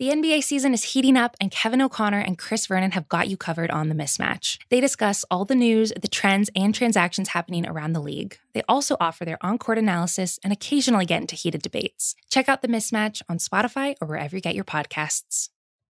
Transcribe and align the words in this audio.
The 0.00 0.10
NBA 0.10 0.44
season 0.44 0.74
is 0.74 0.84
heating 0.84 1.16
up, 1.16 1.36
and 1.40 1.50
Kevin 1.50 1.82
O'Connor 1.82 2.20
and 2.20 2.38
Chris 2.38 2.68
Vernon 2.68 2.92
have 2.92 3.08
got 3.08 3.26
you 3.26 3.36
covered 3.36 3.68
on 3.72 3.88
the 3.88 3.96
mismatch. 3.96 4.58
They 4.68 4.80
discuss 4.80 5.24
all 5.28 5.44
the 5.44 5.56
news, 5.56 5.92
the 6.00 6.06
trends, 6.06 6.48
and 6.54 6.72
transactions 6.72 7.30
happening 7.30 7.66
around 7.66 7.94
the 7.94 8.00
league. 8.00 8.38
They 8.54 8.62
also 8.68 8.96
offer 9.00 9.24
their 9.24 9.44
on 9.44 9.58
court 9.58 9.76
analysis 9.76 10.38
and 10.44 10.52
occasionally 10.52 11.04
get 11.04 11.20
into 11.20 11.34
heated 11.34 11.62
debates. 11.62 12.14
Check 12.30 12.48
out 12.48 12.62
the 12.62 12.68
mismatch 12.68 13.22
on 13.28 13.38
Spotify 13.38 13.96
or 14.00 14.06
wherever 14.06 14.36
you 14.36 14.40
get 14.40 14.54
your 14.54 14.62
podcasts. 14.62 15.48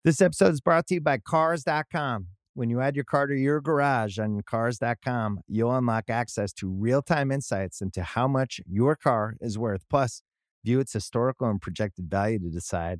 This 0.03 0.19
episode 0.19 0.51
is 0.51 0.59
brought 0.59 0.85
to 0.87 0.95
you 0.95 1.01
by 1.01 1.19
Cars.com. 1.19 2.27
When 2.55 2.69
you 2.69 2.81
add 2.81 2.97
your 2.97 3.05
car 3.05 3.27
to 3.27 3.33
your 3.33 3.61
garage 3.61 4.19
on 4.19 4.41
Cars.com, 4.41 5.39
you'll 5.47 5.73
unlock 5.73 6.09
access 6.09 6.51
to 6.55 6.67
real 6.69 7.01
time 7.01 7.31
insights 7.31 7.79
into 7.79 8.03
how 8.03 8.27
much 8.27 8.59
your 8.67 8.97
car 8.97 9.35
is 9.39 9.57
worth. 9.57 9.85
Plus, 9.89 10.23
view 10.65 10.81
its 10.81 10.91
historical 10.91 11.49
and 11.49 11.61
projected 11.61 12.09
value 12.09 12.39
to 12.39 12.49
decide 12.49 12.99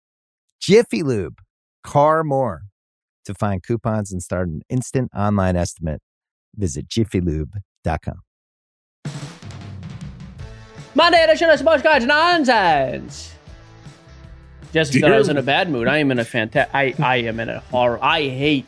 Jiffy 0.61 1.01
Lube, 1.01 1.39
car 1.83 2.23
more. 2.23 2.61
To 3.25 3.33
find 3.33 3.63
coupons 3.63 4.11
and 4.11 4.21
start 4.21 4.47
an 4.47 4.61
instant 4.69 5.09
online 5.15 5.55
estimate, 5.55 6.01
visit 6.55 6.87
jiffylube.com. 6.87 8.21
Monday 10.93 11.23
edition 11.23 11.49
of 11.49 11.57
Sports 11.57 11.81
Cards 11.81 12.05
Nonsense. 12.05 13.33
Jesse 14.71 15.01
thought 15.01 15.11
I 15.11 15.17
was 15.17 15.29
in 15.29 15.37
a 15.37 15.41
bad 15.41 15.69
mood. 15.69 15.87
I 15.87 15.97
am 15.97 16.11
in 16.11 16.19
a 16.19 16.25
fantastic. 16.25 16.73
I, 16.75 16.93
I 16.99 17.17
am 17.17 17.39
in 17.39 17.49
a 17.49 17.59
horror. 17.59 17.97
I 17.99 18.21
hate, 18.21 18.67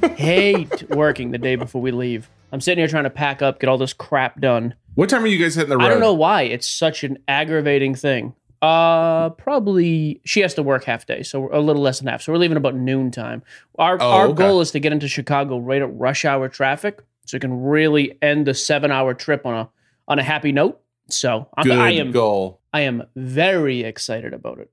hate 0.16 0.88
working 0.90 1.32
the 1.32 1.38
day 1.38 1.56
before 1.56 1.82
we 1.82 1.90
leave. 1.90 2.30
I'm 2.52 2.60
sitting 2.60 2.78
here 2.78 2.88
trying 2.88 3.04
to 3.04 3.10
pack 3.10 3.42
up, 3.42 3.58
get 3.58 3.68
all 3.68 3.78
this 3.78 3.92
crap 3.92 4.40
done. 4.40 4.74
What 4.94 5.08
time 5.08 5.24
are 5.24 5.28
you 5.28 5.38
guys 5.38 5.56
hitting 5.56 5.70
the 5.70 5.76
road? 5.76 5.86
I 5.86 5.88
don't 5.88 6.00
know 6.00 6.14
why. 6.14 6.42
It's 6.42 6.68
such 6.68 7.02
an 7.02 7.18
aggravating 7.26 7.96
thing. 7.96 8.34
Uh, 8.62 9.30
probably 9.30 10.20
she 10.24 10.40
has 10.40 10.54
to 10.54 10.62
work 10.62 10.84
half 10.84 11.06
day, 11.06 11.22
so 11.22 11.48
a 11.52 11.60
little 11.60 11.82
less 11.82 11.98
than 11.98 12.08
half. 12.08 12.22
So 12.22 12.32
we're 12.32 12.38
leaving 12.38 12.56
about 12.56 12.74
noon 12.74 13.10
time. 13.10 13.42
Our 13.78 13.98
Oh, 14.00 14.10
our 14.10 14.26
okay. 14.28 14.36
goal 14.36 14.60
is 14.60 14.70
to 14.72 14.80
get 14.80 14.92
into 14.92 15.08
Chicago 15.08 15.58
right 15.58 15.82
at 15.82 15.94
rush 15.94 16.24
hour 16.24 16.48
traffic, 16.48 17.02
so 17.26 17.36
we 17.36 17.40
can 17.40 17.62
really 17.62 18.16
end 18.22 18.46
the 18.46 18.54
seven 18.54 18.90
hour 18.90 19.14
trip 19.14 19.44
on 19.44 19.54
a 19.54 19.68
on 20.08 20.18
a 20.18 20.22
happy 20.22 20.52
note. 20.52 20.80
So 21.08 21.48
I'm, 21.56 21.64
Good 21.64 21.78
I 21.78 21.90
am 21.92 22.10
goal. 22.12 22.60
I 22.72 22.80
am 22.80 23.04
very 23.14 23.82
excited 23.82 24.32
about 24.32 24.58
it. 24.58 24.70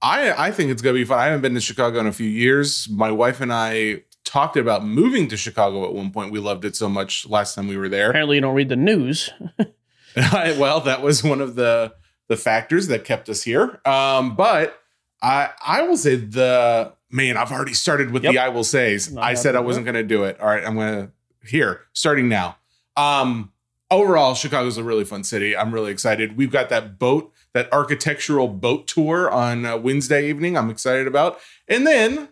I 0.00 0.46
I 0.48 0.50
think 0.52 0.70
it's 0.70 0.80
gonna 0.82 0.94
be 0.94 1.04
fun. 1.04 1.18
I 1.18 1.26
haven't 1.26 1.42
been 1.42 1.54
to 1.54 1.60
Chicago 1.60 1.98
in 2.00 2.06
a 2.06 2.12
few 2.12 2.28
years. 2.28 2.88
My 2.88 3.10
wife 3.10 3.40
and 3.40 3.52
I 3.52 4.02
talked 4.24 4.56
about 4.56 4.84
moving 4.84 5.26
to 5.28 5.36
Chicago 5.36 5.84
at 5.84 5.92
one 5.92 6.12
point. 6.12 6.30
We 6.30 6.38
loved 6.38 6.64
it 6.64 6.76
so 6.76 6.88
much 6.88 7.28
last 7.28 7.54
time 7.56 7.66
we 7.66 7.76
were 7.76 7.88
there. 7.88 8.10
Apparently, 8.10 8.36
you 8.36 8.40
don't 8.40 8.54
read 8.54 8.68
the 8.68 8.76
news. 8.76 9.30
well, 10.32 10.80
that 10.80 11.02
was 11.02 11.22
one 11.22 11.40
of 11.40 11.54
the 11.54 11.92
the 12.30 12.36
factors 12.36 12.86
that 12.86 13.04
kept 13.04 13.28
us 13.28 13.42
here. 13.42 13.80
Um, 13.84 14.36
but 14.36 14.80
I 15.20 15.50
I 15.66 15.82
will 15.82 15.96
say 15.96 16.14
the 16.14 16.92
man. 17.10 17.36
I've 17.36 17.50
already 17.52 17.74
started 17.74 18.12
with 18.12 18.22
Yep. 18.24 18.32
the 18.32 18.38
I 18.38 18.48
will 18.48 18.64
says. 18.64 19.12
Not 19.12 19.24
I 19.24 19.34
said 19.34 19.56
I 19.56 19.60
wasn't 19.60 19.84
going 19.84 19.96
to 19.96 20.04
do 20.04 20.22
it. 20.24 20.40
All 20.40 20.46
right, 20.48 20.64
I'm 20.64 20.76
going 20.76 20.94
to 21.08 21.48
here 21.50 21.82
starting 21.92 22.28
now. 22.28 22.56
Um, 22.96 23.52
overall, 23.90 24.34
Chicago's 24.34 24.78
a 24.78 24.84
really 24.84 25.04
fun 25.04 25.24
city. 25.24 25.56
I'm 25.56 25.74
really 25.74 25.90
excited. 25.90 26.36
We've 26.36 26.52
got 26.52 26.68
that 26.68 26.98
boat, 27.00 27.32
that 27.52 27.72
architectural 27.72 28.46
boat 28.46 28.86
tour 28.86 29.28
on 29.28 29.66
uh, 29.66 29.76
Wednesday 29.76 30.28
evening. 30.28 30.56
I'm 30.56 30.70
excited 30.70 31.08
about. 31.08 31.40
And 31.66 31.84
then, 31.84 32.28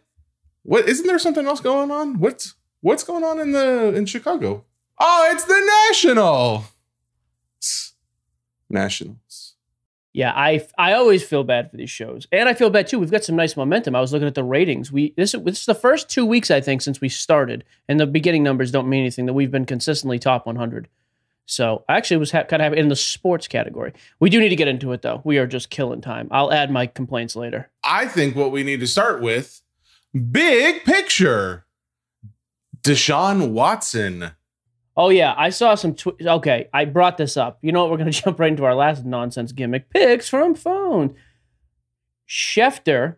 what 0.62 0.88
isn't 0.88 1.06
there 1.08 1.18
something 1.18 1.44
else 1.46 1.60
going 1.60 1.90
on? 1.90 2.20
What's 2.20 2.54
what's 2.82 3.02
going 3.02 3.24
on 3.24 3.40
in 3.40 3.50
the 3.52 3.92
in 3.96 4.06
Chicago? 4.06 4.64
Oh, 5.00 5.28
it's 5.32 5.44
the 5.44 5.60
National. 5.88 6.64
Nationals. 8.70 9.16
Yeah, 10.14 10.32
I 10.34 10.66
I 10.78 10.94
always 10.94 11.22
feel 11.22 11.44
bad 11.44 11.70
for 11.70 11.76
these 11.76 11.90
shows, 11.90 12.26
and 12.32 12.48
I 12.48 12.54
feel 12.54 12.70
bad 12.70 12.86
too. 12.86 12.98
We've 12.98 13.10
got 13.10 13.24
some 13.24 13.36
nice 13.36 13.56
momentum. 13.56 13.94
I 13.94 14.00
was 14.00 14.12
looking 14.12 14.26
at 14.26 14.34
the 14.34 14.42
ratings. 14.42 14.90
We 14.90 15.12
this 15.16 15.34
is, 15.34 15.42
this 15.42 15.60
is 15.60 15.66
the 15.66 15.74
first 15.74 16.08
two 16.08 16.24
weeks 16.24 16.50
I 16.50 16.60
think 16.60 16.82
since 16.82 17.00
we 17.00 17.08
started, 17.08 17.64
and 17.88 18.00
the 18.00 18.06
beginning 18.06 18.42
numbers 18.42 18.70
don't 18.70 18.88
mean 18.88 19.00
anything. 19.00 19.26
That 19.26 19.34
we've 19.34 19.50
been 19.50 19.66
consistently 19.66 20.18
top 20.18 20.46
100. 20.46 20.88
So 21.50 21.84
I 21.88 21.96
actually 21.96 22.18
was 22.18 22.30
ha- 22.30 22.44
kind 22.44 22.60
of 22.60 22.68
happy 22.70 22.80
in 22.80 22.88
the 22.88 22.96
sports 22.96 23.48
category. 23.48 23.94
We 24.20 24.28
do 24.28 24.38
need 24.38 24.50
to 24.50 24.56
get 24.56 24.68
into 24.68 24.92
it 24.92 25.02
though. 25.02 25.22
We 25.24 25.38
are 25.38 25.46
just 25.46 25.70
killing 25.70 26.02
time. 26.02 26.28
I'll 26.30 26.52
add 26.52 26.70
my 26.70 26.86
complaints 26.86 27.34
later. 27.36 27.70
I 27.82 28.06
think 28.06 28.36
what 28.36 28.52
we 28.52 28.62
need 28.62 28.80
to 28.80 28.86
start 28.86 29.22
with 29.22 29.62
big 30.30 30.84
picture. 30.84 31.64
Deshaun 32.82 33.50
Watson. 33.50 34.32
Oh 34.98 35.10
yeah, 35.10 35.32
I 35.38 35.50
saw 35.50 35.76
some. 35.76 35.94
Tw- 35.94 36.20
okay, 36.20 36.68
I 36.74 36.84
brought 36.84 37.18
this 37.18 37.36
up. 37.36 37.60
You 37.62 37.70
know 37.70 37.82
what? 37.82 37.92
We're 37.92 37.98
going 37.98 38.10
to 38.12 38.22
jump 38.22 38.40
right 38.40 38.50
into 38.50 38.64
our 38.64 38.74
last 38.74 39.04
nonsense 39.04 39.52
gimmick: 39.52 39.88
picks 39.90 40.28
from 40.28 40.56
phone. 40.56 41.14
Schefter, 42.28 43.16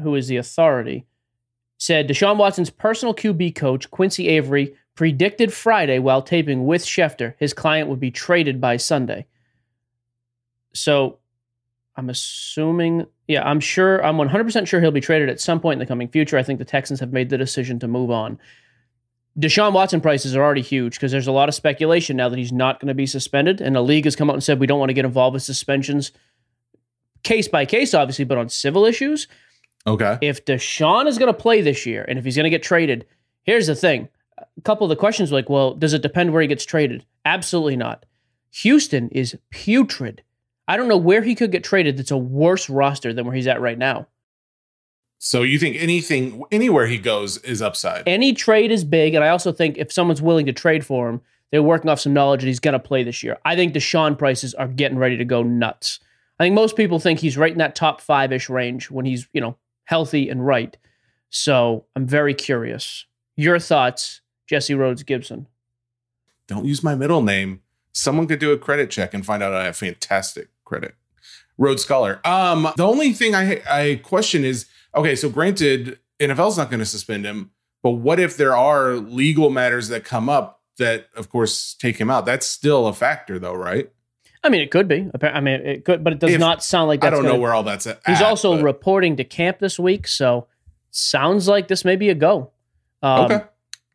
who 0.00 0.14
is 0.14 0.28
the 0.28 0.36
authority, 0.36 1.06
said 1.78 2.06
Deshaun 2.06 2.36
Watson's 2.36 2.68
personal 2.68 3.14
QB 3.14 3.56
coach 3.56 3.90
Quincy 3.90 4.28
Avery 4.28 4.76
predicted 4.94 5.52
Friday 5.52 5.98
while 5.98 6.22
taping 6.22 6.66
with 6.66 6.84
Schefter 6.84 7.34
his 7.38 7.54
client 7.54 7.88
would 7.88 7.98
be 7.98 8.12
traded 8.12 8.60
by 8.60 8.76
Sunday. 8.76 9.26
So, 10.74 11.18
I'm 11.96 12.10
assuming. 12.10 13.06
Yeah, 13.26 13.42
I'm 13.48 13.58
sure. 13.58 14.04
I'm 14.04 14.18
100% 14.18 14.66
sure 14.66 14.82
he'll 14.82 14.90
be 14.90 15.00
traded 15.00 15.30
at 15.30 15.40
some 15.40 15.60
point 15.60 15.76
in 15.76 15.78
the 15.78 15.86
coming 15.86 16.08
future. 16.08 16.36
I 16.36 16.42
think 16.42 16.58
the 16.58 16.64
Texans 16.66 17.00
have 17.00 17.10
made 17.10 17.30
the 17.30 17.38
decision 17.38 17.78
to 17.78 17.88
move 17.88 18.10
on. 18.10 18.38
Deshaun 19.38 19.72
Watson 19.72 20.00
prices 20.00 20.36
are 20.36 20.42
already 20.42 20.62
huge 20.62 20.94
because 20.94 21.10
there's 21.10 21.26
a 21.26 21.32
lot 21.32 21.48
of 21.48 21.54
speculation 21.54 22.16
now 22.16 22.28
that 22.28 22.38
he's 22.38 22.52
not 22.52 22.78
going 22.78 22.88
to 22.88 22.94
be 22.94 23.06
suspended, 23.06 23.60
and 23.60 23.74
the 23.74 23.82
league 23.82 24.04
has 24.04 24.14
come 24.14 24.30
out 24.30 24.34
and 24.34 24.44
said 24.44 24.60
we 24.60 24.66
don't 24.66 24.78
want 24.78 24.90
to 24.90 24.94
get 24.94 25.04
involved 25.04 25.34
with 25.34 25.42
suspensions, 25.42 26.12
case 27.24 27.48
by 27.48 27.66
case, 27.66 27.94
obviously, 27.94 28.24
but 28.24 28.38
on 28.38 28.48
civil 28.48 28.84
issues. 28.84 29.26
Okay. 29.86 30.18
If 30.20 30.44
Deshaun 30.44 31.06
is 31.08 31.18
going 31.18 31.32
to 31.32 31.38
play 31.38 31.60
this 31.60 31.84
year, 31.84 32.04
and 32.06 32.18
if 32.18 32.24
he's 32.24 32.36
going 32.36 32.44
to 32.44 32.50
get 32.50 32.62
traded, 32.62 33.06
here's 33.42 33.66
the 33.66 33.74
thing: 33.74 34.08
a 34.38 34.60
couple 34.62 34.84
of 34.84 34.90
the 34.90 34.96
questions 34.96 35.30
were 35.30 35.38
like, 35.38 35.50
well, 35.50 35.74
does 35.74 35.94
it 35.94 36.02
depend 36.02 36.32
where 36.32 36.42
he 36.42 36.48
gets 36.48 36.64
traded? 36.64 37.04
Absolutely 37.24 37.76
not. 37.76 38.06
Houston 38.52 39.08
is 39.08 39.36
putrid. 39.50 40.22
I 40.68 40.76
don't 40.76 40.88
know 40.88 40.96
where 40.96 41.22
he 41.22 41.34
could 41.34 41.50
get 41.50 41.64
traded 41.64 41.96
that's 41.96 42.12
a 42.12 42.16
worse 42.16 42.70
roster 42.70 43.12
than 43.12 43.26
where 43.26 43.34
he's 43.34 43.48
at 43.48 43.60
right 43.60 43.76
now. 43.76 44.06
So 45.18 45.42
you 45.42 45.58
think 45.58 45.76
anything 45.80 46.42
anywhere 46.52 46.86
he 46.86 46.98
goes 46.98 47.38
is 47.38 47.62
upside? 47.62 48.06
any 48.06 48.32
trade 48.32 48.70
is 48.70 48.84
big, 48.84 49.14
and 49.14 49.24
I 49.24 49.28
also 49.28 49.52
think 49.52 49.78
if 49.78 49.92
someone's 49.92 50.20
willing 50.20 50.46
to 50.46 50.52
trade 50.52 50.84
for 50.84 51.08
him, 51.08 51.20
they're 51.50 51.62
working 51.62 51.88
off 51.88 52.00
some 52.00 52.12
knowledge 52.12 52.40
that 52.40 52.48
he's 52.48 52.60
going 52.60 52.72
to 52.72 52.78
play 52.78 53.02
this 53.02 53.22
year. 53.22 53.38
I 53.44 53.54
think 53.56 53.74
Deshaun 53.74 54.18
prices 54.18 54.54
are 54.54 54.68
getting 54.68 54.98
ready 54.98 55.16
to 55.16 55.24
go 55.24 55.42
nuts. 55.42 56.00
I 56.38 56.44
think 56.44 56.54
most 56.54 56.76
people 56.76 56.98
think 56.98 57.20
he's 57.20 57.36
right 57.36 57.52
in 57.52 57.58
that 57.58 57.76
top 57.76 58.00
five 58.00 58.32
ish 58.32 58.50
range 58.50 58.90
when 58.90 59.04
he's 59.06 59.28
you 59.32 59.40
know 59.40 59.56
healthy 59.84 60.28
and 60.28 60.44
right. 60.44 60.76
So 61.30 61.86
I'm 61.96 62.06
very 62.06 62.34
curious. 62.34 63.06
Your 63.36 63.58
thoughts, 63.58 64.20
Jesse 64.46 64.74
Rhodes 64.74 65.02
Gibson? 65.02 65.46
Don't 66.46 66.64
use 66.64 66.82
my 66.82 66.94
middle 66.94 67.22
name. 67.22 67.62
Someone 67.92 68.26
could 68.26 68.38
do 68.38 68.52
a 68.52 68.58
credit 68.58 68.90
check 68.90 69.14
and 69.14 69.24
find 69.24 69.42
out 69.42 69.54
I 69.54 69.64
have 69.64 69.76
fantastic 69.76 70.48
credit. 70.64 70.94
Rhodes 71.56 71.82
Scholar. 71.82 72.20
Um, 72.24 72.68
the 72.76 72.86
only 72.86 73.12
thing 73.12 73.34
I 73.34 73.62
I 73.70 74.00
question 74.02 74.44
is 74.44 74.66
okay. 74.94 75.16
So 75.16 75.28
granted, 75.28 75.98
NFL's 76.20 76.56
not 76.56 76.70
going 76.70 76.80
to 76.80 76.86
suspend 76.86 77.24
him, 77.24 77.50
but 77.82 77.90
what 77.92 78.18
if 78.20 78.36
there 78.36 78.56
are 78.56 78.94
legal 78.94 79.50
matters 79.50 79.88
that 79.88 80.04
come 80.04 80.28
up 80.28 80.60
that, 80.78 81.08
of 81.16 81.28
course, 81.28 81.74
take 81.74 81.96
him 81.98 82.10
out? 82.10 82.26
That's 82.26 82.46
still 82.46 82.86
a 82.86 82.92
factor, 82.92 83.38
though, 83.38 83.54
right? 83.54 83.90
I 84.42 84.50
mean, 84.50 84.60
it 84.60 84.70
could 84.70 84.88
be. 84.88 85.08
I 85.22 85.40
mean, 85.40 85.60
it 85.66 85.84
could, 85.86 86.04
but 86.04 86.12
it 86.12 86.18
does 86.18 86.30
If- 86.32 86.40
not 86.40 86.62
sound 86.62 86.88
like 86.88 87.02
I 87.02 87.08
don't 87.10 87.22
know 87.22 87.30
gonna- 87.30 87.40
where 87.40 87.54
all 87.54 87.62
that's 87.62 87.86
at. 87.86 88.00
He's 88.06 88.20
also 88.20 88.56
but- 88.56 88.62
reporting 88.64 89.16
to 89.16 89.24
camp 89.24 89.58
this 89.58 89.78
week, 89.78 90.06
so 90.06 90.46
sounds 90.90 91.48
like 91.48 91.68
this 91.68 91.84
may 91.84 91.96
be 91.96 92.10
a 92.10 92.14
go. 92.14 92.50
Um, 93.02 93.24
Okay. 93.26 93.40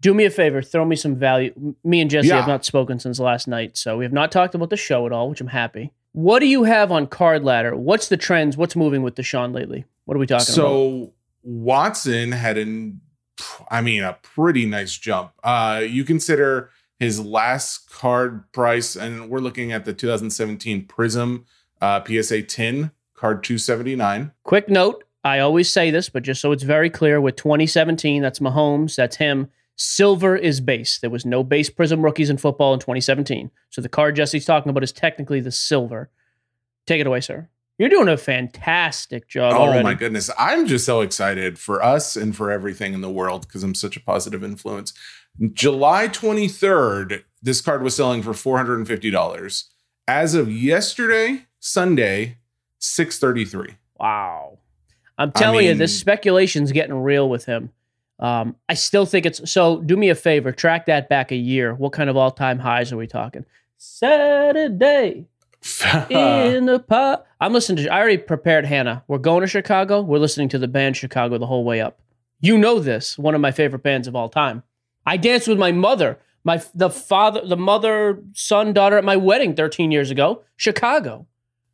Do 0.01 0.13
me 0.13 0.23
a 0.23 0.29
favor, 0.29 0.61
throw 0.61 0.85
me 0.85 0.95
some 0.95 1.15
value. 1.17 1.53
Me 1.83 1.99
and 1.99 2.09
Jesse 2.09 2.29
Yeah. 2.29 2.37
have 2.37 2.47
not 2.47 2.63
spoken 2.63 2.99
since 2.99 3.19
last 3.19 3.49
night, 3.49 3.75
so 3.75 3.97
we 3.97 4.05
have 4.05 4.13
not 4.13 4.31
talked 4.31 4.55
about 4.55 4.69
the 4.69 4.77
show 4.77 5.05
at 5.05 5.11
all, 5.11 5.29
which 5.29 5.41
I'm 5.41 5.47
happy. 5.47 5.91
What 6.13 6.39
do 6.39 6.45
you 6.47 6.63
have 6.63 6.89
on 6.89 7.05
card 7.05 7.43
ladder? 7.43 7.75
What's 7.75 8.07
the 8.07 8.15
trends? 8.15 8.55
What's 8.55 8.77
moving 8.77 9.03
with 9.03 9.15
Deshaun 9.15 9.53
lately? 9.53 9.83
What 10.09 10.15
are 10.15 10.19
we 10.21 10.25
talking 10.25 10.41
about? 10.41 10.55
so 10.55 11.13
Watson 11.43 12.31
had 12.31 12.57
an, 12.57 12.99
I 13.69 13.81
mean, 13.81 14.01
a 14.01 14.17
pretty 14.23 14.65
nice 14.65 14.97
jump. 14.97 15.33
Uh, 15.43 15.83
you 15.87 16.03
consider 16.03 16.71
his 16.97 17.23
last 17.23 17.91
card 17.91 18.51
price, 18.51 18.95
and 18.95 19.29
we're 19.29 19.37
looking 19.37 19.71
at 19.71 19.85
the 19.85 19.93
2017 19.93 20.87
Prism 20.87 21.45
uh, 21.79 22.03
PSA 22.03 22.41
10 22.41 22.89
card 23.13 23.43
279. 23.43 24.31
Quick 24.41 24.67
note 24.67 25.03
I 25.23 25.37
always 25.37 25.69
say 25.69 25.91
this, 25.91 26.09
but 26.09 26.23
just 26.23 26.41
so 26.41 26.53
it's 26.53 26.63
very 26.63 26.89
clear 26.89 27.21
with 27.21 27.35
2017, 27.35 28.23
that's 28.23 28.39
Mahomes, 28.39 28.95
that's 28.95 29.17
him. 29.17 29.51
Silver 29.75 30.35
is 30.35 30.59
base. 30.59 30.97
There 30.97 31.11
was 31.11 31.23
no 31.23 31.43
base 31.43 31.69
prism 31.69 32.03
rookies 32.03 32.31
in 32.31 32.37
football 32.37 32.73
in 32.73 32.79
2017. 32.79 33.51
So 33.69 33.79
the 33.79 33.89
card 33.89 34.15
Jesse's 34.15 34.45
talking 34.45 34.71
about 34.71 34.81
is 34.81 34.91
technically 34.91 35.39
the 35.39 35.51
silver. 35.51 36.09
Take 36.87 36.99
it 36.99 37.05
away, 37.05 37.21
sir. 37.21 37.47
You're 37.79 37.89
doing 37.89 38.09
a 38.09 38.17
fantastic 38.17 39.29
job 39.29 39.53
Oh 39.55 39.61
already. 39.61 39.83
my 39.83 39.93
goodness. 39.93 40.29
I'm 40.37 40.67
just 40.67 40.85
so 40.85 40.99
excited 40.99 41.57
for 41.57 41.81
us 41.81 42.17
and 42.17 42.35
for 42.35 42.51
everything 42.51 42.93
in 42.93 42.99
the 42.99 43.09
world 43.09 43.47
because 43.47 43.63
I'm 43.63 43.73
such 43.73 43.95
a 43.95 44.01
positive 44.01 44.43
influence. 44.43 44.93
July 45.53 46.09
23rd, 46.09 47.23
this 47.41 47.61
card 47.61 47.81
was 47.81 47.95
selling 47.95 48.21
for 48.21 48.31
$450. 48.31 49.63
As 50.09 50.35
of 50.35 50.51
yesterday, 50.51 51.45
Sunday, 51.61 52.37
633. 52.79 53.75
Wow. 53.97 54.59
I'm 55.17 55.31
I 55.33 55.39
telling 55.39 55.65
you, 55.65 55.73
this 55.73 55.97
speculation's 55.97 56.73
getting 56.73 56.95
real 57.01 57.29
with 57.29 57.45
him. 57.45 57.71
Um, 58.19 58.57
I 58.67 58.73
still 58.73 59.05
think 59.05 59.25
it's 59.25 59.49
so. 59.49 59.81
Do 59.81 59.95
me 59.95 60.09
a 60.09 60.15
favor, 60.15 60.51
track 60.51 60.87
that 60.87 61.07
back 61.07 61.31
a 61.31 61.35
year. 61.37 61.73
What 61.73 61.93
kind 61.93 62.09
of 62.09 62.17
all 62.17 62.31
time 62.31 62.59
highs 62.59 62.91
are 62.91 62.97
we 62.97 63.07
talking? 63.07 63.45
Saturday 63.77 65.28
in 66.09 66.65
the 66.65 66.83
pot. 66.87 67.25
I'm 67.39 67.53
listening 67.53 67.83
to. 67.83 67.93
I 67.93 67.99
already 67.99 68.17
prepared 68.17 68.65
Hannah. 68.65 69.03
We're 69.07 69.17
going 69.17 69.41
to 69.41 69.47
Chicago. 69.47 70.01
We're 70.01 70.19
listening 70.19 70.49
to 70.49 70.59
the 70.59 70.67
band 70.67 70.97
Chicago 70.97 71.37
the 71.37 71.47
whole 71.47 71.63
way 71.63 71.81
up. 71.81 71.99
You 72.41 72.57
know 72.57 72.79
this, 72.79 73.17
one 73.17 73.35
of 73.35 73.41
my 73.41 73.51
favorite 73.51 73.83
bands 73.83 74.07
of 74.07 74.15
all 74.15 74.29
time. 74.29 74.63
I 75.05 75.17
danced 75.17 75.47
with 75.47 75.59
my 75.59 75.71
mother, 75.71 76.19
my 76.43 76.61
the 76.73 76.89
father, 76.89 77.45
the 77.45 77.57
mother, 77.57 78.21
son, 78.33 78.73
daughter 78.73 78.97
at 78.97 79.03
my 79.03 79.17
wedding 79.17 79.55
13 79.55 79.91
years 79.91 80.11
ago. 80.11 80.43
Chicago. 80.55 81.25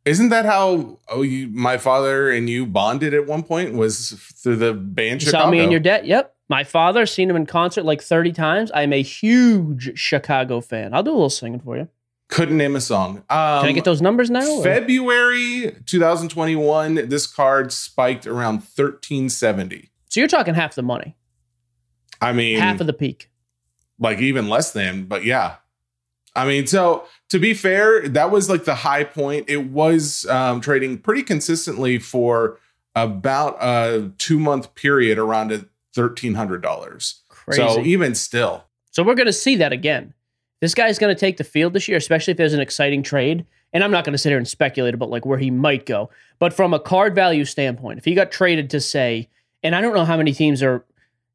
Isn't 0.04 0.28
that 0.28 0.44
how 0.44 0.98
oh, 1.08 1.22
you, 1.22 1.48
my 1.48 1.78
father 1.78 2.30
and 2.30 2.48
you 2.48 2.64
bonded 2.64 3.12
at 3.12 3.26
one 3.26 3.42
point? 3.42 3.74
Was 3.74 4.10
through 4.10 4.56
the 4.56 4.72
band 4.72 5.20
You 5.20 5.26
Chicago? 5.26 5.44
saw 5.46 5.50
me 5.50 5.60
and 5.60 5.72
your 5.72 5.80
dad. 5.80 6.06
Yep. 6.06 6.32
My 6.48 6.62
father, 6.62 7.06
seen 7.06 7.28
him 7.28 7.34
in 7.34 7.44
concert 7.44 7.84
like 7.84 8.00
30 8.00 8.32
times. 8.32 8.70
I'm 8.72 8.92
a 8.92 9.02
huge 9.02 9.98
Chicago 9.98 10.60
fan. 10.60 10.94
I'll 10.94 11.02
do 11.02 11.10
a 11.10 11.12
little 11.12 11.28
singing 11.28 11.58
for 11.58 11.76
you. 11.76 11.88
Couldn't 12.28 12.56
name 12.56 12.74
a 12.74 12.80
song. 12.80 13.18
Um, 13.30 13.60
Can 13.60 13.66
I 13.68 13.72
get 13.72 13.84
those 13.84 14.02
numbers 14.02 14.30
now? 14.30 14.44
or- 14.48 14.62
February 14.64 15.76
2021, 15.86 17.08
this 17.08 17.26
card 17.26 17.72
spiked 17.72 18.26
around 18.26 18.56
1370. 18.56 19.90
So 20.08 20.20
you're 20.20 20.28
talking 20.28 20.54
half 20.54 20.74
the 20.74 20.82
money, 20.82 21.16
I 22.20 22.32
mean, 22.32 22.58
half 22.58 22.80
of 22.80 22.86
the 22.86 22.92
peak. 22.92 23.30
like 23.98 24.18
even 24.20 24.48
less 24.48 24.72
than, 24.72 25.04
but 25.04 25.24
yeah. 25.24 25.56
I 26.34 26.46
mean, 26.46 26.66
so 26.66 27.04
to 27.30 27.38
be 27.38 27.54
fair, 27.54 28.08
that 28.08 28.30
was 28.30 28.50
like 28.50 28.64
the 28.64 28.74
high 28.74 29.04
point. 29.04 29.48
It 29.48 29.68
was 29.70 30.26
um, 30.26 30.60
trading 30.60 30.98
pretty 30.98 31.22
consistently 31.22 31.98
for 31.98 32.58
about 32.94 33.56
a 33.60 34.10
two 34.18 34.38
month 34.38 34.74
period 34.74 35.18
around 35.18 35.52
a 35.52 35.64
thirteen 35.94 36.34
hundred 36.34 36.60
dollars. 36.62 37.22
Crazy. 37.28 37.62
So 37.62 37.76
So, 37.76 37.80
even 37.82 38.14
still, 38.14 38.64
So 38.90 39.02
we're 39.02 39.14
going 39.14 39.26
to 39.26 39.32
see 39.32 39.56
that 39.56 39.72
again. 39.72 40.12
This 40.60 40.74
guy's 40.74 40.98
going 40.98 41.14
to 41.14 41.18
take 41.18 41.36
the 41.36 41.44
field 41.44 41.72
this 41.72 41.88
year, 41.88 41.98
especially 41.98 42.32
if 42.32 42.38
there's 42.38 42.54
an 42.54 42.60
exciting 42.60 43.02
trade. 43.02 43.44
And 43.72 43.84
I'm 43.84 43.90
not 43.90 44.04
going 44.04 44.12
to 44.12 44.18
sit 44.18 44.30
here 44.30 44.38
and 44.38 44.48
speculate 44.48 44.94
about 44.94 45.10
like 45.10 45.26
where 45.26 45.38
he 45.38 45.50
might 45.50 45.86
go, 45.86 46.08
but 46.38 46.54
from 46.54 46.72
a 46.72 46.80
card 46.80 47.14
value 47.14 47.44
standpoint, 47.44 47.98
if 47.98 48.04
he 48.04 48.14
got 48.14 48.30
traded 48.30 48.70
to 48.70 48.80
say, 48.80 49.28
and 49.62 49.74
I 49.74 49.80
don't 49.80 49.94
know 49.94 50.04
how 50.04 50.16
many 50.16 50.32
teams 50.32 50.62
are, 50.62 50.84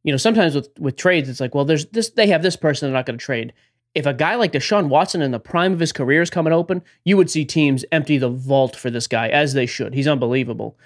you 0.04 0.12
know, 0.12 0.18
sometimes 0.18 0.56
with 0.56 0.70
with 0.80 0.96
trades, 0.96 1.30
it's 1.30 1.40
like, 1.40 1.54
well, 1.54 1.66
there's 1.66 1.86
this, 1.88 2.10
they 2.12 2.28
have 2.28 2.42
this 2.42 2.56
person 2.56 2.88
they're 2.88 2.98
not 2.98 3.06
going 3.06 3.20
to 3.20 3.24
trade. 3.24 3.54
If 3.94 4.06
a 4.06 4.14
guy 4.14 4.36
like 4.36 4.54
Deshaun 4.54 4.88
Watson 4.88 5.22
in 5.22 5.32
the 5.32 5.40
prime 5.40 5.74
of 5.74 5.80
his 5.80 5.92
career 5.92 6.22
is 6.22 6.30
coming 6.30 6.54
open, 6.54 6.82
you 7.04 7.18
would 7.18 7.30
see 7.30 7.44
teams 7.44 7.86
empty 7.92 8.18
the 8.18 8.30
vault 8.30 8.76
for 8.76 8.90
this 8.90 9.06
guy 9.06 9.28
as 9.28 9.54
they 9.54 9.66
should. 9.66 9.94
He's 9.94 10.08
unbelievable. 10.08 10.78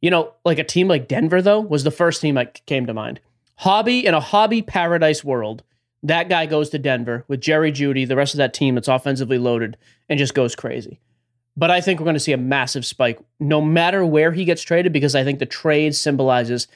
You 0.00 0.10
know, 0.10 0.32
like 0.44 0.58
a 0.58 0.64
team 0.64 0.86
like 0.86 1.08
Denver 1.08 1.42
though 1.42 1.60
was 1.60 1.84
the 1.84 1.90
first 1.90 2.22
team 2.22 2.36
that 2.36 2.64
came 2.66 2.86
to 2.86 2.94
mind. 2.94 3.20
Hobby 3.56 4.06
in 4.06 4.14
a 4.14 4.20
hobby 4.20 4.62
paradise 4.62 5.24
world, 5.24 5.64
that 6.04 6.28
guy 6.28 6.46
goes 6.46 6.70
to 6.70 6.78
Denver 6.78 7.24
with 7.28 7.40
Jerry 7.40 7.72
Jeudy, 7.72 8.06
the 8.06 8.14
rest 8.16 8.34
of 8.34 8.38
that 8.38 8.54
team 8.54 8.74
that's 8.76 8.88
offensively 8.88 9.38
loaded, 9.38 9.76
and 10.08 10.18
just 10.18 10.34
goes 10.34 10.54
crazy. 10.54 11.00
But 11.56 11.70
I 11.70 11.80
think 11.80 11.98
we're 11.98 12.04
going 12.04 12.14
to 12.14 12.20
see 12.20 12.32
a 12.32 12.36
massive 12.36 12.84
spike 12.84 13.18
no 13.40 13.60
matter 13.60 14.04
where 14.04 14.32
he 14.32 14.44
gets 14.44 14.62
traded 14.62 14.92
because 14.92 15.14
I 15.14 15.24
think 15.24 15.38
the 15.38 15.46
trade 15.46 15.94
symbolizes 15.94 16.68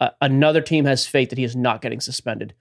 uh, 0.00 0.10
another 0.20 0.60
team 0.60 0.84
has 0.84 1.06
faith 1.06 1.30
that 1.30 1.38
he 1.38 1.44
is 1.44 1.56
not 1.56 1.80
getting 1.80 2.00
suspended. 2.00 2.52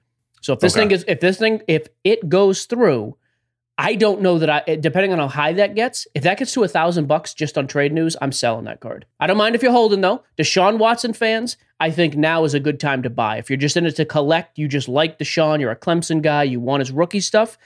So 0.42 0.54
if 0.54 0.60
this 0.60 0.74
Okay. 0.74 0.82
thing 0.84 0.92
is 0.92 1.04
if 1.08 1.20
this 1.20 1.38
thing 1.38 1.62
if 1.68 1.88
it 2.04 2.30
goes 2.30 2.66
through, 2.66 3.18
I 3.78 3.96
don't 3.96 4.22
know 4.22 4.38
that 4.40 4.50
I 4.50 4.76
depending 4.76 5.12
on 5.12 5.18
how 5.20 5.28
high 5.28 5.54
that 5.54 5.76
gets. 5.76 6.08
If 6.14 6.24
that 6.24 6.38
gets 6.38 6.54
to 6.54 6.64
a 6.64 6.68
thousand 6.68 7.08
bucks 7.08 7.34
just 7.34 7.58
on 7.58 7.68
trade 7.68 7.92
news, 7.92 8.16
I'm 8.22 8.32
selling 8.32 8.66
that 8.66 8.80
card. 8.80 9.06
I 9.20 9.28
don't 9.28 9.36
mind 9.38 9.56
if 9.56 9.64
you're 9.64 9.72
holding 9.72 10.02
though. 10.02 10.24
Deshaun 10.38 10.78
Watson 10.78 11.14
fans, 11.14 11.58
I 11.80 11.92
think 11.92 12.16
now 12.16 12.46
is 12.46 12.54
a 12.54 12.60
good 12.60 12.80
time 12.80 13.04
to 13.04 13.10
buy. 13.10 13.38
If 13.38 13.50
you're 13.50 13.58
just 13.58 13.76
in 13.76 13.86
it 13.86 13.96
to 13.98 14.06
collect, 14.06 14.58
you 14.58 14.68
just 14.68 14.88
like 14.88 15.20
Deshaun, 15.20 15.60
you're 15.60 15.72
a 15.72 15.76
Clemson 15.76 16.22
guy, 16.22 16.44
you 16.44 16.60
want 16.60 16.82
his 16.82 16.92
rookie 16.92 17.20
stuff. 17.20 17.58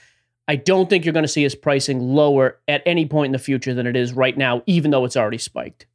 I 0.48 0.56
don't 0.56 0.90
think 0.90 1.04
you're 1.04 1.12
going 1.12 1.22
to 1.24 1.28
see 1.28 1.44
his 1.44 1.54
pricing 1.54 2.00
lower 2.00 2.58
at 2.66 2.82
any 2.84 3.06
point 3.06 3.26
in 3.26 3.32
the 3.32 3.38
future 3.38 3.72
than 3.72 3.86
it 3.86 3.94
is 3.94 4.12
right 4.12 4.36
now, 4.36 4.62
even 4.66 4.90
though 4.90 5.04
it's 5.04 5.16
already 5.16 5.38
spiked. 5.38 5.86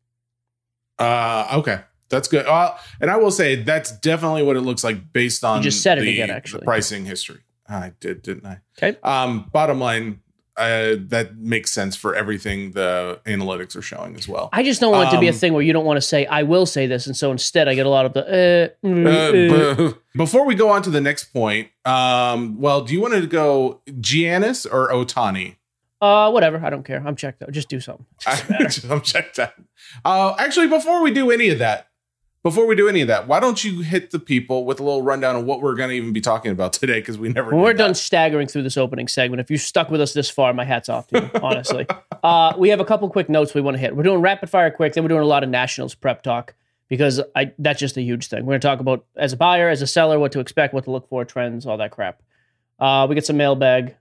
uh, 0.98 1.50
okay, 1.56 1.82
that's 2.08 2.30
good. 2.30 2.46
Uh, 2.46 2.76
and 3.02 3.12
I 3.12 3.18
will 3.18 3.32
say 3.32 3.56
that's 3.56 3.92
definitely 4.00 4.44
what 4.44 4.56
it 4.56 4.62
looks 4.62 4.84
like 4.84 5.12
based 5.12 5.44
on 5.44 5.62
just 5.62 5.82
said 5.82 5.98
it 5.98 6.02
the, 6.02 6.14
again, 6.14 6.30
actually. 6.30 6.64
pricing 6.64 7.04
history. 7.04 7.42
I 7.68 7.92
did, 8.00 8.22
didn't 8.22 8.46
I? 8.46 8.62
Okay. 8.78 8.98
Um, 9.04 9.50
bottom 9.52 9.80
line, 9.80 10.22
uh, 10.58 10.96
that 11.10 11.36
makes 11.38 11.72
sense 11.72 11.96
for 11.96 12.16
everything 12.16 12.72
the 12.72 13.20
analytics 13.26 13.76
are 13.76 13.82
showing 13.82 14.16
as 14.16 14.28
well. 14.28 14.50
I 14.54 14.64
just 14.64 14.80
don't 14.82 14.92
want 14.92 15.10
it 15.10 15.12
to 15.16 15.20
be 15.20 15.28
a 15.28 15.32
Um, 15.32 15.36
thing 15.38 15.54
where 15.54 15.62
you 15.64 15.74
don't 15.74 15.86
want 15.86 15.98
to 15.98 16.02
say, 16.02 16.26
I 16.26 16.44
will 16.44 16.66
say 16.66 16.88
this. 16.88 17.08
And 17.08 17.16
so 17.18 17.32
instead, 17.32 17.68
I 17.68 17.76
get 17.76 17.86
a 17.86 17.90
lot 17.90 18.06
of 18.06 18.14
the, 18.14 18.72
uh, 18.84 18.88
mm, 18.88 19.06
Uh, 19.06 19.54
uh. 19.84 19.92
b- 19.92 19.98
before 20.16 20.46
we 20.46 20.56
go 20.56 20.70
on 20.70 20.82
to 20.84 20.90
the 20.90 21.02
next 21.02 21.26
point, 21.34 21.70
um, 21.84 22.60
well, 22.60 22.82
do 22.82 22.94
you 22.94 23.02
want 23.02 23.14
to 23.16 23.28
go 23.28 23.82
Giannis 23.90 24.66
or 24.72 24.90
Ohtani? 24.92 25.56
Uh, 26.02 26.30
whatever. 26.30 26.64
I 26.64 26.70
don't 26.70 26.84
care. 26.84 27.02
I'm 27.06 27.16
checked 27.16 27.42
out. 27.42 27.52
Just 27.52 27.70
do 27.70 27.80
something. 27.80 28.06
Doesn't. 28.60 28.86
I'm 28.92 29.02
checked 29.02 29.40
out. 29.40 29.54
Uh, 30.04 30.36
actually, 30.38 30.68
before 30.68 31.02
we 31.02 31.12
do 31.12 31.32
any 31.32 31.50
of 31.50 31.60
that, 31.60 31.88
before 32.46 32.68
we 32.68 32.76
do 32.76 32.88
any 32.88 33.02
of 33.02 33.08
that, 33.08 33.28
why 33.28 33.40
don't 33.40 33.64
you 33.64 33.80
hit 33.82 34.12
the 34.12 34.20
people 34.20 34.66
with 34.66 34.80
a 34.80 34.84
little 34.84 35.02
rundown 35.02 35.36
of 35.36 35.46
what 35.46 35.64
we're 35.64 35.74
going 35.74 35.90
to 35.90 35.96
even 35.96 36.14
be 36.14 36.22
talking 36.22 36.52
about 36.52 36.74
today? 36.74 37.00
Because 37.00 37.18
we 37.18 37.30
never. 37.30 37.50
When 37.50 37.60
we're 37.60 37.74
that. 37.74 37.80
done 37.80 37.96
staggering 37.96 38.48
through 38.48 38.62
this 38.62 38.78
opening 38.78 39.08
segment, 39.08 39.40
if 39.40 39.50
you 39.50 39.58
stuck 39.58 39.90
with 39.90 40.00
us 40.00 40.14
this 40.14 40.30
far, 40.30 40.54
my 40.54 40.64
hat's 40.64 40.88
off 40.88 41.08
to 41.08 41.22
you, 41.22 41.32
honestly. 41.42 41.88
Uh, 42.22 42.54
we 42.56 42.70
have 42.70 42.80
a 42.80 42.86
couple 42.86 43.10
quick 43.10 43.30
notes 43.30 43.56
we 43.56 43.62
want 43.62 43.74
to 43.74 43.82
hit. 43.82 43.96
We're 43.96 44.04
doing 44.04 44.22
rapid 44.22 44.52
fire 44.52 44.70
quick, 44.70 44.94
then 44.94 45.04
we're 45.04 45.08
doing 45.08 45.24
a 45.24 45.26
lot 45.26 45.44
of 45.44 45.50
Nationals 45.50 45.96
prep 45.96 46.22
talk 46.22 46.54
because 46.88 47.20
I 47.36 47.52
that's 47.58 47.80
just 47.80 47.98
a 47.98 48.04
huge 48.04 48.28
thing. 48.28 48.46
We're 48.46 48.52
going 48.52 48.62
to 48.62 48.68
talk 48.68 48.80
about 48.80 49.06
as 49.16 49.34
a 49.34 49.38
buyer, 49.38 49.68
as 49.68 49.82
a 49.82 49.88
seller, 49.88 50.20
what 50.20 50.32
to 50.34 50.40
expect, 50.40 50.72
what 50.72 50.84
to 50.84 50.92
look 50.92 51.10
for, 51.10 51.26
trends, 51.26 51.66
all 51.66 51.78
that 51.78 51.90
crap. 51.90 52.22
Uh, 52.80 53.08
we 53.10 53.16
get 53.16 53.26
some 53.26 53.38
mailbag. 53.38 53.96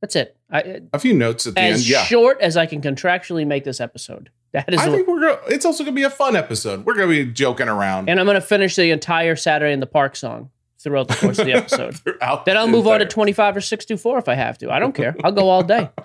That's 0.00 0.14
it. 0.14 0.36
I, 0.48 0.82
a 0.92 1.00
few 1.00 1.12
notes 1.12 1.48
at 1.48 1.56
the 1.56 1.60
as 1.60 1.80
end. 1.80 1.88
Yeah, 1.88 2.04
short 2.04 2.40
as 2.40 2.56
I 2.56 2.66
can 2.66 2.80
contractually 2.80 3.44
make 3.44 3.64
this 3.64 3.80
episode. 3.80 4.30
That 4.52 4.72
is, 4.72 4.80
I 4.80 4.90
think 4.90 5.08
we're. 5.08 5.20
Go- 5.20 5.40
it's 5.48 5.64
also 5.64 5.82
going 5.82 5.94
to 5.94 5.98
be 5.98 6.04
a 6.04 6.10
fun 6.10 6.36
episode. 6.36 6.84
We're 6.84 6.94
going 6.94 7.08
to 7.08 7.24
be 7.24 7.30
joking 7.32 7.68
around. 7.68 8.08
and 8.10 8.20
I'm 8.20 8.26
going 8.26 8.34
to 8.34 8.40
finish 8.40 8.76
the 8.76 8.90
entire 8.90 9.34
Saturday 9.34 9.72
in 9.72 9.80
the 9.80 9.86
Park 9.86 10.14
song 10.14 10.50
throughout 10.78 11.08
the 11.08 11.14
course 11.14 11.38
of 11.38 11.46
the 11.46 11.52
episode. 11.54 11.96
Then 12.44 12.56
I'll 12.56 12.68
move 12.68 12.86
on 12.86 12.98
to 13.00 13.06
25 13.06 13.56
or 13.56 13.60
624 13.60 14.18
if 14.18 14.28
I 14.28 14.34
have 14.34 14.58
to. 14.58 14.70
I 14.70 14.78
don't 14.78 14.94
care. 14.94 15.16
I'll 15.24 15.32
go 15.32 15.48
all 15.48 15.62
day. 15.62 15.88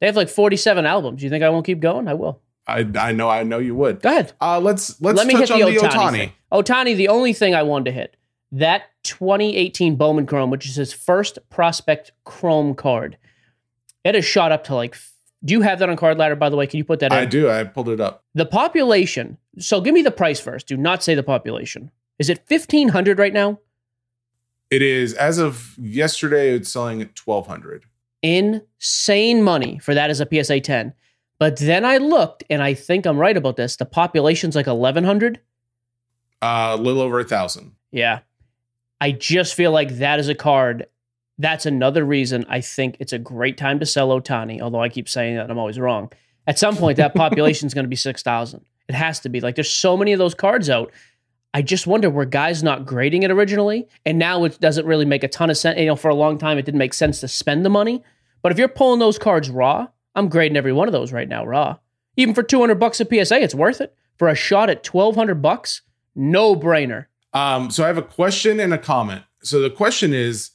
They 0.00 0.06
have 0.06 0.16
like 0.16 0.30
47 0.30 0.86
albums. 0.86 1.22
You 1.22 1.28
think 1.28 1.44
I 1.44 1.50
won't 1.50 1.66
keep 1.66 1.78
going? 1.80 2.08
I 2.08 2.14
will. 2.14 2.40
I, 2.66 2.86
I 2.98 3.12
know. 3.12 3.28
I 3.28 3.42
know 3.42 3.58
you 3.58 3.74
would. 3.74 4.00
Go 4.00 4.08
ahead. 4.08 4.32
Uh, 4.40 4.58
let's 4.58 4.98
let's 5.02 5.18
Let 5.18 5.26
me 5.26 5.34
touch 5.34 5.50
hit 5.50 5.62
on 5.62 5.74
the. 5.74 5.78
Ohtani. 5.78 6.32
Ohtani, 6.50 6.96
the 6.96 7.08
only 7.08 7.34
thing 7.34 7.54
I 7.54 7.62
wanted 7.64 7.84
to 7.84 7.92
hit 7.92 8.16
that 8.52 8.84
2018 9.02 9.96
Bowman 9.96 10.24
Chrome, 10.26 10.48
which 10.48 10.66
is 10.66 10.76
his 10.76 10.92
first 10.94 11.38
prospect 11.50 12.12
Chrome 12.24 12.74
card. 12.74 13.18
It 14.04 14.14
has 14.14 14.24
shot 14.24 14.52
up 14.52 14.64
to 14.64 14.74
like. 14.74 14.96
Do 15.44 15.52
you 15.54 15.62
have 15.62 15.78
that 15.78 15.88
on 15.88 15.96
card 15.96 16.18
ladder? 16.18 16.36
By 16.36 16.50
the 16.50 16.56
way, 16.56 16.66
can 16.66 16.78
you 16.78 16.84
put 16.84 17.00
that 17.00 17.12
in? 17.12 17.18
I 17.18 17.24
do. 17.24 17.48
I 17.50 17.64
pulled 17.64 17.88
it 17.88 18.00
up. 18.00 18.24
The 18.34 18.44
population. 18.46 19.38
So 19.58 19.80
give 19.80 19.94
me 19.94 20.02
the 20.02 20.10
price 20.10 20.38
first. 20.38 20.66
Do 20.66 20.76
not 20.76 21.02
say 21.02 21.14
the 21.14 21.22
population. 21.22 21.90
Is 22.18 22.28
it 22.28 22.42
1500 22.46 23.18
right 23.18 23.32
now? 23.32 23.58
It 24.70 24.82
is 24.82 25.14
as 25.14 25.38
of 25.38 25.74
yesterday. 25.78 26.50
It's 26.54 26.70
selling 26.70 27.00
at 27.02 27.14
twelve 27.16 27.46
hundred. 27.46 27.84
insane 28.22 29.42
money 29.42 29.78
for 29.78 29.94
that 29.94 30.10
as 30.10 30.20
a 30.20 30.28
PSA 30.30 30.60
10. 30.60 30.92
But 31.38 31.56
then 31.56 31.84
I 31.86 31.96
looked, 31.96 32.44
and 32.50 32.62
I 32.62 32.74
think 32.74 33.06
I'm 33.06 33.16
right 33.18 33.36
about 33.36 33.56
this. 33.56 33.76
The 33.76 33.86
population's 33.86 34.54
like 34.54 34.66
1,100. 34.66 35.40
Uh, 36.42 36.76
a 36.78 36.80
little 36.80 37.00
over 37.02 37.18
a 37.18 37.24
thousand. 37.24 37.72
Yeah. 37.90 38.20
I 39.00 39.12
just 39.12 39.54
feel 39.54 39.72
like 39.72 39.96
that 39.96 40.20
is 40.20 40.28
a 40.28 40.34
card. 40.34 40.86
That's 41.40 41.64
another 41.64 42.04
reason 42.04 42.44
I 42.50 42.60
think 42.60 42.98
it's 43.00 43.14
a 43.14 43.18
great 43.18 43.56
time 43.56 43.80
to 43.80 43.86
sell 43.86 44.10
Ohtani, 44.10 44.60
although 44.60 44.82
I 44.82 44.90
keep 44.90 45.08
saying 45.08 45.36
that 45.36 45.50
I'm 45.50 45.58
always 45.58 45.78
wrong. 45.78 46.12
At 46.46 46.58
some 46.58 46.76
point, 46.76 46.98
that 46.98 47.14
population 47.16 47.66
is 47.66 47.72
going 47.72 47.86
to 47.86 47.88
be 47.88 47.96
6,000. 47.96 48.62
It 48.88 48.94
has 48.94 49.20
to 49.20 49.30
be. 49.30 49.40
Like, 49.40 49.54
there's 49.54 49.70
so 49.70 49.96
many 49.96 50.12
of 50.12 50.18
those 50.18 50.34
cards 50.34 50.68
out. 50.68 50.92
I 51.54 51.62
just 51.62 51.86
wonder 51.86 52.10
were 52.10 52.26
guys 52.26 52.62
not 52.62 52.84
grading 52.84 53.22
it 53.22 53.30
originally, 53.30 53.88
and 54.04 54.18
now 54.18 54.44
it 54.44 54.60
doesn't 54.60 54.84
really 54.84 55.06
make 55.06 55.24
a 55.24 55.28
ton 55.28 55.48
of 55.48 55.56
sense. 55.56 55.78
You 55.80 55.86
know, 55.86 55.96
for 55.96 56.10
a 56.10 56.14
long 56.14 56.36
time, 56.36 56.58
it 56.58 56.66
didn't 56.66 56.78
make 56.78 56.92
sense 56.92 57.20
to 57.20 57.28
spend 57.28 57.64
the 57.64 57.70
money. 57.70 58.04
But 58.42 58.52
if 58.52 58.58
you're 58.58 58.68
pulling 58.68 59.00
those 59.00 59.18
cards 59.18 59.48
raw, 59.48 59.88
I'm 60.14 60.28
grading 60.28 60.58
every 60.58 60.74
one 60.74 60.88
of 60.88 60.92
those 60.92 61.10
right 61.10 61.28
now 61.28 61.46
raw. 61.46 61.78
Even 62.18 62.34
for 62.34 62.42
200 62.42 62.74
bucks 62.74 63.00
a 63.00 63.06
PSA, 63.06 63.40
it's 63.40 63.54
worth 63.54 63.80
it. 63.80 63.94
For 64.18 64.28
a 64.28 64.34
shot 64.34 64.68
at 64.68 64.86
1,200 64.86 65.40
bucks, 65.40 65.80
no 66.14 66.54
brainer. 66.54 67.06
Um, 67.32 67.70
so 67.70 67.84
I 67.84 67.86
have 67.86 67.96
a 67.96 68.02
question 68.02 68.60
and 68.60 68.74
a 68.74 68.78
comment. 68.78 69.22
So 69.42 69.60
the 69.60 69.70
question 69.70 70.12
is 70.12 70.50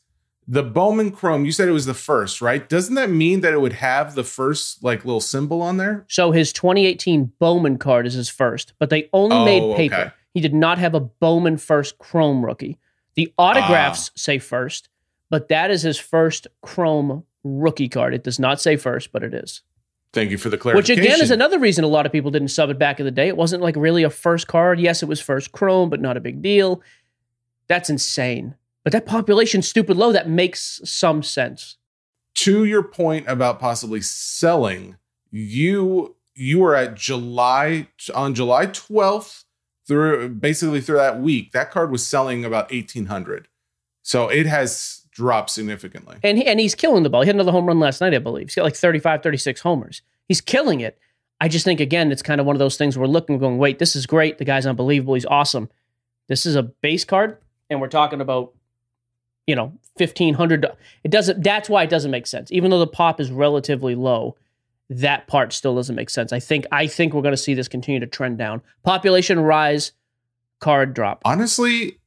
the 0.48 0.64
Bowman 0.64 1.12
Chrome, 1.12 1.46
you 1.46 1.52
said 1.52 1.68
it 1.68 1.72
was 1.72 1.86
the 1.86 1.94
first, 1.94 2.42
right? 2.42 2.68
Doesn't 2.68 2.96
that 2.96 3.10
mean 3.10 3.42
that 3.42 3.54
it 3.54 3.62
would 3.62 3.74
have 3.74 4.16
the 4.16 4.24
first 4.24 4.84
like 4.84 5.04
little 5.04 5.22
symbol 5.22 5.62
on 5.62 5.78
there? 5.78 6.06
So 6.08 6.32
his 6.32 6.54
2018 6.54 7.32
Bowman 7.40 7.78
card 7.78 8.06
is 8.06 8.14
his 8.14 8.30
first, 8.30 8.74
but 8.78 8.90
they 8.90 9.10
only 9.14 9.36
Oh, 9.38 9.46
made 9.46 9.76
paper. 9.76 9.96
okay. 9.96 10.12
He 10.34 10.42
did 10.42 10.54
not 10.54 10.78
have 10.78 10.94
a 10.94 11.00
Bowman 11.00 11.58
first 11.58 11.98
Chrome 11.98 12.46
rookie. 12.46 12.78
The 13.16 13.34
autographs 13.38 14.10
ah. 14.10 14.14
say 14.18 14.38
first, 14.38 14.90
but 15.30 15.48
that 15.50 15.72
is 15.72 15.82
his 15.82 15.98
first 15.98 16.48
Chrome 16.62 17.24
rookie 17.44 17.90
card. 17.90 18.14
It 18.14 18.24
does 18.24 18.40
not 18.40 18.62
say 18.62 18.76
first, 18.76 19.12
but 19.12 19.24
it 19.24 19.34
is. 19.34 19.62
Thank 20.14 20.32
you 20.32 20.38
for 20.38 20.50
the 20.50 20.58
clarification. 20.58 21.02
Which 21.02 21.08
again 21.08 21.22
is 21.22 21.32
another 21.32 21.60
reason 21.60 21.84
a 21.84 21.88
lot 21.88 22.06
of 22.06 22.12
people 22.12 22.32
didn't 22.32 22.48
sub 22.50 22.70
it 22.70 22.80
back 22.80 23.00
in 23.00 23.06
the 23.06 23.12
day. 23.12 23.28
It 23.28 23.36
wasn't 23.36 23.64
like 23.64 23.76
really 23.76 24.04
a 24.04 24.10
first 24.10 24.48
card. 24.48 24.80
Yes, 24.80 25.02
it 25.04 25.08
was 25.10 25.20
first 25.20 25.52
Chrome, 25.52 25.90
but 25.90 26.00
not 26.02 26.18
a 26.18 26.22
big 26.22 26.42
deal. 26.42 26.82
That's 27.68 27.90
insane. 27.90 28.56
But 28.86 28.94
that 28.94 29.06
population's 29.06 29.68
stupid 29.68 29.98
low. 29.98 30.14
That 30.14 30.30
makes 30.30 30.80
some 30.86 31.22
sense. 31.24 31.76
to 32.36 32.66
your 32.66 32.84
point 32.84 33.28
about 33.28 33.60
possibly 33.60 34.02
selling, 34.02 34.98
you 35.32 36.16
you 36.36 36.60
were 36.60 36.76
at 36.76 36.96
July 36.96 37.88
on 38.14 38.36
July 38.36 38.68
12th 38.68 39.46
through 39.88 40.30
basically 40.30 40.82
through 40.82 40.98
that 40.98 41.20
week. 41.22 41.52
That 41.54 41.72
card 41.72 41.92
was 41.92 42.06
selling 42.06 42.44
about 42.44 42.72
1800. 42.72 43.48
So 44.04 44.28
it 44.28 44.46
has 44.46 45.04
dropped 45.12 45.50
significantly. 45.50 46.18
And 46.24 46.38
he, 46.38 46.46
and 46.46 46.60
he's 46.60 46.76
killing 46.76 47.04
the 47.04 47.10
ball. 47.10 47.22
He 47.22 47.28
had 47.28 47.36
another 47.36 47.52
home 47.52 47.66
run 47.68 47.80
last 47.80 48.02
night, 48.02 48.14
I 48.14 48.20
believe. 48.20 48.48
He's 48.48 48.56
got 48.56 48.64
like 48.64 48.76
35, 48.76 49.24
36 49.24 49.62
homers. 49.62 50.02
He's 50.28 50.42
killing 50.42 50.82
it. 50.82 51.00
I 51.40 51.48
just 51.48 51.64
think 51.64 51.80
again, 51.80 52.12
it's 52.12 52.22
kind 52.22 52.42
of 52.42 52.48
one 52.48 52.56
of 52.56 52.60
those 52.60 52.78
things 52.78 52.98
we're 52.98 53.08
looking, 53.08 53.38
going, 53.38 53.58
wait, 53.58 53.80
this 53.80 53.96
is 53.96 54.06
great. 54.06 54.38
The 54.38 54.46
guy's 54.46 54.66
unbelievable. 54.66 55.14
He's 55.14 55.26
awesome. 55.26 55.70
This 56.28 56.46
is 56.46 56.56
a 56.56 56.64
base 56.64 57.06
card, 57.06 57.38
and 57.70 57.80
we're 57.80 57.88
talking 57.88 58.20
about, 58.20 58.55
you 59.48 59.56
know, 59.56 59.74
fifteen 59.98 60.34
hundred. 60.34 60.66
It 61.04 61.12
doesn't. 61.12 61.44
That's 61.44 61.70
why 61.70 61.84
it 61.84 61.90
doesn't 61.90 62.12
make 62.12 62.28
sense. 62.28 62.52
Even 62.52 62.72
though 62.72 62.80
the 62.80 62.88
pop 62.88 63.20
is 63.20 63.32
relatively 63.32 63.96
low, 63.96 64.36
that 64.90 65.28
part 65.28 65.54
still 65.54 65.76
doesn't 65.76 65.96
make 65.96 66.10
sense. 66.10 66.34
I 66.34 66.40
think. 66.40 66.66
I 66.72 66.88
think 66.88 67.14
we're 67.14 67.22
going 67.22 67.34
to 67.34 67.38
see 67.38 67.54
this 67.54 67.68
continue 67.68 68.00
to 68.00 68.08
trend 68.08 68.38
down. 68.38 68.62
Population 68.84 69.40
rise, 69.40 69.92
card 70.60 70.94
drop. 70.94 71.22
Honestly, 71.26 72.00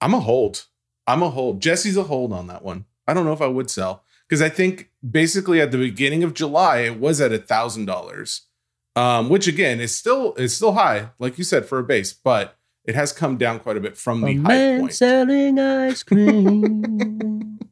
I'm 0.00 0.14
a 0.14 0.20
hold. 0.20 0.66
I'm 1.06 1.22
a 1.22 1.30
hold. 1.30 1.60
Jesse's 1.60 1.96
a 1.96 2.04
hold 2.04 2.32
on 2.32 2.46
that 2.46 2.62
one. 2.62 2.86
I 3.06 3.14
don't 3.14 3.24
know 3.24 3.32
if 3.32 3.42
I 3.42 3.48
would 3.48 3.70
sell 3.70 4.04
because 4.28 4.40
I 4.40 4.48
think 4.48 4.90
basically 5.08 5.60
at 5.60 5.72
the 5.72 5.78
beginning 5.78 6.22
of 6.22 6.34
July 6.34 6.78
it 6.78 6.98
was 6.98 7.20
at 7.20 7.32
a 7.32 7.38
thousand 7.38 7.86
dollars, 7.86 8.42
um, 8.96 9.28
which 9.28 9.46
again 9.46 9.80
is 9.80 9.94
still 9.94 10.34
is 10.34 10.54
still 10.54 10.72
high, 10.72 11.10
like 11.18 11.38
you 11.38 11.44
said 11.44 11.66
for 11.66 11.78
a 11.78 11.84
base, 11.84 12.12
but 12.12 12.56
it 12.84 12.94
has 12.94 13.12
come 13.12 13.36
down 13.36 13.60
quite 13.60 13.76
a 13.76 13.80
bit 13.80 13.96
from 13.96 14.20
the 14.20 14.28
A 14.28 14.36
high 14.36 14.78
point. 14.80 14.92
selling 14.94 15.58
ice 15.58 16.02
cream. 16.02 17.58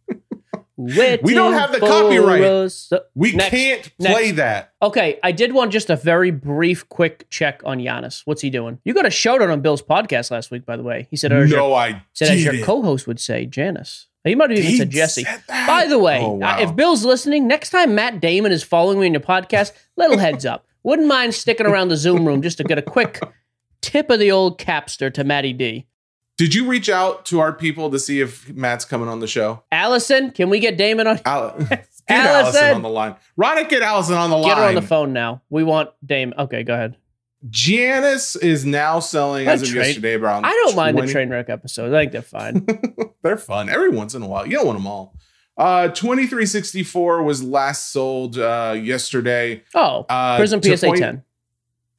We 0.82 1.34
don't 1.34 1.52
have 1.52 1.72
the 1.72 1.78
copyright. 1.78 2.40
us. 2.42 2.90
We 3.14 3.32
Next. 3.32 3.50
can't 3.50 3.98
play 3.98 4.12
Next. 4.28 4.36
that. 4.36 4.72
Okay, 4.80 5.18
I 5.22 5.30
did 5.30 5.52
want 5.52 5.72
just 5.72 5.90
a 5.90 5.96
very 5.96 6.30
brief, 6.30 6.88
quick 6.88 7.28
check 7.28 7.60
on 7.66 7.80
Giannis. 7.80 8.22
What's 8.24 8.40
he 8.40 8.48
doing? 8.48 8.78
You 8.82 8.94
got 8.94 9.04
a 9.04 9.10
shout 9.10 9.42
out 9.42 9.50
on 9.50 9.60
Bill's 9.60 9.82
podcast 9.82 10.30
last 10.30 10.50
week, 10.50 10.64
by 10.64 10.78
the 10.78 10.82
way. 10.82 11.06
He 11.10 11.18
said, 11.18 11.32
as 11.32 11.50
your, 11.50 11.58
No, 11.58 11.74
I 11.74 12.02
said 12.14 12.28
as 12.28 12.42
your 12.42 12.64
co-host 12.64 13.06
would 13.06 13.20
say, 13.20 13.44
Janice. 13.44 14.06
He 14.24 14.34
might 14.34 14.48
have 14.48 14.58
even 14.58 14.70
He 14.70 14.78
said 14.78 14.88
Jesse. 14.88 15.24
said? 15.24 15.42
By 15.48 15.86
the 15.86 15.98
way, 15.98 16.18
Oh, 16.22 16.40
uh, 16.40 16.56
if 16.60 16.74
Bill's 16.74 17.04
listening, 17.04 17.46
next 17.46 17.68
time 17.70 17.94
Matt 17.94 18.22
Damon 18.22 18.50
is 18.50 18.62
following 18.62 19.00
me 19.00 19.06
in 19.06 19.12
your 19.12 19.20
podcast, 19.20 19.72
little 19.98 20.16
heads 20.16 20.46
up. 20.46 20.64
Wouldn't 20.82 21.08
mind 21.08 21.34
sticking 21.34 21.66
around 21.66 21.88
the 21.88 21.96
Zoom 21.98 22.26
room 22.26 22.40
just 22.40 22.56
to 22.56 22.64
get 22.64 22.78
a 22.78 22.82
quick 22.82 23.20
tip 23.82 24.10
of 24.10 24.18
the 24.20 24.30
old 24.30 24.58
capster 24.58 25.12
to 25.14 25.24
Matty 25.24 25.52
D. 25.52 25.86
Did 26.38 26.54
you 26.54 26.66
reach 26.66 26.88
out 26.88 27.26
to 27.26 27.40
our 27.40 27.52
people 27.52 27.90
to 27.90 27.98
see 27.98 28.20
if 28.20 28.48
Matt's 28.54 28.84
coming 28.86 29.08
on 29.08 29.20
the 29.20 29.26
show? 29.26 29.62
Allison, 29.70 30.30
can 30.30 30.48
we 30.48 30.58
get 30.58 30.78
Damon 30.78 31.06
on? 31.06 31.20
Al- 31.26 31.56
get 31.68 31.88
Allison. 32.08 32.16
Allison 32.62 32.74
on 32.76 32.82
the 32.82 32.88
line. 32.88 33.16
Ronick, 33.38 33.68
get 33.68 33.82
Allison 33.82 34.14
on 34.16 34.30
the 34.30 34.36
line. 34.36 34.48
Get 34.50 34.56
her 34.58 34.64
on 34.64 34.74
the 34.74 34.82
phone 34.82 35.12
now. 35.12 35.42
We 35.50 35.64
want 35.64 35.90
Damon. 36.04 36.38
Okay, 36.38 36.62
go 36.62 36.72
ahead. 36.74 36.96
Janice 37.48 38.36
is 38.36 38.64
now 38.66 39.00
selling 39.00 39.46
as 39.48 39.60
That 39.60 39.68
of 39.68 39.72
train- 39.74 39.86
yesterday 39.86 40.14
around. 40.14 40.44
I 40.44 40.50
don't 40.50 40.76
mind 40.76 40.98
the 40.98 41.06
train 41.06 41.30
wreck 41.30 41.48
episodes. 41.48 41.92
I 41.94 42.00
think 42.02 42.12
they're 42.12 42.22
fine. 42.22 42.66
They're 43.22 43.36
fun 43.36 43.68
every 43.68 43.90
once 43.90 44.14
in 44.14 44.22
a 44.22 44.26
while. 44.26 44.46
You 44.46 44.52
don't 44.56 44.66
want 44.66 44.78
them 44.78 44.86
all. 44.86 45.14
Uh, 45.58 45.88
2364 45.88 47.22
was 47.22 47.42
last 47.44 47.92
sold 47.92 48.38
uh, 48.38 48.74
yesterday. 48.80 49.62
Oh, 49.74 50.06
Uh, 50.08 50.38
Prism 50.38 50.60
to 50.62 50.74
PSA 50.76 50.86
point- 50.86 51.00
10. 51.00 51.22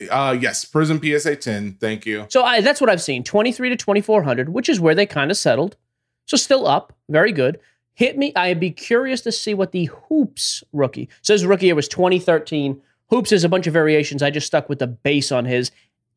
Uh, 0.09 0.37
yes, 0.39 0.65
Prism 0.65 1.01
PSA 1.01 1.35
10. 1.35 1.77
Thank 1.79 2.05
you. 2.05 2.25
So 2.29 2.43
I, 2.43 2.61
that's 2.61 2.81
what 2.81 2.89
I've 2.89 3.01
seen 3.01 3.23
23 3.23 3.69
to 3.69 3.75
2400, 3.75 4.49
which 4.49 4.69
is 4.69 4.79
where 4.79 4.95
they 4.95 5.05
kind 5.05 5.31
of 5.31 5.37
settled. 5.37 5.77
So 6.25 6.37
still 6.37 6.67
up. 6.67 6.93
Very 7.09 7.31
good. 7.31 7.59
Hit 7.93 8.17
me. 8.17 8.33
I'd 8.35 8.59
be 8.59 8.71
curious 8.71 9.21
to 9.21 9.31
see 9.31 9.53
what 9.53 9.73
the 9.73 9.85
Hoops 9.85 10.63
rookie 10.71 11.09
says. 11.21 11.45
Rookie 11.45 11.67
year 11.67 11.75
was 11.75 11.87
2013. 11.87 12.81
Hoops 13.09 13.31
is 13.31 13.43
a 13.43 13.49
bunch 13.49 13.67
of 13.67 13.73
variations. 13.73 14.23
I 14.23 14.29
just 14.29 14.47
stuck 14.47 14.69
with 14.69 14.79
the 14.79 14.87
base 14.87 15.31
on 15.31 15.45
his. 15.45 15.71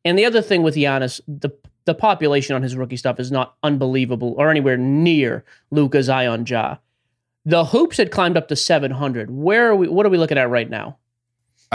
And 0.05 0.17
the 0.17 0.25
other 0.25 0.41
thing 0.41 0.63
with 0.63 0.75
Giannis, 0.75 1.19
the 1.27 1.51
the 1.85 1.93
population 1.93 2.55
on 2.55 2.63
his 2.63 2.75
rookie 2.75 2.97
stuff 2.97 3.19
is 3.19 3.31
not 3.31 3.55
unbelievable 3.61 4.33
or 4.37 4.49
anywhere 4.49 4.77
near 4.77 5.45
Luka 5.69 6.01
Zion 6.01 6.45
Ja. 6.47 6.77
The 7.45 7.65
hoops 7.65 7.97
had 7.97 8.09
climbed 8.09 8.37
up 8.37 8.47
to 8.47 8.55
700. 8.55 9.29
Where 9.29 9.69
are 9.69 9.75
we? 9.75 9.87
What 9.87 10.05
are 10.05 10.09
we 10.09 10.17
looking 10.17 10.37
at 10.37 10.49
right 10.49 10.69
now? 10.69 10.97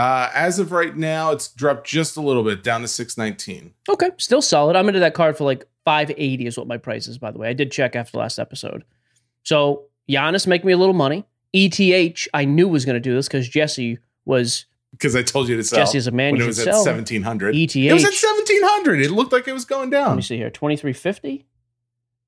Uh, 0.01 0.31
as 0.33 0.57
of 0.57 0.71
right 0.71 0.97
now, 0.97 1.29
it's 1.31 1.49
dropped 1.49 1.85
just 1.85 2.17
a 2.17 2.21
little 2.21 2.43
bit 2.43 2.63
down 2.63 2.81
to 2.81 2.87
619. 2.87 3.71
Okay, 3.87 4.09
still 4.17 4.41
solid. 4.41 4.75
I'm 4.75 4.87
into 4.87 4.99
that 4.99 5.13
card 5.13 5.37
for 5.37 5.43
like 5.43 5.67
580 5.85 6.47
is 6.47 6.57
what 6.57 6.65
my 6.65 6.77
price 6.77 7.07
is, 7.07 7.19
by 7.19 7.29
the 7.29 7.37
way. 7.37 7.49
I 7.49 7.53
did 7.53 7.71
check 7.71 7.95
after 7.95 8.13
the 8.13 8.17
last 8.17 8.39
episode. 8.39 8.83
So 9.43 9.83
Giannis 10.09 10.47
make 10.47 10.65
me 10.65 10.73
a 10.73 10.77
little 10.77 10.95
money. 10.95 11.23
ETH, 11.53 12.27
I 12.33 12.45
knew 12.45 12.67
was 12.67 12.83
going 12.83 12.95
to 12.95 12.99
do 12.99 13.13
this 13.13 13.27
because 13.27 13.47
Jesse 13.47 13.99
was 14.25 14.65
Because 14.89 15.15
I 15.15 15.21
told 15.21 15.47
you 15.47 15.55
to 15.57 15.63
sell. 15.63 15.77
Jesse 15.77 15.99
is 15.99 16.07
a 16.07 16.11
man. 16.11 16.31
when 16.31 16.41
it 16.41 16.47
was 16.47 16.57
at 16.57 16.65
sell. 16.65 16.83
1700. 16.83 17.55
ETH. 17.55 17.75
It 17.75 17.93
was 17.93 18.03
at 18.03 18.13
1700. 18.13 19.01
It 19.03 19.11
looked 19.11 19.31
like 19.31 19.47
it 19.47 19.53
was 19.53 19.65
going 19.65 19.91
down. 19.91 20.07
Let 20.07 20.15
me 20.15 20.23
see 20.23 20.37
here. 20.37 20.49
2350. 20.49 21.45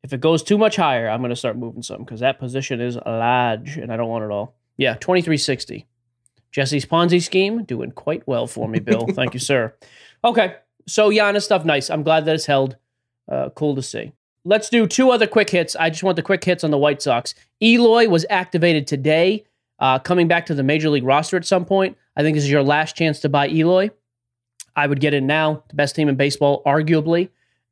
If 0.03 0.13
it 0.13 0.22
goes 0.22 0.44
too 0.44 0.60
much 0.60 0.75
higher, 0.75 1.10
I'm 1.10 1.22
going 1.22 1.32
to 1.32 1.36
start 1.36 1.58
moving 1.58 1.82
some 1.82 2.03
because 2.03 2.20
that 2.20 2.38
position 2.38 2.82
is 2.82 3.00
large 3.03 3.77
and 3.77 3.92
I 3.92 3.98
don't 3.98 4.10
want 4.10 4.25
it 4.25 4.30
all. 4.30 4.53
Yeah, 4.77 4.94
2360. 4.94 5.88
Jesse's 6.53 6.86
Ponzi 6.86 7.22
scheme 7.22 7.63
doing 7.63 7.91
quite 7.91 8.25
well 8.27 8.48
for 8.48 8.69
me, 8.69 8.79
Bill. 8.79 9.07
Thank 9.07 9.33
you, 9.33 9.39
sir. 9.39 9.74
Okay, 10.25 10.55
so 10.88 11.10
Giannis 11.10 11.41
stuff 11.41 11.65
nice. 11.65 11.89
I'm 11.89 12.01
glad 12.01 12.24
that 12.24 12.36
it's 12.36 12.45
held. 12.45 12.77
Uh, 13.29 13.50
cool 13.50 13.75
to 13.75 13.81
see. 13.81 14.13
Let's 14.45 14.69
do 14.69 14.88
two 14.88 15.10
other 15.12 15.27
quick 15.27 15.50
hits. 15.50 15.75
I 15.75 15.89
just 15.89 16.01
want 16.01 16.15
the 16.15 16.22
quick 16.22 16.41
hits 16.41 16.63
on 16.63 16.72
the 16.72 16.77
White 16.77 17.01
Sox. 17.01 17.36
Eloy 17.62 18.07
was 18.07 18.25
activated 18.29 18.88
today, 18.88 19.43
uh, 19.79 20.00
coming 20.00 20.29
back 20.29 20.45
to 20.45 20.55
the 20.55 20.63
major 20.63 20.89
league 20.89 21.03
roster 21.03 21.36
at 21.36 21.43
some 21.43 21.65
point. 21.65 21.98
I 22.15 22.22
think 22.22 22.36
this 22.36 22.45
is 22.45 22.50
your 22.50 22.63
last 22.63 22.95
chance 22.95 23.19
to 23.19 23.27
buy 23.27 23.50
Eloy. 23.50 23.91
I 24.77 24.88
would 24.88 25.01
get 25.01 25.13
in 25.13 25.27
now. 25.27 25.65
The 25.67 25.75
best 25.75 25.93
team 25.93 26.07
in 26.07 26.15
baseball, 26.15 26.63
arguably. 26.65 27.27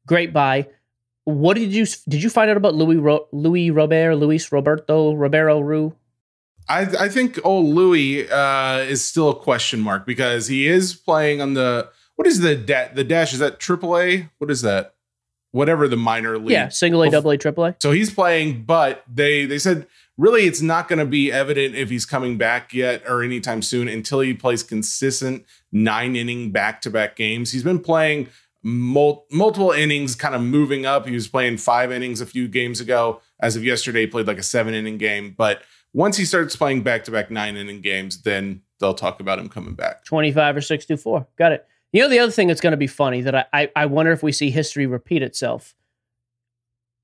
Great 0.06 0.34
buy. 0.34 0.68
What 1.24 1.54
did 1.54 1.72
you 1.74 1.86
did 2.10 2.22
you 2.22 2.30
find 2.30 2.50
out 2.50 2.58
about 2.58 2.76
Louis 2.76 2.98
Ro, 2.98 3.28
Louis 3.32 3.72
Robert, 3.72 4.16
Luis 4.16 4.52
Roberto 4.52 5.14
Robero 5.14 5.64
Ru? 5.64 5.96
I, 6.72 7.06
I 7.06 7.10
think 7.10 7.38
old 7.44 7.66
Louis 7.66 8.30
uh, 8.30 8.78
is 8.88 9.04
still 9.04 9.30
a 9.30 9.36
question 9.36 9.82
mark 9.82 10.06
because 10.06 10.48
he 10.48 10.68
is 10.68 10.94
playing 10.94 11.42
on 11.42 11.54
the 11.54 11.90
what 12.16 12.28
is 12.28 12.40
the 12.40 12.56
da- 12.56 12.94
the 12.94 13.04
dash? 13.04 13.34
Is 13.34 13.40
that 13.40 13.60
AAA? 13.60 14.30
What 14.38 14.50
is 14.50 14.62
that? 14.62 14.96
Whatever 15.52 15.90
the 15.90 15.98
minor 15.98 16.38
league. 16.38 16.52
Yeah, 16.52 16.70
single 16.70 17.04
A, 17.04 17.10
double 17.10 17.32
A, 17.32 17.38
triple 17.38 17.66
A. 17.66 17.76
So 17.82 17.92
he's 17.92 18.14
playing, 18.14 18.64
but 18.64 19.04
they 19.12 19.46
they 19.46 19.60
said 19.60 19.86
really 20.18 20.46
it's 20.46 20.62
not 20.62 20.88
going 20.88 21.00
to 21.00 21.06
be 21.06 21.30
evident 21.30 21.76
if 21.76 21.90
he's 21.90 22.06
coming 22.06 22.38
back 22.38 22.74
yet 22.74 23.04
or 23.06 23.22
anytime 23.22 23.62
soon 23.62 23.90
until 23.90 24.22
he 24.22 24.34
plays 24.34 24.64
consistent 24.64 25.46
nine 25.74 26.16
inning 26.16 26.52
back 26.52 26.82
to 26.84 26.90
back 26.90 27.18
games. 27.18 27.52
He's 27.52 27.64
been 27.64 27.80
playing 27.80 28.30
mul- 28.64 29.26
multiple 29.30 29.72
innings, 29.72 30.16
kind 30.16 30.36
of 30.36 30.42
moving 30.42 30.86
up. 30.86 31.06
He 31.06 31.14
was 31.14 31.28
playing 31.28 31.58
five 31.58 31.92
innings 31.92 32.22
a 32.22 32.26
few 32.26 32.48
games 32.48 32.80
ago. 32.80 33.20
As 33.42 33.58
of 33.58 33.66
yesterday, 33.66 34.02
he 34.02 34.08
played 34.08 34.28
like 34.28 34.38
a 34.38 34.44
seven 34.44 34.74
inning 34.74 34.98
game, 34.98 35.34
but 35.38 35.64
Once 35.94 36.18
he 36.18 36.26
starts 36.26 36.56
playing 36.56 36.84
back 36.84 37.04
to 37.04 37.12
back 37.12 37.30
nine 37.30 37.58
inning 37.58 37.82
games, 37.82 38.22
then 38.22 38.62
they'll 38.80 38.94
talk 38.94 39.20
about 39.20 39.40
him 39.40 39.50
coming 39.50 39.74
back. 39.74 40.06
25 40.06 40.58
or 40.58 40.62
624. 40.62 41.28
Got 41.38 41.52
it. 41.52 41.68
You 41.92 42.02
know, 42.02 42.10
the 42.10 42.20
other 42.20 42.32
thing 42.32 42.48
that's 42.48 42.62
going 42.62 42.72
to 42.72 42.78
be 42.78 42.88
funny 42.88 43.22
that 43.22 43.36
I, 43.36 43.46
I, 43.54 43.72
I 43.76 43.86
wonder 43.86 44.12
if 44.12 44.24
we 44.24 44.32
see 44.32 44.50
history 44.50 44.86
repeat 44.86 45.22
itself. 45.22 45.76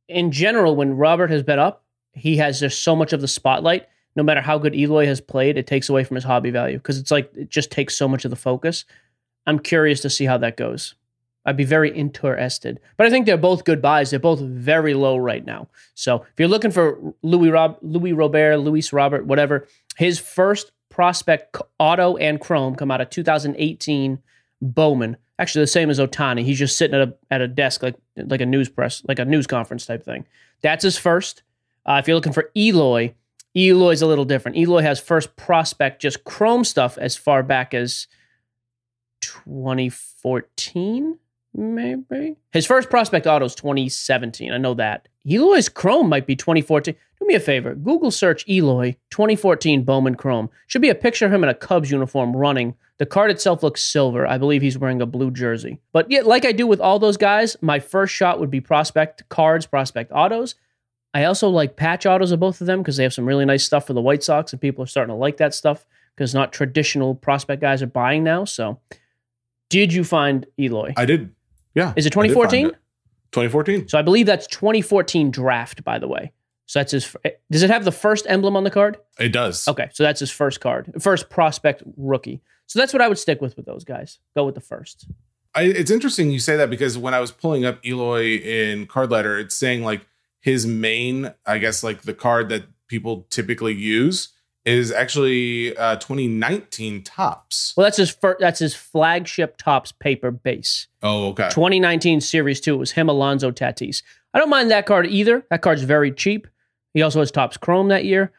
In 0.08 0.32
general, 0.32 0.76
when 0.76 0.96
Robert 0.96 1.30
has 1.30 1.44
been 1.44 1.60
up, 1.60 1.84
he 2.14 2.38
has 2.38 2.60
just 2.60 2.84
so 2.84 2.96
much 2.96 3.12
of 3.12 3.20
the 3.20 3.28
spotlight. 3.28 3.88
No 4.16 4.24
matter 4.24 4.42
how 4.42 4.58
good 4.58 4.74
Eloy 4.74 5.06
has 5.06 5.22
played, 5.22 5.58
it 5.58 5.68
takes 5.68 5.90
away 5.90 6.04
from 6.04 6.16
his 6.16 6.24
hobby 6.24 6.50
value 6.50 6.78
because 6.78 6.98
it's 6.98 7.12
like 7.12 7.30
it 7.36 7.50
just 7.50 7.70
takes 7.70 7.96
so 7.96 8.08
much 8.08 8.26
of 8.26 8.32
the 8.32 8.38
focus. 8.38 8.86
I'm 9.46 9.60
curious 9.60 10.02
to 10.02 10.10
see 10.10 10.26
how 10.26 10.38
that 10.40 10.58
goes. 10.58 10.96
I'd 11.48 11.56
be 11.56 11.64
very 11.64 11.90
interested. 11.92 12.80
But 12.98 13.08
I 13.08 13.10
think 13.10 13.26
they're 13.26 13.38
both 13.38 13.64
good 13.64 13.82
buys. 13.82 14.10
They're 14.10 14.20
both 14.20 14.42
very 14.42 14.94
low 14.94 15.16
right 15.16 15.46
now. 15.46 15.70
So 15.96 16.18
if 16.18 16.34
you're 16.38 16.50
looking 16.50 16.72
for 16.72 17.14
Louis 17.24 17.50
Rob, 17.50 17.78
Louis 17.82 18.12
Robert, 18.12 18.58
Luis 18.58 18.92
Robert, 18.92 19.26
whatever, 19.26 19.66
his 19.96 20.20
first 20.20 20.74
prospect 20.90 21.56
auto 21.80 22.18
and 22.18 22.42
chrome 22.42 22.76
come 22.76 22.92
out 22.92 23.00
of 23.00 23.10
2018 23.10 24.20
Bowman. 24.62 25.16
Actually, 25.40 25.64
the 25.64 25.68
same 25.68 25.90
as 25.90 26.00
Ohtani. 26.00 26.44
He's 26.44 26.60
just 26.60 26.78
sitting 26.78 27.00
at 27.00 27.08
a 27.08 27.14
at 27.32 27.42
a 27.42 27.48
desk 27.48 27.82
like 27.82 27.96
like 28.18 28.42
a 28.42 28.46
news 28.46 28.68
press, 28.68 29.02
like 29.08 29.20
a 29.20 29.26
news 29.26 29.48
conference 29.48 29.86
type 29.86 30.04
thing. 30.04 30.26
That's 30.62 30.84
his 30.84 30.98
first. 30.98 31.44
Uh, 31.86 31.98
if 32.02 32.08
you're 32.08 32.16
looking 32.16 32.34
for 32.34 32.50
Eloy, 32.58 33.14
Eloy's 33.56 34.02
a 34.02 34.08
little 34.08 34.26
different. 34.26 34.58
Eloy 34.58 34.82
has 34.82 35.00
first 35.00 35.38
prospect 35.38 36.02
just 36.02 36.26
chrome 36.26 36.66
stuff 36.66 36.98
as 36.98 37.16
far 37.16 37.42
back 37.44 37.74
as 37.74 38.08
2014 39.22 41.20
maybe. 41.58 42.38
His 42.52 42.66
first 42.66 42.90
prospect 42.90 43.28
auto 43.28 43.46
is 43.46 43.56
2017. 43.56 44.54
I 44.54 44.58
know 44.58 44.76
that. 44.76 45.08
Eloy's 45.30 45.68
Chrome 45.68 46.08
might 46.08 46.28
be 46.28 46.36
2014. 46.36 46.96
Do 47.20 47.28
me 47.28 47.34
a 47.34 47.40
favor. 47.40 47.76
Google 47.76 48.12
search 48.12 48.48
Eloy 48.48 48.96
2014 49.10 49.84
Bowman 49.84 50.16
Chrome. 50.16 50.50
Should 50.68 50.82
be 50.82 50.90
a 50.90 50.96
picture 50.96 51.26
of 51.26 51.34
him 51.34 51.44
in 51.44 51.50
a 51.50 51.56
Cubs 51.56 51.92
uniform 51.92 52.36
running. 52.36 52.76
The 53.00 53.06
card 53.06 53.32
itself 53.32 53.62
looks 53.64 53.84
silver. 53.84 54.26
I 54.26 54.38
believe 54.38 54.62
he's 54.62 54.78
wearing 54.78 55.02
a 55.02 55.06
blue 55.06 55.32
jersey. 55.32 55.80
But 55.92 56.10
yeah, 56.10 56.22
like 56.22 56.46
I 56.46 56.52
do 56.52 56.66
with 56.66 56.80
all 56.80 57.00
those 57.00 57.18
guys, 57.18 57.58
my 57.62 57.80
first 57.80 58.14
shot 58.14 58.40
would 58.40 58.50
be 58.50 58.62
prospect 58.62 59.28
cards, 59.30 59.66
prospect 59.66 60.12
autos. 60.14 60.56
I 61.14 61.24
also 61.24 61.50
like 61.50 61.76
patch 61.76 62.06
autos 62.06 62.32
of 62.32 62.40
both 62.40 62.62
of 62.62 62.68
them 62.68 62.80
because 62.80 62.98
they 62.98 63.04
have 63.04 63.14
some 63.14 63.26
really 63.26 63.46
nice 63.46 63.64
stuff 63.64 63.88
for 63.88 63.94
the 63.94 64.02
White 64.02 64.24
Sox, 64.24 64.52
and 64.52 64.62
people 64.62 64.84
are 64.84 64.88
starting 64.88 65.14
to 65.14 65.18
like 65.18 65.38
that 65.38 65.54
stuff 65.54 65.86
because 66.16 66.34
not 66.34 66.54
traditional 66.54 67.16
prospect 67.16 67.62
guys 67.62 67.82
are 67.82 67.88
buying 67.88 68.24
now. 68.24 68.46
So, 68.46 68.80
did 69.70 69.94
you 69.94 70.04
find 70.04 70.46
Eloy? 70.60 70.94
I 70.96 71.06
did. 71.06 71.34
Yeah. 71.76 71.94
Is 71.96 72.06
it 72.06 72.16
I 72.18 72.22
did 72.28 72.34
find 72.34 72.50
2014? 72.52 72.66
it. 72.68 72.76
2014. 73.32 73.88
So 73.90 73.98
I 74.00 74.02
believe 74.02 74.26
that's 74.26 74.48
2014 74.48 75.32
draft, 75.32 75.84
by 75.84 76.00
the 76.00 76.08
way. 76.08 76.32
So 76.66 76.80
that's 76.80 76.92
his. 76.92 77.16
eh, 77.26 77.32
Does 77.52 77.64
it 77.64 77.70
have 77.70 77.86
the 77.86 77.92
first 77.92 78.26
emblem 78.30 78.56
on 78.56 78.64
the 78.64 78.72
card? 78.72 78.98
It 79.20 79.30
does. 79.30 79.68
Okay, 79.68 79.90
so 79.94 80.04
that's 80.04 80.20
his 80.20 80.32
first 80.32 80.60
card, 80.60 80.92
first 81.00 81.30
prospect 81.30 81.84
rookie. 81.98 82.42
So 82.68 82.80
that's 82.80 82.92
what 82.94 83.02
I 83.02 83.08
would 83.08 83.18
stick 83.18 83.42
with 83.42 83.56
with 83.56 83.66
those 83.66 83.84
guys. 83.84 84.20
Go 84.36 84.46
with 84.46 84.56
the 84.56 84.62
first. 84.62 85.08
I, 85.56 85.64
it's 85.64 85.90
interesting 85.92 86.30
you 86.30 86.40
say 86.40 86.58
that 86.58 86.70
because 86.70 86.98
when 86.98 87.14
I 87.14 87.20
was 87.20 87.32
pulling 87.32 87.64
up 87.66 87.80
Eloy 87.86 88.38
in 88.38 88.86
card 88.86 89.10
ladder, 89.12 89.40
it's 89.40 89.56
saying 89.56 89.84
like 89.84 90.06
his 90.42 90.68
main, 90.68 91.34
I 91.46 91.58
guess, 91.58 91.84
like 91.84 92.02
the 92.04 92.14
card 92.14 92.50
that 92.50 92.64
people 92.88 93.26
typically 93.30 93.74
use 93.74 94.30
is 94.68 94.92
actually 94.92 95.76
uh, 95.78 95.96
2019 95.96 97.04
Topps. 97.04 97.74
Well, 97.78 97.86
that's 97.86 97.98
his 97.98 98.12
first. 98.12 98.40
That's 98.42 98.60
his 98.60 98.76
flagship 98.76 99.58
Topps 99.58 99.92
paper 99.94 100.30
base. 100.30 100.88
Oh, 101.02 101.30
okay. 101.30 101.50
2019 101.50 102.22
Series 102.22 102.60
Two. 102.60 102.76
It 102.76 102.78
was 102.78 102.92
him, 102.92 103.10
Alonso 103.10 103.52
Tatis. 103.52 104.04
I 104.34 104.40
don't 104.40 104.50
mind 104.50 104.70
that 104.72 104.86
card 104.86 105.08
either. 105.08 105.46
That 105.50 105.62
card's 105.62 105.84
very 105.84 106.12
cheap. 106.12 106.48
He 106.94 107.02
also 107.02 107.20
has 107.20 107.32
Topps 107.32 107.58
chrome 107.58 107.88
that 107.88 108.06
year. 108.06 108.32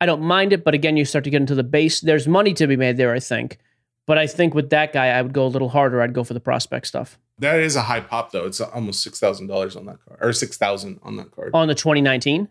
I 0.00 0.06
don't 0.06 0.22
mind 0.22 0.52
it, 0.52 0.64
but 0.64 0.74
again, 0.74 0.96
you 0.96 1.04
start 1.04 1.24
to 1.24 1.30
get 1.30 1.40
into 1.40 1.54
the 1.54 1.62
base. 1.62 2.00
There's 2.00 2.28
money 2.28 2.54
to 2.54 2.66
be 2.66 2.76
made 2.76 2.96
there, 2.96 3.12
I 3.12 3.20
think. 3.20 3.58
But 4.06 4.18
I 4.18 4.26
think 4.26 4.54
with 4.54 4.70
that 4.70 4.92
guy, 4.92 5.08
I 5.08 5.22
would 5.22 5.32
go 5.32 5.46
a 5.46 5.48
little 5.48 5.68
harder. 5.68 6.02
I'd 6.02 6.14
go 6.14 6.24
for 6.24 6.34
the 6.34 6.40
prospect 6.40 6.86
stuff 6.86 7.18
That 7.38 7.60
is 7.60 7.76
a 7.76 7.82
high 7.82 8.00
pop 8.00 8.32
though. 8.32 8.46
It's 8.46 8.60
almost 8.60 9.02
six 9.02 9.18
thousand 9.18 9.46
dollars 9.46 9.76
on 9.76 9.86
that 9.86 9.98
card, 10.04 10.18
or 10.20 10.32
six 10.32 10.58
thousand 10.58 11.00
on 11.02 11.16
that 11.16 11.30
card 11.30 11.52
on 11.54 11.68
the 11.68 11.74
2019. 11.74 12.48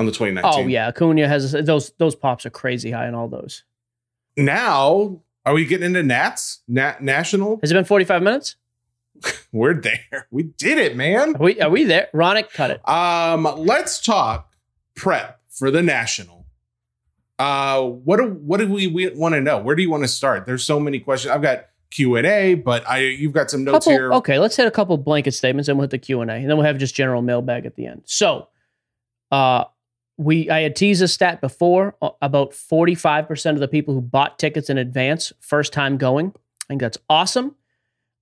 On 0.00 0.06
the 0.06 0.12
2019. 0.12 0.64
Oh 0.64 0.66
yeah, 0.66 0.88
Acuna 0.88 1.28
has 1.28 1.52
those. 1.52 1.92
Those 1.98 2.16
pops 2.16 2.46
are 2.46 2.50
crazy 2.50 2.90
high 2.90 3.06
on 3.06 3.14
all 3.14 3.28
those. 3.28 3.64
Now, 4.36 5.20
are 5.44 5.52
we 5.54 5.66
getting 5.66 5.86
into 5.86 6.02
Nats? 6.02 6.62
Nat 6.66 7.02
National? 7.02 7.58
Has 7.60 7.70
it 7.70 7.74
been 7.74 7.84
45 7.84 8.22
minutes? 8.22 8.56
We're 9.52 9.74
there. 9.74 10.26
We 10.30 10.44
did 10.44 10.78
it, 10.78 10.96
man. 10.96 11.36
Are 11.36 11.42
we, 11.42 11.60
are 11.60 11.68
we 11.68 11.84
there? 11.84 12.08
Ronick, 12.14 12.50
cut 12.52 12.70
it. 12.70 12.88
Um, 12.88 13.44
let's 13.58 14.00
talk 14.00 14.54
prep 14.96 15.40
for 15.50 15.70
the 15.70 15.82
national. 15.82 16.46
Uh, 17.38 17.82
what 17.82 18.16
do 18.16 18.24
what 18.28 18.60
do 18.60 18.68
we, 18.68 18.86
we 18.86 19.08
want 19.10 19.34
to 19.34 19.40
know? 19.40 19.58
Where 19.58 19.76
do 19.76 19.82
you 19.82 19.90
want 19.90 20.04
to 20.04 20.08
start? 20.08 20.46
There's 20.46 20.64
so 20.64 20.80
many 20.80 20.98
questions. 20.98 21.30
I've 21.32 21.42
got 21.42 21.66
Q 21.90 22.16
and 22.16 22.26
A, 22.26 22.54
but 22.54 22.88
I 22.88 23.00
you've 23.00 23.32
got 23.32 23.50
some 23.50 23.64
notes 23.64 23.84
Couple- 23.84 23.92
here. 23.92 24.12
okay, 24.14 24.38
let's 24.38 24.56
hit 24.56 24.66
a 24.66 24.70
couple 24.70 24.96
blanket 24.96 25.32
statements, 25.32 25.68
and 25.68 25.76
we'll 25.76 25.84
hit 25.84 25.90
the 25.90 25.98
Q 25.98 26.22
and 26.22 26.30
A, 26.30 26.34
and 26.34 26.48
then 26.48 26.56
we'll 26.56 26.66
have 26.66 26.78
just 26.78 26.94
general 26.94 27.20
mailbag 27.20 27.66
at 27.66 27.76
the 27.76 27.86
end. 27.86 28.02
So, 28.06 28.48
uh, 29.32 29.64
we 30.20 30.50
I 30.50 30.60
had 30.60 30.76
teased 30.76 31.02
a 31.02 31.08
stat 31.08 31.40
before. 31.40 31.94
uh, 32.02 32.10
About 32.20 32.52
45 32.54 33.26
percent 33.26 33.56
of 33.56 33.60
the 33.60 33.68
people 33.68 33.94
who 33.94 34.00
bought 34.00 34.38
tickets 34.38 34.68
in 34.70 34.78
advance, 34.78 35.32
first 35.40 35.72
time 35.72 35.96
going. 35.96 36.32
I 36.36 36.64
think 36.68 36.80
that's 36.82 36.98
awesome. 37.08 37.56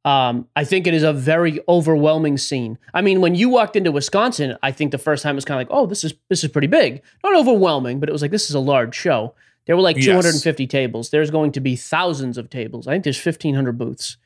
Um, 0.05 0.47
I 0.57 0.65
think 0.65 0.87
it 0.87 0.95
is 0.95 1.03
a 1.03 1.13
very 1.13 1.61
overwhelming 1.69 2.39
scene. 2.39 2.79
I 2.95 3.03
mean, 3.03 3.21
when 3.21 3.35
you 3.35 3.49
walked 3.51 3.77
into 3.77 3.93
Wisconsin, 3.93 4.57
I 4.63 4.71
think 4.73 4.93
the 4.93 4.97
first 4.99 5.23
time 5.23 5.35
it 5.35 5.37
was 5.37 5.45
kind 5.45 5.61
of 5.61 5.69
like, 5.69 5.77
oh, 5.77 5.87
this 5.87 6.05
is 6.05 6.15
this 6.31 6.45
is 6.45 6.51
pretty 6.51 6.69
big. 6.69 7.03
Not 7.25 7.35
overwhelming, 7.35 8.01
but 8.01 8.09
it 8.09 8.13
was 8.13 8.23
like 8.23 8.31
this 8.31 8.49
is 8.49 8.55
a 8.55 8.61
large 8.61 8.95
show. 8.95 9.35
There 9.67 9.77
were 9.77 9.83
like 9.83 9.97
Yes. 9.97 10.07
250 10.07 10.67
tables. 10.67 11.11
There's 11.11 11.31
going 11.31 11.53
to 11.53 11.61
be 11.61 11.77
thousands 11.77 12.39
of 12.39 12.49
tables. 12.49 12.87
I 12.87 12.93
think 12.93 13.05
there's 13.05 13.23
1,500 13.23 13.77
booths. 13.77 14.17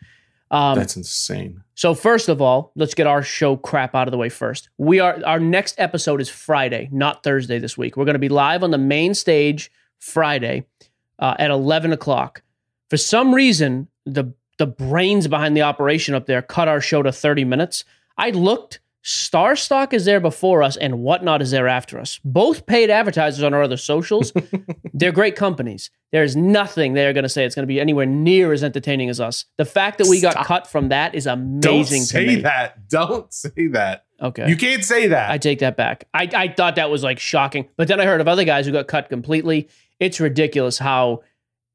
Um, 0.53 0.77
That's 0.79 0.97
insane. 0.97 1.63
so 1.75 1.95
first 1.95 2.29
of 2.29 2.43
all, 2.43 2.73
let's 2.77 2.93
get 2.93 3.07
our 3.07 3.23
show 3.23 3.57
crap 3.57 3.95
out 3.95 4.07
of 4.07 4.13
the 4.13 4.19
way 4.19 4.29
first. 4.29 4.69
We 4.77 5.01
are 5.01 5.19
our 5.25 5.41
next 5.41 5.81
episode 5.81 6.21
is 6.21 6.29
Friday, 6.29 6.91
not 6.93 7.23
Thursday 7.25 7.59
this 7.59 7.79
week. 7.79 7.97
We're 7.97 8.05
going 8.05 8.15
to 8.15 8.19
be 8.21 8.29
live 8.29 8.63
on 8.63 8.71
the 8.71 8.79
main 8.79 9.15
stage 9.15 9.73
Friday 9.99 10.67
uh, 11.19 11.37
at 11.39 11.51
eleven 11.51 11.91
o'clock. 11.93 12.43
For 12.91 12.99
some 12.99 13.35
reason, 13.35 13.89
the 14.05 14.35
the 14.59 14.67
brains 14.67 15.27
behind 15.27 15.57
the 15.57 15.63
operation 15.63 16.15
up 16.15 16.27
there 16.27 16.43
cut 16.43 16.69
our 16.69 16.83
show 16.83 17.03
to 17.03 17.13
thirty 17.13 17.45
minutes. 17.45 17.85
I 18.19 18.31
looked. 18.31 18.81
StarStock 19.05 19.93
is 19.93 20.05
there 20.05 20.21
before 20.21 20.63
us, 20.63 20.77
and 20.77 21.01
Whatnot 21.01 21.43
is 21.43 21.51
there 21.51 21.67
after 21.67 21.99
us. 21.99 22.21
Both 22.25 22.67
paid 22.67 22.89
advertisers 22.89 23.43
on 23.43 23.53
our 23.53 23.63
other 23.63 23.77
socials. 23.77 24.33
They're 24.95 25.13
great 25.13 25.35
companies. 25.35 25.91
There's 26.13 26.37
nothing 26.37 26.93
they're 26.93 27.15
going 27.15 27.23
to 27.23 27.29
say 27.29 27.45
it's 27.47 27.55
going 27.55 27.65
to 27.65 27.73
be 27.73 27.81
anywhere 27.81 28.05
near 28.05 28.53
as 28.53 28.63
entertaining 28.63 29.09
as 29.09 29.19
us. 29.19 29.47
The 29.57 29.65
fact 29.65 29.97
that 29.97 30.09
we 30.09 30.21
got 30.21 30.37
cut 30.45 30.67
from 30.67 30.91
that 30.91 31.15
is 31.15 31.27
amazing. 31.27 31.61
Don't 32.01 32.05
say 32.05 32.27
me. 32.27 32.37
that. 32.43 32.87
Don't 32.89 33.33
say 33.33 33.69
that. 33.69 34.05
Okay. 34.21 34.47
You 34.47 34.57
can't 34.57 34.85
say 34.85 35.09
that. 35.09 35.31
I 35.31 35.39
take 35.39 35.61
that 35.61 35.77
back. 35.77 36.07
I, 36.13 36.29
I 36.35 36.49
thought 36.49 36.77
that 36.77 36.91
was 36.91 37.03
like 37.03 37.19
shocking. 37.19 37.69
But 37.77 37.89
then 37.89 37.99
I 37.99 38.05
heard 38.05 38.21
of 38.21 38.29
other 38.29 38.45
guys 38.45 38.67
who 38.67 38.73
got 38.73 38.89
cut 38.89 39.09
completely. 39.09 39.69
It's 39.99 40.21
ridiculous 40.21 40.79
how 40.79 41.23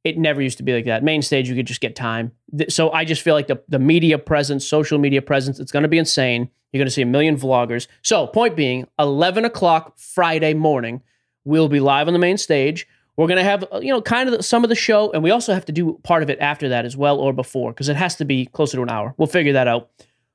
it 0.08 0.17
never 0.17 0.41
used 0.41 0.58
to 0.58 0.63
be 0.63 0.74
like 0.74 0.86
that. 0.86 1.04
Main 1.04 1.22
stage, 1.22 1.50
you 1.50 1.56
could 1.56 1.67
just 1.67 1.82
get 1.82 1.96
time. 1.96 2.32
So 2.70 2.91
I 2.91 3.06
just 3.06 3.22
feel 3.22 3.34
like 3.34 3.48
the, 3.48 3.62
the 3.67 3.80
media 3.80 4.17
presence, 4.17 4.65
social 4.65 4.98
media 4.98 5.22
presence, 5.22 5.60
it's 5.60 5.72
going 5.72 5.84
to 5.84 5.89
be 5.89 5.98
insane. 5.98 6.50
You're 6.72 6.80
going 6.80 6.88
to 6.88 6.93
see 6.93 7.02
a 7.02 7.08
million 7.08 7.38
vloggers. 7.38 7.88
So, 8.02 8.28
point 8.28 8.56
being, 8.56 8.88
11 9.00 9.46
o'clock 9.46 9.98
Friday 9.98 10.54
morning, 10.54 11.02
we'll 11.46 11.70
be 11.70 11.80
live 11.80 12.08
on 12.08 12.13
the 12.13 12.20
main 12.20 12.38
stage. 12.38 12.88
We're 13.15 13.28
going 13.28 13.38
to 13.38 13.43
have, 13.43 13.65
uh, 13.72 13.80
you 13.80 13.91
know, 13.91 14.02
kind 14.02 14.30
of 14.30 14.38
the, 14.38 14.43
some 14.43 14.63
of 14.63 14.70
the 14.70 14.76
show, 14.76 15.12
and 15.12 15.24
we 15.24 15.32
also 15.32 15.54
have 15.54 15.65
to 15.65 15.72
do 15.72 16.00
part 16.04 16.24
of 16.24 16.30
it 16.30 16.39
after 16.39 16.70
that 16.70 16.86
as 16.86 16.96
well 16.96 17.20
or 17.20 17.34
before 17.34 17.72
because 17.72 17.89
it 17.89 17.96
has 17.96 18.15
to 18.17 18.26
be 18.26 18.46
closer 18.48 18.78
to 18.78 18.84
an 18.84 18.89
hour. 18.89 19.15
We'll 19.17 19.28
figure 19.28 19.54
that 19.54 19.67
out. 19.67 19.89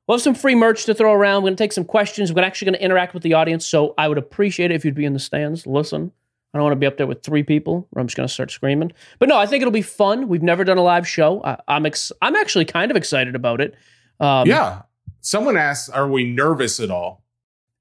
We'll 0.07 0.19
have 0.19 0.23
some 0.23 0.35
free 0.35 0.57
merch 0.57 0.85
to 0.87 0.95
throw 0.95 1.13
around. 1.13 1.43
We're 1.43 1.51
going 1.51 1.57
to 1.57 1.65
take 1.65 1.73
some 1.73 1.85
questions. 1.85 2.33
We're 2.33 2.43
actually 2.43 2.67
going 2.67 2.79
to 2.79 2.85
interact 2.85 3.15
with 3.15 3.23
the 3.23 3.35
audience. 3.35 3.67
So 3.67 3.95
I 3.97 4.09
would 4.09 4.19
appreciate 4.19 4.73
it 4.73 4.75
if 4.75 4.85
you'd 4.85 4.97
be 4.97 5.05
in 5.05 5.13
the 5.13 5.21
stands, 5.21 5.67
listen. 5.67 6.13
I 6.53 6.59
don't 6.59 6.65
want 6.65 6.73
to 6.73 6.81
be 6.81 6.87
up 6.87 6.99
there 6.99 7.07
with 7.07 7.23
three 7.23 7.43
people 7.43 7.89
or 7.93 8.01
I'm 8.01 8.07
just 8.07 8.17
going 8.17 8.27
to 8.27 8.33
start 8.33 8.51
screaming. 8.51 8.93
But 9.19 9.29
no, 9.29 9.39
I 9.39 9.47
think 9.47 9.63
it'll 9.63 9.73
be 9.73 9.83
fun. 9.83 10.29
We've 10.29 10.43
never 10.43 10.65
done 10.65 10.79
a 10.79 10.83
live 10.83 11.09
show. 11.09 11.43
I, 11.45 11.59
I'm 11.69 11.87
ex- 11.87 12.13
I'm 12.21 12.37
actually 12.37 12.67
kind 12.67 12.91
of 12.91 12.97
excited 12.97 13.35
about 13.35 13.61
it. 13.61 13.75
Um, 14.21 14.47
yeah. 14.47 14.83
Someone 15.21 15.57
asked, 15.57 15.91
"Are 15.93 16.09
we 16.09 16.25
nervous 16.25 16.81
at 16.81 16.91
all?" 16.91 17.23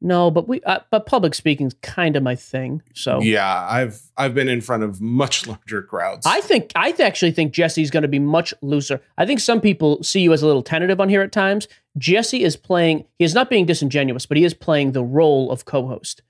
No, 0.04 0.32
but 0.32 0.48
we 0.48 0.62
uh, 0.64 0.80
but 0.90 1.06
public 1.06 1.36
speaking's 1.36 1.76
kind 1.82 2.16
of 2.16 2.24
my 2.24 2.36
thing. 2.36 2.82
So 2.96 3.22
Yeah, 3.22 3.68
I've 3.70 4.02
I've 4.18 4.34
been 4.34 4.50
in 4.50 4.60
front 4.60 4.84
of 4.84 5.00
much 5.00 5.46
larger 5.48 5.84
crowds. 5.84 6.26
I 6.26 6.42
think 6.42 6.72
I 6.76 6.94
actually 7.00 7.32
think 7.32 7.54
Jesse's 7.54 7.92
going 7.92 8.02
to 8.02 8.10
be 8.10 8.20
much 8.20 8.54
looser. 8.62 9.00
I 9.18 9.26
think 9.28 9.40
some 9.40 9.62
people 9.62 10.02
see 10.02 10.22
you 10.22 10.34
as 10.34 10.42
a 10.42 10.48
little 10.48 10.64
tentative 10.64 11.00
on 11.00 11.10
here 11.10 11.22
at 11.22 11.32
times. 11.32 11.68
Jesse 11.98 12.44
is 12.44 12.56
playing. 12.56 13.06
He 13.20 13.26
is 13.26 13.36
not 13.36 13.50
being 13.50 13.66
disingenuous, 13.66 14.26
but 14.26 14.38
he 14.38 14.44
is 14.44 14.56
playing 14.56 14.94
the 14.94 15.04
role 15.04 15.52
of 15.52 15.66
co-host. 15.66 16.24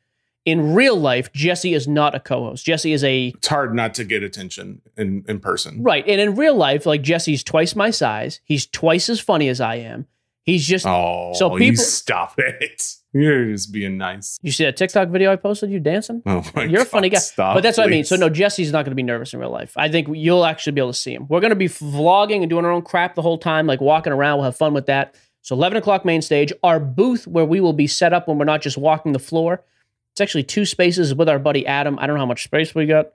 In 0.44 0.74
real 0.74 0.96
life, 1.00 1.32
Jesse 1.34 1.74
is 1.76 1.88
not 1.88 2.16
a 2.16 2.20
co-host. 2.20 2.66
Jesse 2.66 2.94
is 2.94 3.04
a 3.04 3.28
it's 3.28 3.48
hard 3.48 3.76
not 3.76 3.94
to 3.96 4.04
get 4.04 4.24
attention 4.24 4.82
in 4.98 5.24
in 5.28 5.40
person. 5.40 5.84
right, 5.84 6.04
and 6.08 6.20
in 6.20 6.36
real 6.36 6.56
life, 6.56 6.86
like 6.86 7.02
Jesse's 7.04 7.44
twice 7.44 7.76
my 7.76 7.92
size. 7.92 8.40
He's 8.44 8.66
twice 8.66 9.08
as 9.10 9.20
funny 9.20 9.50
as 9.50 9.62
I 9.62 9.76
am. 9.76 10.08
He's 10.44 10.66
just. 10.68 10.88
Oh, 10.88 11.34
So 11.36 11.54
you 11.58 11.72
people- 11.72 11.84
stop 11.84 12.40
it. 12.40 12.96
You're 13.14 13.52
just 13.52 13.74
being 13.74 13.98
nice. 13.98 14.40
You 14.42 14.54
see 14.54 14.64
that 14.64 14.78
TikTok 14.78 15.10
video 15.10 15.34
I 15.34 15.36
posted? 15.36 15.70
You 15.70 15.82
dancing? 15.82 16.24
Oh 16.26 16.50
my 16.56 16.64
You're 16.64 16.84
a 16.84 16.86
funny 16.86 17.10
guy. 17.10 17.20
Stop, 17.20 17.56
but 17.56 17.62
that's 17.62 17.78
what 17.78 17.86
I 17.86 17.90
mean. 17.90 18.06
So 18.06 18.16
no, 18.16 18.30
Jesse's 18.30 18.72
not 18.72 18.86
going 18.86 18.92
to 18.92 18.96
be 18.96 19.04
nervous 19.04 19.34
in 19.34 19.40
real 19.42 19.52
life. 19.52 19.74
I 19.76 19.90
think 19.90 20.08
you'll 20.14 20.46
actually 20.46 20.72
be 20.72 20.80
able 20.82 20.94
to 20.94 20.98
see 20.98 21.14
him. 21.14 21.28
We're 21.28 21.42
going 21.42 21.50
to 21.50 21.58
be 21.58 21.68
vlogging 21.68 22.38
and 22.40 22.50
doing 22.50 22.64
our 22.64 22.72
own 22.72 22.84
crap 22.84 23.16
the 23.16 23.22
whole 23.22 23.38
time, 23.38 23.68
like 23.68 23.82
walking 23.82 24.14
around. 24.14 24.38
We'll 24.38 24.46
have 24.46 24.56
fun 24.56 24.74
with 24.74 24.86
that. 24.86 25.16
So 25.42 25.56
11 25.56 25.78
o'clock 25.78 26.06
main 26.06 26.22
stage, 26.22 26.54
our 26.64 26.80
booth 26.80 27.28
where 27.28 27.44
we 27.46 27.60
will 27.60 27.74
be 27.74 27.86
set 27.86 28.14
up 28.14 28.30
when 28.30 28.38
we're 28.38 28.46
not 28.46 28.62
just 28.62 28.78
walking 28.78 29.12
the 29.12 29.20
floor. 29.20 29.62
It's 30.12 30.22
actually 30.22 30.44
two 30.44 30.66
spaces 30.66 31.14
with 31.14 31.30
our 31.30 31.40
buddy 31.40 31.66
Adam. 31.66 31.98
I 32.00 32.08
don't 32.08 32.16
know 32.16 32.22
how 32.22 32.26
much 32.26 32.44
space 32.44 32.76
we 32.76 32.86
got, 32.86 33.08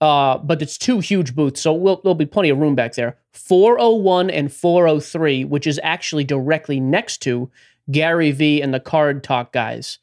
uh, 0.00 0.38
but 0.38 0.62
it's 0.62 0.78
two 0.78 1.00
huge 1.00 1.34
booths, 1.34 1.60
so 1.60 1.72
we'll, 1.72 2.00
there'll 2.02 2.14
be 2.14 2.26
plenty 2.26 2.50
of 2.50 2.58
room 2.58 2.74
back 2.74 2.94
there. 2.94 3.18
401 3.32 4.30
and 4.30 4.52
403, 4.52 5.44
which 5.44 5.66
is 5.66 5.80
actually 5.82 6.24
directly 6.24 6.80
next 6.80 7.18
to 7.22 7.50
Gary 7.90 8.30
V 8.30 8.60
and 8.62 8.72
the 8.72 8.80
Card 8.80 9.24
Talk 9.24 9.52
guys. 9.52 9.98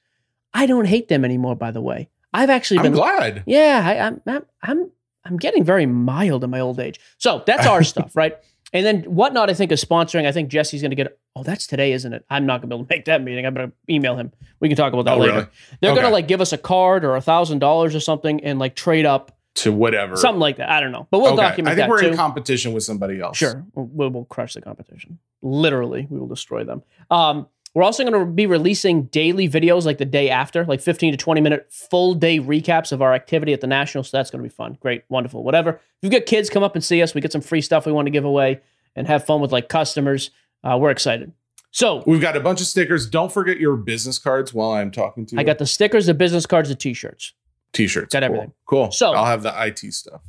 I 0.53 0.65
don't 0.65 0.85
hate 0.85 1.07
them 1.07 1.25
anymore, 1.25 1.55
by 1.55 1.71
the 1.71 1.81
way. 1.81 2.09
I've 2.33 2.49
actually 2.49 2.79
I'm 2.79 2.83
been 2.83 2.93
glad. 2.93 3.43
yeah, 3.45 3.81
I, 3.85 4.07
I'm, 4.07 4.21
I'm, 4.25 4.45
I'm, 4.61 4.91
I'm 5.25 5.37
getting 5.37 5.63
very 5.63 5.85
mild 5.85 6.43
in 6.43 6.49
my 6.49 6.59
old 6.59 6.79
age. 6.79 6.99
So 7.17 7.43
that's 7.45 7.65
our 7.67 7.83
stuff, 7.83 8.15
right? 8.15 8.37
And 8.73 8.85
then 8.85 9.03
whatnot, 9.03 9.49
I 9.49 9.53
think 9.53 9.71
is 9.71 9.83
sponsoring. 9.83 10.25
I 10.25 10.31
think 10.31 10.49
Jesse's 10.49 10.81
going 10.81 10.89
to 10.91 10.95
get. 10.95 11.17
Oh, 11.35 11.43
that's 11.43 11.67
today, 11.67 11.91
isn't 11.93 12.11
it? 12.11 12.25
I'm 12.29 12.45
not 12.45 12.61
going 12.61 12.69
to 12.69 12.75
be 12.75 12.79
able 12.79 12.85
to 12.85 12.89
make 12.95 13.05
that 13.05 13.21
meeting. 13.23 13.45
I'm 13.45 13.53
going 13.53 13.69
to 13.69 13.75
email 13.93 14.15
him. 14.17 14.31
We 14.59 14.67
can 14.67 14.75
talk 14.77 14.93
about 14.93 15.05
that 15.05 15.15
Oh, 15.15 15.19
later. 15.19 15.33
really? 15.33 15.47
They're 15.81 15.93
going 15.93 16.05
to 16.07 16.11
like 16.11 16.27
give 16.27 16.41
us 16.41 16.53
a 16.53 16.57
card 16.57 17.05
or 17.05 17.15
a 17.15 17.21
thousand 17.21 17.59
dollars 17.59 17.93
or 17.95 17.99
something, 17.99 18.43
and 18.43 18.57
like 18.59 18.75
trade 18.75 19.05
up 19.05 19.37
To 19.55 19.71
whatever. 19.71 20.15
something 20.17 20.39
like 20.39 20.57
that. 20.57 20.69
I 20.69 20.79
don't 20.79 20.91
know, 20.91 21.07
but 21.11 21.19
we'll 21.19 21.33
Okay. 21.33 21.43
document 21.43 21.73
I 21.73 21.75
think 21.75 21.89
we're 21.89 22.01
too. 22.01 22.07
in 22.07 22.15
competition 22.15 22.73
with 22.73 22.83
somebody 22.83 23.19
else. 23.21 23.37
Sure, 23.37 23.63
we'll, 23.75 24.09
we'll 24.09 24.25
crush 24.25 24.53
the 24.55 24.61
competition. 24.61 25.19
Literally, 25.41 26.07
we 26.09 26.17
will 26.19 26.27
destroy 26.27 26.63
them. 26.63 26.81
Um, 27.11 27.47
we're 27.73 27.83
also 27.83 28.03
going 28.03 28.13
to 28.13 28.25
be 28.31 28.45
releasing 28.45 29.03
daily 29.05 29.49
videos 29.49 29.85
like 29.85 29.97
the 29.97 30.05
day 30.05 30.29
after, 30.29 30.63
like 30.65 30.79
15 30.81 31.13
to 31.13 31.17
20 31.17 31.41
minute 31.41 31.67
full 31.71 32.13
day 32.13 32.39
recaps 32.39 32.91
of 32.91 33.01
our 33.01 33.13
activity 33.13 33.51
at 33.53 33.61
the 33.61 33.67
National. 33.67 34.03
So 34.03 34.15
that's 34.17 34.29
going 34.29 34.43
to 34.43 34.47
be 34.49 34.53
fun. 34.53 34.77
Great, 34.79 35.03
wonderful, 35.09 35.43
whatever. 35.43 35.71
If 35.71 35.79
you've 36.03 36.11
got 36.11 36.25
kids, 36.25 36.49
come 36.49 36.63
up 36.63 36.75
and 36.75 36.83
see 36.83 37.01
us. 37.01 37.13
We 37.15 37.21
get 37.21 37.31
some 37.31 37.41
free 37.41 37.61
stuff 37.61 37.85
we 37.85 37.91
want 37.91 38.05
to 38.05 38.11
give 38.11 38.25
away 38.25 38.61
and 38.95 39.07
have 39.07 39.25
fun 39.25 39.41
with 39.41 39.51
like 39.51 39.69
customers. 39.69 40.29
Uh, 40.63 40.77
we're 40.79 40.91
excited. 40.91 41.31
So 41.71 42.03
We've 42.05 42.21
got 42.21 42.37
a 42.37 42.39
bunch 42.39 42.61
of 42.61 42.67
stickers. 42.67 43.09
Don't 43.09 43.31
forget 43.31 43.57
your 43.59 43.75
business 43.75 44.19
cards 44.19 44.53
while 44.53 44.71
I'm 44.71 44.91
talking 44.91 45.25
to 45.25 45.35
you. 45.35 45.41
I 45.41 45.43
got 45.43 45.57
the 45.57 45.65
stickers, 45.65 46.05
the 46.05 46.13
business 46.13 46.45
cards, 46.45 46.69
the 46.69 46.75
t 46.75 46.93
shirts. 46.93 47.33
t-shirts. 47.73 48.13
got 48.13 48.19
Cool. 48.19 48.25
everything. 48.25 48.51
Cool. 48.65 48.91
So- 48.91 49.13
I'll 49.13 49.25
have 49.25 49.41
the 49.41 49.53
IT 49.65 49.91
stuff. 49.93 50.21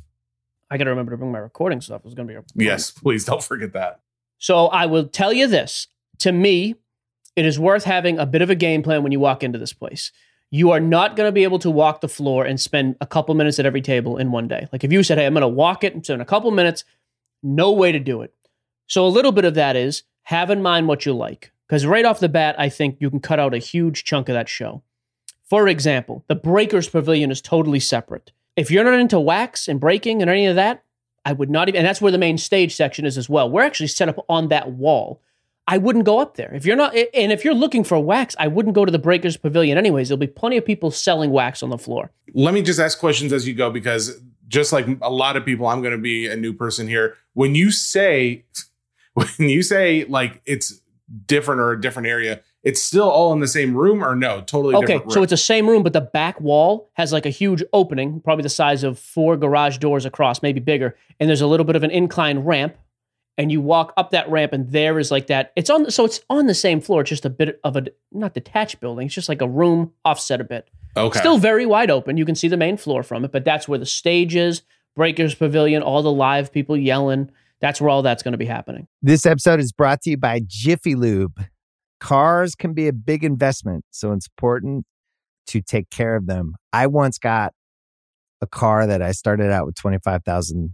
I 0.71 0.77
got 0.79 0.85
to 0.85 0.89
remember 0.89 1.11
to 1.11 1.17
bring 1.17 1.31
my 1.31 1.37
recording 1.37 1.79
stuff. 1.79 2.01
It's 2.05 2.15
going 2.15 2.27
to 2.27 2.33
be 2.33 2.37
a 2.39 2.43
Yes, 2.55 2.89
please 2.89 3.23
don't 3.23 3.43
forget 3.43 3.73
that. 3.73 3.99
So 4.39 4.65
I 4.65 4.87
will 4.87 5.07
tell 5.07 5.31
you 5.31 5.45
this. 5.47 5.87
To 6.19 6.31
me, 6.31 6.73
it 7.35 7.45
is 7.45 7.59
worth 7.59 7.83
having 7.83 8.17
a 8.17 8.25
bit 8.25 8.41
of 8.41 8.49
a 8.49 8.55
game 8.55 8.83
plan 8.83 9.03
when 9.03 9.11
you 9.11 9.19
walk 9.19 9.43
into 9.43 9.59
this 9.59 9.73
place. 9.73 10.11
You 10.51 10.71
are 10.71 10.79
not 10.79 11.15
going 11.15 11.27
to 11.27 11.31
be 11.31 11.43
able 11.43 11.59
to 11.59 11.71
walk 11.71 12.01
the 12.01 12.07
floor 12.07 12.45
and 12.45 12.59
spend 12.59 12.95
a 13.01 13.07
couple 13.07 13.35
minutes 13.35 13.59
at 13.59 13.65
every 13.65 13.81
table 13.81 14.17
in 14.17 14.31
one 14.31 14.47
day. 14.47 14.67
Like 14.71 14.83
if 14.83 14.91
you 14.91 15.03
said, 15.03 15.17
"Hey, 15.17 15.25
I'm 15.25 15.33
going 15.33 15.41
to 15.41 15.47
walk 15.47 15.83
it 15.83 15.93
and 15.93 16.05
spend 16.05 16.21
a 16.21 16.25
couple 16.25 16.51
minutes," 16.51 16.83
no 17.43 17.71
way 17.71 17.91
to 17.91 17.99
do 17.99 18.21
it. 18.21 18.33
So 18.87 19.05
a 19.05 19.09
little 19.09 19.31
bit 19.31 19.45
of 19.45 19.55
that 19.55 19.75
is 19.75 20.03
have 20.23 20.49
in 20.49 20.61
mind 20.61 20.87
what 20.87 21.05
you 21.05 21.13
like, 21.13 21.51
because 21.67 21.85
right 21.85 22.05
off 22.05 22.19
the 22.19 22.29
bat, 22.29 22.55
I 22.57 22.69
think 22.69 22.97
you 22.99 23.09
can 23.09 23.19
cut 23.19 23.39
out 23.39 23.53
a 23.53 23.59
huge 23.59 24.03
chunk 24.03 24.29
of 24.29 24.33
that 24.33 24.49
show. 24.49 24.83
For 25.43 25.67
example, 25.67 26.23
the 26.27 26.35
Breakers 26.35 26.89
Pavilion 26.89 27.31
is 27.31 27.41
totally 27.41 27.79
separate. 27.79 28.31
If 28.55 28.71
you're 28.71 28.83
not 28.83 28.99
into 28.99 29.19
wax 29.19 29.67
and 29.67 29.79
breaking 29.79 30.21
and 30.21 30.29
any 30.29 30.45
of 30.45 30.55
that, 30.55 30.83
I 31.25 31.33
would 31.33 31.49
not 31.49 31.67
even, 31.67 31.79
and 31.79 31.87
that's 31.87 32.01
where 32.01 32.11
the 32.11 32.17
main 32.17 32.37
stage 32.37 32.75
section 32.75 33.05
is 33.05 33.17
as 33.17 33.27
well. 33.27 33.49
We're 33.49 33.63
actually 33.63 33.87
set 33.87 34.09
up 34.09 34.23
on 34.29 34.47
that 34.49 34.71
wall. 34.71 35.21
I 35.67 35.77
wouldn't 35.77 36.05
go 36.05 36.19
up 36.19 36.35
there. 36.37 36.53
If 36.53 36.65
you're 36.65 36.75
not, 36.75 36.95
and 36.95 37.31
if 37.31 37.43
you're 37.43 37.55
looking 37.55 37.83
for 37.83 37.99
wax, 37.99 38.35
I 38.37 38.47
wouldn't 38.47 38.75
go 38.75 38.85
to 38.85 38.91
the 38.91 38.99
Breakers 38.99 39.35
Pavilion 39.35 39.77
anyways. 39.77 40.09
There'll 40.09 40.17
be 40.17 40.27
plenty 40.27 40.57
of 40.57 40.65
people 40.65 40.91
selling 40.91 41.31
wax 41.31 41.63
on 41.63 41.69
the 41.69 41.77
floor. 41.77 42.11
Let 42.33 42.53
me 42.53 42.61
just 42.61 42.79
ask 42.79 42.99
questions 42.99 43.33
as 43.33 43.47
you 43.47 43.55
go 43.55 43.71
because 43.71 44.21
just 44.47 44.71
like 44.71 44.85
a 45.01 45.09
lot 45.09 45.37
of 45.37 45.45
people, 45.45 45.67
I'm 45.67 45.81
going 45.81 45.93
to 45.93 46.01
be 46.01 46.27
a 46.27 46.35
new 46.35 46.53
person 46.53 46.87
here. 46.87 47.15
When 47.33 47.55
you 47.55 47.71
say, 47.71 48.45
when 49.13 49.27
you 49.39 49.63
say 49.63 50.05
like 50.05 50.41
it's 50.45 50.81
different 51.25 51.61
or 51.61 51.71
a 51.71 51.81
different 51.81 52.07
area, 52.07 52.41
it's 52.63 52.81
still 52.81 53.09
all 53.09 53.31
in 53.31 53.39
the 53.39 53.47
same 53.47 53.75
room 53.75 54.03
or 54.03 54.15
no? 54.15 54.41
Totally 54.41 54.75
Okay, 54.75 54.99
so 55.09 55.21
it's 55.21 55.29
the 55.29 55.37
same 55.37 55.69
room, 55.69 55.83
but 55.83 55.93
the 55.93 56.01
back 56.01 56.41
wall 56.41 56.89
has 56.93 57.13
like 57.13 57.25
a 57.25 57.29
huge 57.29 57.63
opening, 57.73 58.19
probably 58.21 58.41
the 58.41 58.49
size 58.49 58.83
of 58.83 58.97
four 58.97 59.37
garage 59.37 59.77
doors 59.77 60.03
across, 60.03 60.41
maybe 60.41 60.59
bigger. 60.59 60.97
And 61.19 61.29
there's 61.29 61.41
a 61.41 61.47
little 61.47 61.65
bit 61.65 61.75
of 61.75 61.83
an 61.83 61.91
incline 61.91 62.39
ramp, 62.39 62.75
and 63.37 63.51
you 63.51 63.61
walk 63.61 63.93
up 63.97 64.11
that 64.11 64.29
ramp, 64.29 64.53
and 64.53 64.71
there 64.71 64.97
is 64.99 65.11
like 65.11 65.27
that. 65.27 65.51
It's 65.55 65.69
on, 65.69 65.91
so 65.91 66.05
it's 66.05 66.21
on 66.29 66.47
the 66.47 66.53
same 66.53 66.81
floor, 66.81 67.01
it's 67.01 67.09
just 67.09 67.25
a 67.25 67.29
bit 67.29 67.59
of 67.63 67.75
a 67.75 67.85
not 68.11 68.33
detached 68.33 68.79
building. 68.79 69.07
It's 69.07 69.15
just 69.15 69.29
like 69.29 69.41
a 69.41 69.47
room 69.47 69.91
offset 70.03 70.41
a 70.41 70.43
bit. 70.43 70.69
okay. 70.95 71.19
Still 71.19 71.37
very 71.37 71.65
wide 71.65 71.91
open. 71.91 72.17
You 72.17 72.25
can 72.25 72.35
see 72.35 72.47
the 72.47 72.57
main 72.57 72.77
floor 72.77 73.03
from 73.03 73.25
it, 73.25 73.31
but 73.31 73.43
that's 73.43 73.67
where 73.67 73.79
the 73.79 73.85
stage 73.85 74.35
is, 74.35 74.61
Breakers 74.95 75.35
Pavilion, 75.35 75.81
all 75.83 76.01
the 76.01 76.11
live 76.11 76.51
people 76.51 76.77
yelling. 76.77 77.29
That's 77.59 77.81
where 77.81 77.89
all 77.89 78.01
that's 78.01 78.23
going 78.23 78.33
to 78.33 78.37
be 78.37 78.45
happening. 78.45 78.87
This 79.01 79.25
episode 79.25 79.59
is 79.59 79.71
brought 79.71 80.01
to 80.01 80.11
you 80.11 80.17
by 80.17 80.41
Jiffy 80.45 80.95
Lube. 80.95 81.43
Cars 81.99 82.55
can 82.55 82.73
be 82.73 82.87
a 82.87 82.93
big 82.93 83.23
investment, 83.23 83.85
so 83.91 84.11
it's 84.11 84.27
important 84.27 84.85
to 85.47 85.61
take 85.61 85.89
care 85.89 86.15
of 86.15 86.27
them. 86.27 86.55
I 86.73 86.87
once 86.87 87.17
got 87.17 87.53
a 88.41 88.47
car 88.47 88.85
that 88.85 89.01
I 89.01 89.11
started 89.11 89.51
out 89.51 89.65
with 89.65 89.75
25,000 89.75 90.73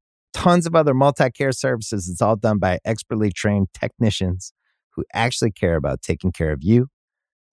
tons 0.33 0.65
of 0.65 0.75
other 0.75 0.93
multi 0.93 1.29
care 1.29 1.51
services. 1.51 2.09
It's 2.09 2.21
all 2.21 2.35
done 2.35 2.57
by 2.57 2.79
expertly 2.85 3.31
trained 3.31 3.67
technicians 3.73 4.53
who 4.95 5.03
actually 5.13 5.51
care 5.51 5.75
about 5.75 6.01
taking 6.01 6.31
care 6.31 6.51
of 6.51 6.59
you 6.61 6.87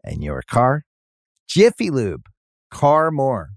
and 0.04 0.22
your 0.22 0.42
car. 0.42 0.84
Jiffy 1.48 1.90
Lube, 1.90 2.26
car 2.70 3.10
more. 3.10 3.50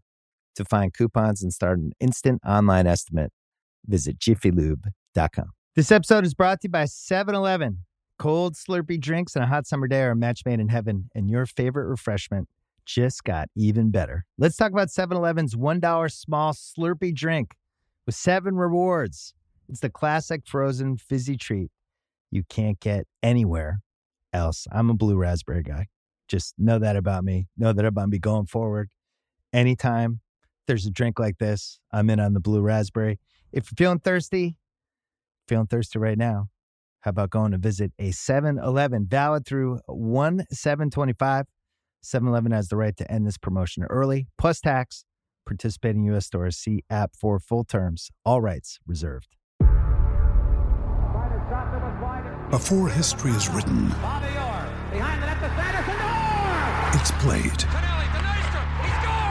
To 0.56 0.66
find 0.66 0.94
coupons 0.94 1.42
and 1.42 1.54
start 1.54 1.80
an 1.80 1.94
instant 2.00 2.42
online 2.46 2.86
estimate, 2.86 3.32
visit 3.86 4.20
jiffylube.com. 4.20 5.52
This 5.76 5.92
episode 5.92 6.26
is 6.26 6.34
brought 6.34 6.60
to 6.62 6.68
you 6.68 6.72
by 6.72 6.86
7 6.86 7.34
Eleven. 7.34 7.86
Cold, 8.20 8.56
Slurpee 8.56 9.00
drinks 9.00 9.36
and 9.36 9.44
a 9.44 9.48
hot 9.48 9.66
summer 9.66 9.88
day 9.88 10.02
are 10.02 10.12
a 10.12 10.16
match 10.16 10.42
made 10.46 10.60
in 10.60 10.68
heaven, 10.68 11.10
and 11.16 11.30
your 11.30 11.46
favorite 11.46 11.88
refreshment 11.88 12.50
just 12.86 13.24
got 13.24 13.48
even 13.56 13.92
better. 13.92 14.26
Let's 14.38 14.58
talk 14.58 14.72
about 14.72 14.92
7 14.92 15.16
Eleven's 15.16 15.56
$1 15.56 16.12
small 16.12 16.54
Slurpee 16.54 17.16
drink 17.16 17.56
with 18.06 18.16
seven 18.16 18.56
rewards. 18.56 19.34
It's 19.70 19.80
the 19.80 19.90
classic 19.90 20.42
frozen 20.46 20.98
fizzy 20.98 21.38
treat 21.38 21.72
you 22.32 22.44
can't 22.48 22.80
get 22.80 23.06
anywhere 23.22 23.82
else. 24.34 24.66
I'm 24.72 24.90
a 24.90 24.94
blue 24.94 25.18
raspberry 25.18 25.64
guy. 25.64 25.88
Just 26.28 26.56
know 26.58 26.80
that 26.80 26.96
about 26.96 27.26
me. 27.26 27.48
Know 27.58 27.74
that 27.74 27.86
about 27.86 28.10
me 28.10 28.18
going 28.18 28.46
forward. 28.46 28.90
Anytime 29.52 30.22
there's 30.66 30.86
a 30.86 30.92
drink 30.92 31.20
like 31.20 31.38
this, 31.38 31.80
I'm 31.92 32.10
in 32.10 32.22
on 32.22 32.34
the 32.34 32.40
blue 32.40 32.62
raspberry. 32.62 33.20
If 33.52 33.70
you're 33.70 33.86
feeling 33.86 34.00
thirsty, 34.00 34.56
feeling 35.48 35.68
thirsty 35.68 36.00
right 36.00 36.18
now, 36.18 36.48
how 37.02 37.10
about 37.10 37.32
going 37.32 37.52
to 37.52 37.58
visit 37.58 37.92
a 38.00 38.12
7 38.12 38.58
Eleven 38.60 39.06
valid 39.08 39.46
through 39.46 39.82
1 39.88 40.46
725? 40.52 41.48
7 42.04 42.28
Eleven 42.28 42.52
has 42.54 42.70
the 42.70 42.78
right 42.78 42.96
to 42.96 43.12
end 43.12 43.28
this 43.28 43.38
promotion 43.38 43.84
early, 43.84 44.28
plus 44.38 44.62
tax. 44.62 45.04
Participating 45.52 46.04
U.S. 46.04 46.28
stores 46.28 46.56
see 46.56 46.82
app 46.90 47.14
for 47.14 47.38
full 47.38 47.66
terms. 47.66 48.10
All 48.26 48.40
rights 48.40 48.80
reserved. 48.88 49.36
Before 52.50 52.88
history 52.88 53.32
is 53.32 53.50
written, 53.50 53.88
it's 56.94 57.12
played. 57.20 57.66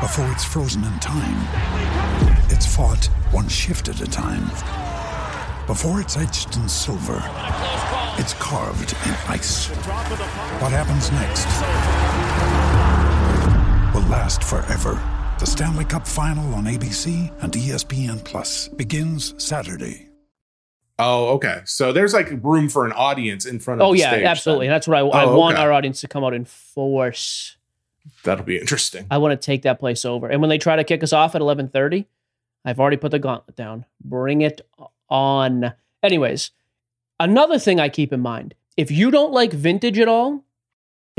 Before 0.03 0.31
it's 0.31 0.45
frozen 0.45 0.85
in 0.85 1.01
time, 1.01 1.41
it's 2.51 2.67
fought 2.67 3.07
one 3.31 3.49
shift 3.49 3.89
at 3.89 4.03
a 4.03 4.07
time. 4.07 4.45
Before 5.67 6.03
it's 6.03 6.19
etched 6.19 6.55
in 6.55 6.69
silver, 6.69 7.23
it's 8.19 8.35
carved 8.35 8.93
in 9.07 9.15
ice. 9.27 9.69
What 10.61 10.73
happens 10.73 11.11
next 11.13 11.47
will 13.95 14.07
last 14.11 14.45
forever. 14.45 15.03
The 15.41 15.47
Stanley 15.47 15.85
Cup 15.87 16.07
Final 16.07 16.55
on 16.55 16.65
ABC 16.65 17.33
and 17.43 17.53
ESPN 17.53 18.23
Plus 18.25 18.69
begins 18.69 19.35
Saturday. 19.43 20.09
oh, 20.99 21.29
okay. 21.37 21.63
So 21.65 21.93
there's 21.95 22.13
like 22.13 22.29
room 22.43 22.69
for 22.69 22.85
an 22.85 22.93
audience 22.93 23.47
in 23.47 23.59
front 23.59 23.81
of 23.81 23.87
Oh 23.87 23.93
the 23.95 24.01
yeah, 24.01 24.11
stage 24.11 24.25
absolutely. 24.27 24.67
then. 24.67 24.75
That's 24.75 24.87
what 24.87 24.99
I, 24.99 25.01
I 25.01 25.25
Oh, 25.25 25.39
want 25.39 25.55
okay. 25.55 25.63
our 25.63 25.73
audience 25.73 26.03
to 26.03 26.09
come 26.09 26.25
out 26.25 26.35
in 26.35 26.45
force. 26.45 27.57
That'll 28.23 28.45
be 28.45 28.59
interesting. 28.59 29.07
I 29.11 29.17
want 29.19 29.33
to 29.41 29.45
take 29.45 29.63
that 29.63 29.79
place 29.81 30.05
over. 30.05 30.29
And 30.29 30.43
when 30.43 30.51
they 30.51 30.59
try 30.59 30.77
to 30.77 30.85
kick 30.85 31.03
us 31.03 31.13
off 31.15 31.35
at 31.35 31.41
11:30, 31.41 32.05
I've 32.67 32.79
already 32.79 32.99
put 32.99 33.11
the 33.11 33.19
gauntlet 33.19 33.57
down. 33.57 33.87
Bring 34.05 34.43
it 34.43 34.61
on. 35.09 35.73
Anyways, 36.03 36.51
another 37.19 37.59
thing 37.59 37.81
I 37.81 37.89
keep 37.89 38.13
in 38.13 38.21
mind, 38.21 38.55
if 38.77 38.91
you 38.91 39.11
don't 39.11 39.33
like 39.33 39.53
vintage 39.53 39.99
at 39.99 40.09
all, 40.09 40.45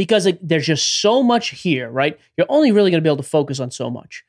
because 0.01 0.25
it, 0.25 0.39
there's 0.41 0.65
just 0.65 0.99
so 0.99 1.21
much 1.21 1.49
here, 1.49 1.87
right? 1.87 2.19
You're 2.35 2.47
only 2.49 2.71
really 2.71 2.89
going 2.89 3.03
to 3.03 3.07
be 3.07 3.13
able 3.13 3.21
to 3.21 3.29
focus 3.29 3.59
on 3.59 3.69
so 3.69 3.87
much. 3.87 4.23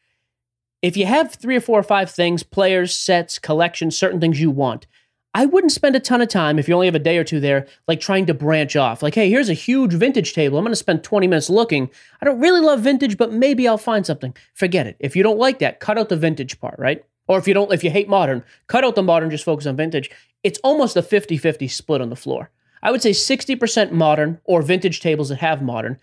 If 0.83 0.99
you 0.99 1.07
have 1.07 1.33
three 1.33 1.57
or 1.57 1.63
four 1.63 1.79
or 1.79 1.83
five 1.83 2.11
things, 2.11 2.43
players, 2.43 2.95
sets, 2.95 3.39
collections, 3.39 3.97
certain 3.97 4.21
things 4.21 4.39
you 4.39 4.51
want, 4.51 4.87
I 5.33 5.47
wouldn't 5.47 5.73
spend 5.73 5.97
a 5.97 6.01
ton 6.01 6.21
of 6.21 6.29
time 6.29 6.59
if 6.59 6.69
you 6.69 6.75
only 6.75 6.89
have 6.89 6.95
a 6.95 6.99
day 6.99 7.17
or 7.17 7.25
two 7.25 7.41
there, 7.41 7.67
like 7.89 8.01
trying 8.01 8.27
to 8.27 8.35
branch 8.35 8.77
off. 8.77 9.03
Like, 9.03 9.15
hey, 9.15 9.31
here's 9.31 9.49
a 9.49 9.55
huge 9.55 9.95
vintage 9.95 10.35
table. 10.35 10.59
I'm 10.59 10.65
going 10.65 10.73
to 10.73 10.77
spend 10.77 11.05
20 11.05 11.27
minutes 11.27 11.49
looking. 11.49 11.89
I 12.21 12.27
don't 12.27 12.39
really 12.39 12.61
love 12.61 12.81
vintage, 12.81 13.17
but 13.17 13.33
maybe 13.33 13.67
I'll 13.67 13.79
find 13.79 14.05
something. 14.05 14.37
Forget 14.53 14.87
it. 14.87 14.97
If 15.01 15.17
you 15.17 15.23
don't 15.23 15.39
like 15.39 15.59
that, 15.61 15.81
cut 15.81 15.97
out 15.97 16.11
the 16.11 16.19
vintage 16.19 16.61
part, 16.61 16.79
right? 16.79 17.03
Or 17.29 17.39
if 17.39 17.49
you 17.49 17.55
don't, 17.55 17.73
if 17.73 17.83
you 17.83 17.91
hate 17.91 18.11
modern, 18.11 18.45
cut 18.67 18.85
out 18.85 18.95
the 18.95 19.03
modern, 19.03 19.31
just 19.31 19.47
focus 19.47 19.65
on 19.65 19.75
vintage. 19.75 20.11
It's 20.43 20.59
almost 20.63 20.99
a 20.99 21.03
50 21.03 21.39
50 21.39 21.67
split 21.67 22.03
on 22.03 22.11
the 22.11 22.15
floor. 22.15 22.51
I 22.83 22.91
would 22.91 23.03
say 23.03 23.11
60% 23.11 23.93
modern 23.93 24.41
or 24.45 24.63
vintage 24.63 25.01
tables 25.01 25.29
that 25.29 25.39
have 25.39 25.63
modern. 25.63 25.99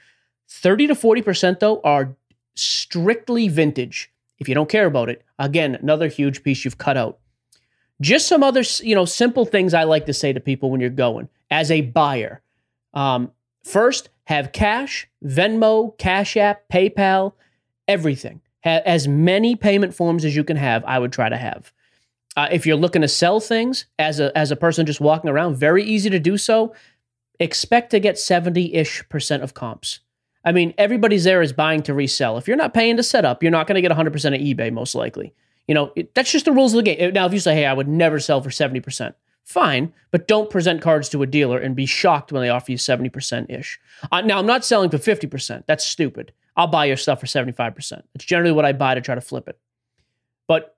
30 0.48 0.88
to 0.88 0.96
40% 0.96 1.60
though 1.60 1.82
are 1.84 2.16
strictly 2.56 3.48
vintage. 3.48 4.12
If 4.40 4.48
you 4.48 4.56
don't 4.56 4.70
care 4.70 4.86
about 4.86 5.10
it, 5.10 5.24
again, 5.38 5.76
another 5.76 6.08
huge 6.08 6.44
piece 6.44 6.64
you've 6.64 6.78
cut 6.78 6.98
out. 6.98 7.20
Just 8.02 8.28
some 8.28 8.44
other, 8.44 8.64
you 8.82 8.96
know, 8.96 9.06
simple 9.06 9.46
things 9.46 9.74
I 9.74 9.84
like 9.84 10.06
to 10.06 10.14
say 10.14 10.32
to 10.32 10.40
people 10.40 10.72
when 10.72 10.80
you're 10.80 10.90
going 10.90 11.28
as 11.52 11.70
a 11.70 11.82
buyer. 11.82 12.42
Um, 12.94 13.32
first, 13.64 14.10
have 14.26 14.52
cash, 14.52 15.10
Venmo, 15.26 15.98
Cash 15.98 16.38
App, 16.38 16.70
PayPal, 16.70 17.34
everything. 17.88 18.42
Ha- 18.64 18.82
as 18.86 19.08
many 19.08 19.56
payment 19.56 19.94
forms 19.94 20.24
as 20.24 20.36
you 20.36 20.44
can 20.44 20.56
have, 20.56 20.86
I 20.86 21.00
would 21.00 21.12
try 21.12 21.30
to 21.30 21.38
have. 21.38 21.74
Uh, 22.38 22.48
if 22.52 22.66
you're 22.66 22.78
looking 22.78 23.02
to 23.02 23.08
sell 23.08 23.40
things 23.40 23.86
as 23.98 24.20
a 24.20 24.36
as 24.38 24.52
a 24.52 24.56
person 24.56 24.86
just 24.86 25.02
walking 25.02 25.30
around, 25.30 25.56
very 25.56 25.84
easy 25.84 26.10
to 26.10 26.20
do 26.20 26.38
so. 26.38 26.74
Expect 27.40 27.92
to 27.92 28.00
get 28.00 28.16
70-ish 28.16 29.08
percent 29.10 29.44
of 29.44 29.54
comps. 29.54 30.02
I 30.46 30.52
mean, 30.52 30.74
everybody's 30.78 31.24
there 31.24 31.42
is 31.42 31.54
buying 31.54 31.82
to 31.84 31.94
resell. 31.94 32.38
If 32.38 32.48
you're 32.48 32.58
not 32.58 32.74
paying 32.74 32.98
to 32.98 33.04
set 33.04 33.26
up, 33.26 33.44
you're 33.44 33.52
not 33.52 33.68
going 33.68 33.76
to 33.76 33.82
get 33.82 33.92
100% 33.92 34.08
of 34.08 34.14
eBay 34.42 34.72
most 34.72 34.96
likely. 34.96 35.34
You 35.68 35.76
know, 35.76 35.92
it, 35.96 36.16
that's 36.16 36.32
just 36.32 36.46
the 36.46 36.52
rules 36.52 36.74
of 36.74 36.84
the 36.84 36.96
game. 36.96 37.14
Now, 37.14 37.26
if 37.26 37.34
you 37.34 37.40
say, 37.40 37.56
"Hey, 37.56 37.66
I 37.66 37.74
would 37.74 37.88
never 37.88 38.20
sell 38.20 38.42
for 38.42 38.50
70%." 38.50 39.14
Fine, 39.44 39.94
but 40.12 40.28
don't 40.28 40.50
present 40.50 40.82
cards 40.82 41.10
to 41.10 41.24
a 41.24 41.28
dealer 41.28 41.58
and 41.58 41.76
be 41.76 41.88
shocked 41.88 42.32
when 42.32 42.44
they 42.44 42.50
offer 42.50 42.72
you 42.72 42.78
70% 42.78 43.50
ish. 43.50 43.80
Uh, 44.12 44.22
now, 44.22 44.38
I'm 44.38 44.46
not 44.46 44.64
selling 44.64 44.92
for 44.92 45.00
50%. 45.00 45.66
That's 45.66 45.84
stupid. 45.84 46.34
I'll 46.56 46.68
buy 46.68 46.86
your 46.86 46.98
stuff 46.98 47.20
for 47.20 47.26
75%. 47.26 48.04
It's 48.14 48.26
generally 48.26 48.52
what 48.52 48.66
I 48.66 48.74
buy 48.74 48.94
to 48.94 49.02
try 49.02 49.16
to 49.16 49.22
flip 49.22 49.48
it. 49.48 49.58
But 50.48 50.78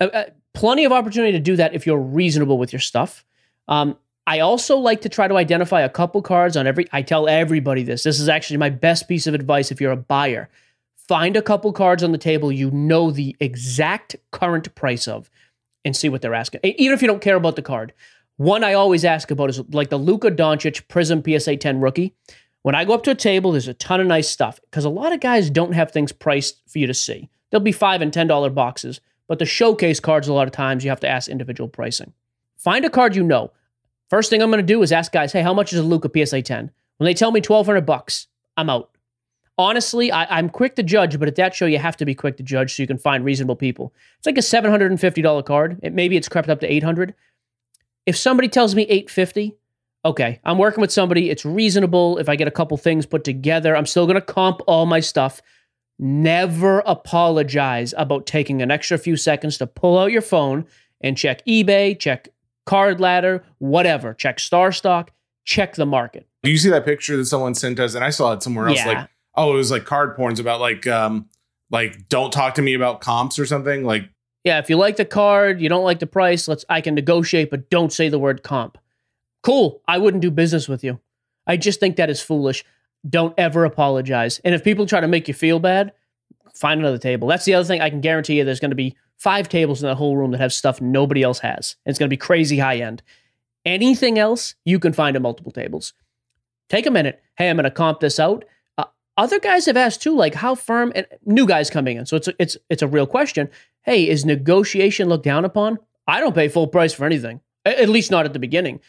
uh, 0.00 0.04
uh, 0.12 0.24
plenty 0.56 0.86
of 0.86 0.92
opportunity 0.92 1.32
to 1.32 1.38
do 1.38 1.54
that 1.56 1.74
if 1.74 1.86
you're 1.86 2.00
reasonable 2.00 2.56
with 2.56 2.72
your 2.72 2.80
stuff. 2.80 3.26
Um, 3.68 3.98
I 4.26 4.40
also 4.40 4.78
like 4.78 5.02
to 5.02 5.08
try 5.08 5.28
to 5.28 5.36
identify 5.36 5.82
a 5.82 5.88
couple 5.88 6.22
cards 6.22 6.56
on 6.56 6.66
every. 6.66 6.86
I 6.92 7.02
tell 7.02 7.28
everybody 7.28 7.82
this. 7.82 8.02
This 8.02 8.18
is 8.18 8.28
actually 8.28 8.56
my 8.56 8.70
best 8.70 9.06
piece 9.06 9.26
of 9.26 9.34
advice 9.34 9.70
if 9.70 9.80
you're 9.80 9.92
a 9.92 9.96
buyer. 9.96 10.48
Find 10.96 11.36
a 11.36 11.42
couple 11.42 11.72
cards 11.72 12.02
on 12.02 12.10
the 12.10 12.18
table 12.18 12.50
you 12.50 12.70
know 12.70 13.10
the 13.10 13.36
exact 13.38 14.16
current 14.32 14.74
price 14.74 15.06
of 15.06 15.30
and 15.84 15.94
see 15.94 16.08
what 16.08 16.22
they're 16.22 16.34
asking. 16.34 16.62
Even 16.64 16.94
if 16.94 17.02
you 17.02 17.06
don't 17.06 17.22
care 17.22 17.36
about 17.36 17.54
the 17.54 17.62
card. 17.62 17.92
One 18.38 18.64
I 18.64 18.74
always 18.74 19.04
ask 19.04 19.30
about 19.30 19.50
is 19.50 19.60
like 19.70 19.90
the 19.90 19.98
Luka 19.98 20.30
Doncic 20.30 20.88
Prism 20.88 21.22
PSA 21.22 21.56
10 21.56 21.80
rookie. 21.80 22.14
When 22.62 22.74
I 22.74 22.84
go 22.84 22.94
up 22.94 23.02
to 23.04 23.12
a 23.12 23.14
table, 23.14 23.52
there's 23.52 23.68
a 23.68 23.74
ton 23.74 24.00
of 24.00 24.06
nice 24.06 24.28
stuff 24.28 24.58
because 24.62 24.84
a 24.84 24.90
lot 24.90 25.12
of 25.12 25.20
guys 25.20 25.48
don't 25.50 25.72
have 25.72 25.92
things 25.92 26.12
priced 26.12 26.68
for 26.68 26.78
you 26.78 26.86
to 26.86 26.94
see. 26.94 27.28
There'll 27.50 27.62
be 27.62 27.72
five 27.72 28.02
and 28.02 28.12
ten 28.12 28.26
dollar 28.26 28.50
boxes, 28.50 29.00
but 29.28 29.38
the 29.38 29.46
showcase 29.46 30.00
cards 30.00 30.28
a 30.28 30.32
lot 30.32 30.46
of 30.46 30.52
times 30.52 30.84
you 30.84 30.90
have 30.90 31.00
to 31.00 31.08
ask 31.08 31.28
individual 31.28 31.68
pricing. 31.68 32.12
Find 32.56 32.84
a 32.84 32.90
card 32.90 33.16
you 33.16 33.22
know. 33.22 33.52
First 34.08 34.30
thing 34.30 34.40
I'm 34.40 34.50
going 34.50 34.64
to 34.64 34.66
do 34.66 34.82
is 34.82 34.92
ask 34.92 35.12
guys, 35.12 35.32
"Hey, 35.32 35.42
how 35.42 35.54
much 35.54 35.72
is 35.72 35.80
a 35.80 35.82
Luka 35.82 36.10
PSA 36.12 36.42
10?" 36.42 36.70
When 36.98 37.04
they 37.04 37.14
tell 37.14 37.30
me 37.30 37.40
1200 37.40 37.84
bucks, 37.84 38.28
I'm 38.56 38.70
out. 38.70 38.90
Honestly, 39.58 40.12
I, 40.12 40.38
am 40.38 40.50
quick 40.50 40.76
to 40.76 40.82
judge, 40.82 41.18
but 41.18 41.28
at 41.28 41.36
that 41.36 41.54
show 41.54 41.64
you 41.64 41.78
have 41.78 41.96
to 41.96 42.04
be 42.04 42.14
quick 42.14 42.36
to 42.36 42.42
judge 42.42 42.74
so 42.74 42.82
you 42.82 42.86
can 42.86 42.98
find 42.98 43.24
reasonable 43.24 43.56
people. 43.56 43.94
It's 44.18 44.26
like 44.26 44.36
a 44.36 44.40
$750 44.40 45.44
card. 45.46 45.80
It, 45.82 45.94
maybe 45.94 46.16
it's 46.16 46.28
crept 46.28 46.50
up 46.50 46.60
to 46.60 46.70
800. 46.70 47.14
If 48.04 48.16
somebody 48.16 48.48
tells 48.48 48.74
me 48.74 48.82
850, 48.82 49.56
okay, 50.04 50.40
I'm 50.44 50.58
working 50.58 50.82
with 50.82 50.92
somebody. 50.92 51.30
It's 51.30 51.46
reasonable. 51.46 52.18
If 52.18 52.28
I 52.28 52.36
get 52.36 52.48
a 52.48 52.52
couple 52.52 52.76
things 52.76 53.06
put 53.06 53.24
together, 53.24 53.74
I'm 53.74 53.86
still 53.86 54.06
going 54.06 54.16
to 54.16 54.20
comp 54.20 54.60
all 54.66 54.84
my 54.84 55.00
stuff. 55.00 55.40
Never 55.98 56.80
apologize 56.80 57.94
about 57.96 58.26
taking 58.26 58.60
an 58.60 58.70
extra 58.70 58.98
few 58.98 59.16
seconds 59.16 59.56
to 59.58 59.66
pull 59.66 59.98
out 59.98 60.12
your 60.12 60.22
phone 60.22 60.66
and 61.00 61.16
check 61.16 61.44
eBay, 61.46 61.98
check 61.98 62.28
Card 62.66 63.00
Ladder, 63.00 63.44
whatever. 63.58 64.12
Check 64.12 64.38
StarStock, 64.38 65.08
check 65.44 65.74
the 65.74 65.86
market. 65.86 66.28
Do 66.42 66.50
you 66.50 66.58
see 66.58 66.68
that 66.70 66.84
picture 66.84 67.16
that 67.16 67.26
someone 67.26 67.54
sent 67.54 67.80
us? 67.80 67.94
And 67.94 68.04
I 68.04 68.10
saw 68.10 68.32
it 68.32 68.42
somewhere 68.42 68.68
else. 68.68 68.78
Yeah. 68.78 68.88
Like, 68.88 69.08
oh, 69.36 69.54
it 69.54 69.56
was 69.56 69.70
like 69.70 69.84
card 69.84 70.16
porns 70.16 70.38
about 70.38 70.60
like, 70.60 70.86
um, 70.86 71.28
like 71.70 72.08
don't 72.08 72.32
talk 72.32 72.54
to 72.56 72.62
me 72.62 72.74
about 72.74 73.00
comps 73.00 73.38
or 73.38 73.46
something. 73.46 73.84
Like, 73.84 74.08
Yeah, 74.44 74.58
if 74.58 74.68
you 74.68 74.76
like 74.76 74.96
the 74.96 75.04
card, 75.04 75.60
you 75.60 75.68
don't 75.68 75.84
like 75.84 76.00
the 76.00 76.06
price, 76.06 76.46
let's 76.46 76.64
I 76.68 76.80
can 76.80 76.94
negotiate, 76.94 77.50
but 77.50 77.70
don't 77.70 77.92
say 77.92 78.08
the 78.08 78.18
word 78.18 78.42
comp. 78.42 78.78
Cool. 79.42 79.80
I 79.88 79.98
wouldn't 79.98 80.22
do 80.22 80.30
business 80.30 80.68
with 80.68 80.84
you. 80.84 81.00
I 81.46 81.56
just 81.56 81.80
think 81.80 81.96
that 81.96 82.10
is 82.10 82.20
foolish. 82.20 82.64
Don't 83.08 83.34
ever 83.38 83.64
apologize. 83.64 84.40
And 84.44 84.54
if 84.54 84.64
people 84.64 84.86
try 84.86 85.00
to 85.00 85.08
make 85.08 85.28
you 85.28 85.34
feel 85.34 85.58
bad, 85.58 85.92
find 86.54 86.80
another 86.80 86.98
table. 86.98 87.28
That's 87.28 87.44
the 87.44 87.54
other 87.54 87.66
thing. 87.66 87.80
I 87.80 87.90
can 87.90 88.00
guarantee 88.00 88.38
you 88.38 88.44
there's 88.44 88.60
going 88.60 88.70
to 88.70 88.76
be 88.76 88.96
five 89.16 89.48
tables 89.48 89.82
in 89.82 89.88
that 89.88 89.96
whole 89.96 90.16
room 90.16 90.30
that 90.32 90.40
have 90.40 90.52
stuff 90.52 90.80
nobody 90.80 91.22
else 91.22 91.38
has. 91.40 91.76
And 91.84 91.90
it's 91.90 91.98
going 91.98 92.08
to 92.08 92.12
be 92.12 92.18
crazy 92.18 92.58
high 92.58 92.78
end. 92.78 93.02
Anything 93.64 94.18
else, 94.18 94.54
you 94.64 94.78
can 94.78 94.92
find 94.92 95.16
at 95.16 95.22
multiple 95.22 95.52
tables. 95.52 95.92
Take 96.68 96.86
a 96.86 96.90
minute. 96.90 97.22
Hey, 97.36 97.50
I'm 97.50 97.56
going 97.56 97.64
to 97.64 97.70
comp 97.70 98.00
this 98.00 98.18
out. 98.18 98.44
Uh, 98.78 98.84
other 99.16 99.38
guys 99.38 99.66
have 99.66 99.76
asked 99.76 100.02
too, 100.02 100.14
like 100.14 100.34
how 100.34 100.54
firm 100.54 100.92
and 100.94 101.06
new 101.24 101.46
guys 101.46 101.70
coming 101.70 101.96
in. 101.96 102.06
So 102.06 102.16
it's 102.16 102.28
a, 102.28 102.34
it's 102.38 102.56
it's 102.70 102.82
a 102.82 102.88
real 102.88 103.06
question. 103.06 103.48
Hey, 103.82 104.08
is 104.08 104.24
negotiation 104.24 105.08
looked 105.08 105.24
down 105.24 105.44
upon? 105.44 105.78
I 106.06 106.20
don't 106.20 106.34
pay 106.34 106.48
full 106.48 106.66
price 106.68 106.92
for 106.92 107.04
anything, 107.04 107.40
at 107.64 107.88
least 107.88 108.10
not 108.10 108.24
at 108.24 108.32
the 108.32 108.38
beginning. 108.38 108.80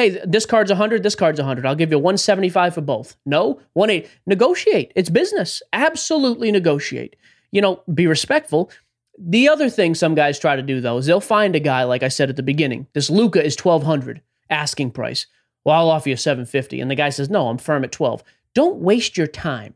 Hey, 0.00 0.18
this 0.24 0.46
card's 0.46 0.70
100, 0.70 1.02
this 1.02 1.14
card's 1.14 1.38
100. 1.38 1.66
I'll 1.66 1.74
give 1.74 1.90
you 1.90 1.98
175 1.98 2.72
for 2.72 2.80
both. 2.80 3.16
No, 3.26 3.60
180. 3.74 4.08
Negotiate. 4.24 4.94
It's 4.96 5.10
business. 5.10 5.62
Absolutely 5.74 6.50
negotiate. 6.50 7.16
You 7.52 7.60
know, 7.60 7.82
be 7.92 8.06
respectful. 8.06 8.70
The 9.18 9.46
other 9.46 9.68
thing 9.68 9.94
some 9.94 10.14
guys 10.14 10.38
try 10.38 10.56
to 10.56 10.62
do 10.62 10.80
though 10.80 10.96
is 10.96 11.04
they'll 11.04 11.20
find 11.20 11.54
a 11.54 11.60
guy 11.60 11.84
like 11.84 12.02
I 12.02 12.08
said 12.08 12.30
at 12.30 12.36
the 12.36 12.42
beginning. 12.42 12.86
This 12.94 13.10
Luka 13.10 13.44
is 13.44 13.62
1200 13.62 14.22
asking 14.48 14.92
price. 14.92 15.26
Well, 15.64 15.76
I'll 15.76 15.90
offer 15.90 16.08
you 16.08 16.16
750 16.16 16.80
and 16.80 16.90
the 16.90 16.94
guy 16.94 17.10
says, 17.10 17.28
"No, 17.28 17.48
I'm 17.48 17.58
firm 17.58 17.84
at 17.84 17.92
12." 17.92 18.24
Don't 18.54 18.80
waste 18.80 19.18
your 19.18 19.26
time. 19.26 19.74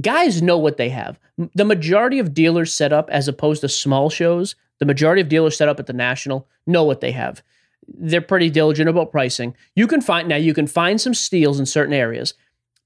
Guys 0.00 0.42
know 0.42 0.58
what 0.58 0.78
they 0.78 0.88
have. 0.88 1.20
The 1.54 1.64
majority 1.64 2.18
of 2.18 2.34
dealers 2.34 2.74
set 2.74 2.92
up 2.92 3.08
as 3.10 3.28
opposed 3.28 3.60
to 3.60 3.68
small 3.68 4.10
shows, 4.10 4.56
the 4.80 4.84
majority 4.84 5.22
of 5.22 5.28
dealers 5.28 5.56
set 5.56 5.68
up 5.68 5.78
at 5.78 5.86
the 5.86 5.92
national 5.92 6.48
know 6.66 6.82
what 6.82 7.00
they 7.00 7.12
have. 7.12 7.44
They're 7.92 8.20
pretty 8.20 8.50
diligent 8.50 8.88
about 8.88 9.10
pricing. 9.10 9.54
You 9.74 9.86
can 9.86 10.00
find 10.00 10.28
now 10.28 10.36
you 10.36 10.54
can 10.54 10.66
find 10.66 11.00
some 11.00 11.14
steals 11.14 11.58
in 11.58 11.66
certain 11.66 11.94
areas, 11.94 12.34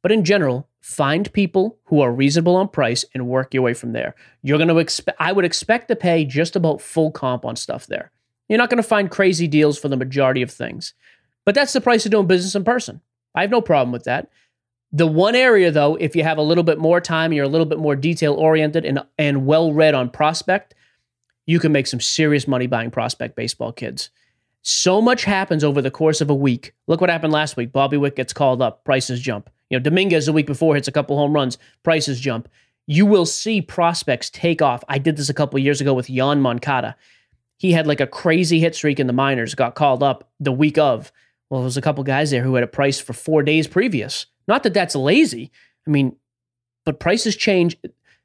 but 0.03 0.13
in 0.13 0.25
general, 0.25 0.69
find 0.81 1.33
people 1.33 1.79
who 1.85 2.01
are 2.01 2.13
reasonable 2.13 2.57
on 2.57 2.69
price 2.69 3.05
and 3.15 3.27
work 3.27 3.55
your 3.55 3.63
way 3.63 3.75
from 3.75 3.93
there. 3.93 4.15
You're 4.43 4.59
going 4.59 4.69
to 4.69 4.79
expect 4.79 5.17
I 5.21 5.33
would 5.33 5.45
expect 5.45 5.89
to 5.89 5.97
pay 5.97 6.25
just 6.25 6.57
about 6.57 6.81
full 6.81 7.11
comp 7.11 7.45
on 7.45 7.57
stuff 7.57 7.87
there. 7.87 8.11
You're 8.49 8.59
not 8.59 8.71
going 8.71 8.83
to 8.83 8.89
find 8.89 9.11
crazy 9.11 9.49
deals 9.49 9.79
for 9.79 9.89
the 9.89 9.97
majority 9.97 10.43
of 10.43 10.51
things. 10.51 10.95
But 11.47 11.55
that's 11.55 11.73
the 11.73 11.81
price 11.81 12.05
of 12.05 12.11
doing 12.11 12.27
business 12.27 12.55
in 12.55 12.65
person. 12.65 13.01
I 13.35 13.41
have 13.43 13.51
no 13.51 13.61
problem 13.61 13.93
with 13.93 14.05
that. 14.05 14.31
The 14.93 15.07
one 15.07 15.35
area 15.35 15.71
though, 15.71 15.97
if 15.97 16.15
you 16.15 16.23
have 16.23 16.39
a 16.39 16.43
little 16.43 16.65
bit 16.65 16.79
more 16.79 17.01
time, 17.01 17.33
you're 17.33 17.45
a 17.45 17.49
little 17.49 17.67
bit 17.67 17.79
more 17.79 17.97
detail 17.97 18.35
oriented 18.35 18.85
and 18.85 19.01
and 19.19 19.47
well 19.47 19.73
read 19.73 19.95
on 19.95 20.11
prospect, 20.11 20.75
you 21.47 21.59
can 21.59 21.73
make 21.73 21.87
some 21.87 22.01
serious 22.01 22.47
money 22.47 22.67
buying 22.67 22.91
prospect 22.91 23.37
baseball 23.37 23.73
kids. 23.73 24.11
So 24.67 25.03
much 25.03 25.25
happens 25.25 25.63
over 25.63 25.83
the 25.83 25.91
course 25.91 26.23
of 26.23 26.31
a 26.31 26.35
week. 26.35 26.73
Look 26.87 27.03
what 27.03 27.11
happened 27.11 27.35
last 27.35 27.55
week. 27.55 27.71
Bobby 27.71 27.99
Witt 27.99 28.17
gets 28.17 28.33
called 28.33 28.63
up, 28.63 28.83
prices 28.83 29.21
jump. 29.21 29.51
You 29.69 29.79
know, 29.79 29.83
Dominguez 29.83 30.25
the 30.25 30.33
week 30.33 30.47
before 30.47 30.75
hits 30.75 30.89
a 30.89 30.93
couple 30.93 31.19
home 31.19 31.35
runs, 31.35 31.59
prices 31.83 32.19
jump. 32.19 32.49
You 32.87 33.05
will 33.05 33.27
see 33.27 33.61
prospects 33.61 34.31
take 34.31 34.63
off. 34.63 34.83
I 34.89 34.97
did 34.97 35.19
this 35.19 35.29
a 35.29 35.35
couple 35.35 35.59
years 35.59 35.83
ago 35.83 35.93
with 35.93 36.07
Yoan 36.07 36.41
Moncada. 36.41 36.97
He 37.59 37.73
had 37.73 37.87
like 37.87 38.01
a 38.01 38.07
crazy 38.07 38.59
hit 38.59 38.75
streak 38.75 38.99
in 38.99 39.07
the 39.07 39.13
minors, 39.13 39.55
got 39.55 39.75
called 39.75 40.03
up 40.03 40.31
the 40.41 40.51
week 40.51 40.79
of. 40.79 41.13
Well, 41.51 41.61
there 41.61 41.67
was 41.67 41.77
a 41.77 41.83
couple 41.83 42.03
guys 42.03 42.31
there 42.31 42.43
who 42.43 42.55
had 42.55 42.65
a 42.65 42.69
price 42.69 42.99
for 42.99 43.13
four 43.13 43.43
days 43.43 43.67
previous. 43.67 44.25
Not 44.49 44.63
that 44.63 44.73
that's 44.73 44.97
lazy. 44.97 45.53
I 45.87 45.91
mean, 45.91 46.17
but 46.87 47.01
prices 47.01 47.37
change. 47.37 47.77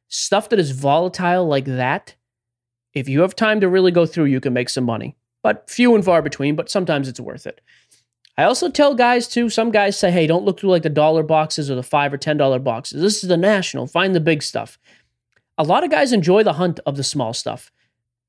Stuff 0.07 0.47
that 0.49 0.59
is 0.59 0.71
volatile 0.71 1.45
like 1.45 1.65
that, 1.65 2.15
if 2.93 3.09
you 3.09 3.21
have 3.21 3.35
time 3.35 3.59
to 3.59 3.67
really 3.67 3.91
go 3.91 4.05
through, 4.05 4.25
you 4.25 4.39
can 4.39 4.53
make 4.53 4.69
some 4.69 4.85
money. 4.85 5.17
But 5.41 5.69
few 5.69 5.95
and 5.95 6.03
far 6.03 6.21
between, 6.21 6.55
but 6.55 6.69
sometimes 6.69 7.07
it's 7.07 7.19
worth 7.19 7.47
it. 7.47 7.61
I 8.37 8.43
also 8.43 8.69
tell 8.69 8.95
guys 8.95 9.27
too, 9.27 9.49
some 9.49 9.71
guys 9.71 9.99
say, 9.99 10.11
hey, 10.11 10.25
don't 10.25 10.45
look 10.45 10.59
through 10.59 10.69
like 10.69 10.83
the 10.83 10.89
dollar 10.89 11.23
boxes 11.23 11.69
or 11.69 11.75
the 11.75 11.83
five 11.83 12.13
or 12.13 12.17
ten 12.17 12.37
dollar 12.37 12.59
boxes. 12.59 13.01
This 13.01 13.21
is 13.21 13.29
the 13.29 13.37
national. 13.37 13.87
Find 13.87 14.15
the 14.15 14.21
big 14.21 14.41
stuff. 14.43 14.79
A 15.57 15.63
lot 15.63 15.83
of 15.83 15.91
guys 15.91 16.13
enjoy 16.13 16.43
the 16.43 16.53
hunt 16.53 16.79
of 16.85 16.95
the 16.95 17.03
small 17.03 17.33
stuff. 17.33 17.71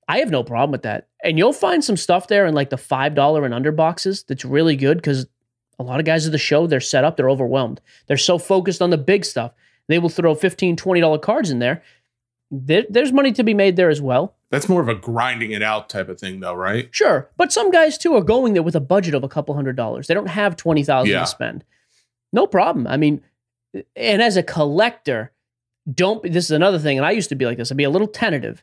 I 0.08 0.18
have 0.18 0.30
no 0.30 0.42
problem 0.42 0.72
with 0.72 0.82
that. 0.82 1.06
And 1.22 1.38
you'll 1.38 1.52
find 1.52 1.84
some 1.84 1.96
stuff 1.96 2.26
there 2.26 2.44
in 2.46 2.54
like 2.54 2.70
the 2.70 2.76
five 2.76 3.14
dollar 3.14 3.44
and 3.44 3.54
under 3.54 3.70
boxes 3.70 4.24
that's 4.24 4.44
really 4.44 4.74
good 4.74 4.98
because 4.98 5.26
a 5.78 5.84
lot 5.84 6.00
of 6.00 6.06
guys 6.06 6.26
at 6.26 6.32
the 6.32 6.38
show, 6.38 6.66
they're 6.66 6.80
set 6.80 7.04
up, 7.04 7.16
they're 7.16 7.30
overwhelmed. 7.30 7.80
They're 8.08 8.16
so 8.16 8.36
focused 8.36 8.82
on 8.82 8.90
the 8.90 8.98
big 8.98 9.24
stuff. 9.24 9.52
They 9.86 10.00
will 10.00 10.08
throw 10.08 10.34
15 10.34 10.76
$20 10.76 11.22
cards 11.22 11.50
in 11.50 11.60
there. 11.60 11.82
there. 12.50 12.84
There's 12.90 13.12
money 13.12 13.30
to 13.32 13.44
be 13.44 13.54
made 13.54 13.76
there 13.76 13.90
as 13.90 14.02
well. 14.02 14.34
That's 14.50 14.68
more 14.68 14.80
of 14.82 14.88
a 14.88 14.94
grinding 14.94 15.52
it 15.52 15.62
out 15.62 15.88
type 15.88 16.08
of 16.08 16.18
thing, 16.18 16.40
though, 16.40 16.54
right? 16.54 16.88
Sure, 16.90 17.30
but 17.36 17.52
some 17.52 17.70
guys 17.70 17.96
too 17.96 18.14
are 18.16 18.20
going 18.22 18.52
there 18.54 18.62
with 18.62 18.74
a 18.76 18.80
budget 18.80 19.14
of 19.14 19.22
a 19.24 19.28
couple 19.28 19.54
hundred 19.54 19.76
dollars. 19.76 20.06
They 20.08 20.14
don't 20.14 20.26
have 20.28 20.56
twenty 20.56 20.82
thousand 20.82 21.12
Yeah. 21.12 21.20
to 21.20 21.26
spend. 21.26 21.64
No 22.32 22.46
problem. 22.46 22.86
I 22.86 22.96
mean, 22.96 23.22
and 23.96 24.20
as 24.22 24.36
a 24.36 24.42
collector, 24.42 25.32
don't. 25.92 26.22
This 26.22 26.44
is 26.46 26.50
another 26.50 26.78
thing, 26.78 26.96
and 26.98 27.06
I 27.06 27.12
used 27.12 27.28
to 27.28 27.34
be 27.36 27.46
like 27.46 27.58
this. 27.58 27.70
I'd 27.70 27.76
be 27.76 27.84
a 27.84 27.90
little 27.90 28.08
tentative. 28.08 28.62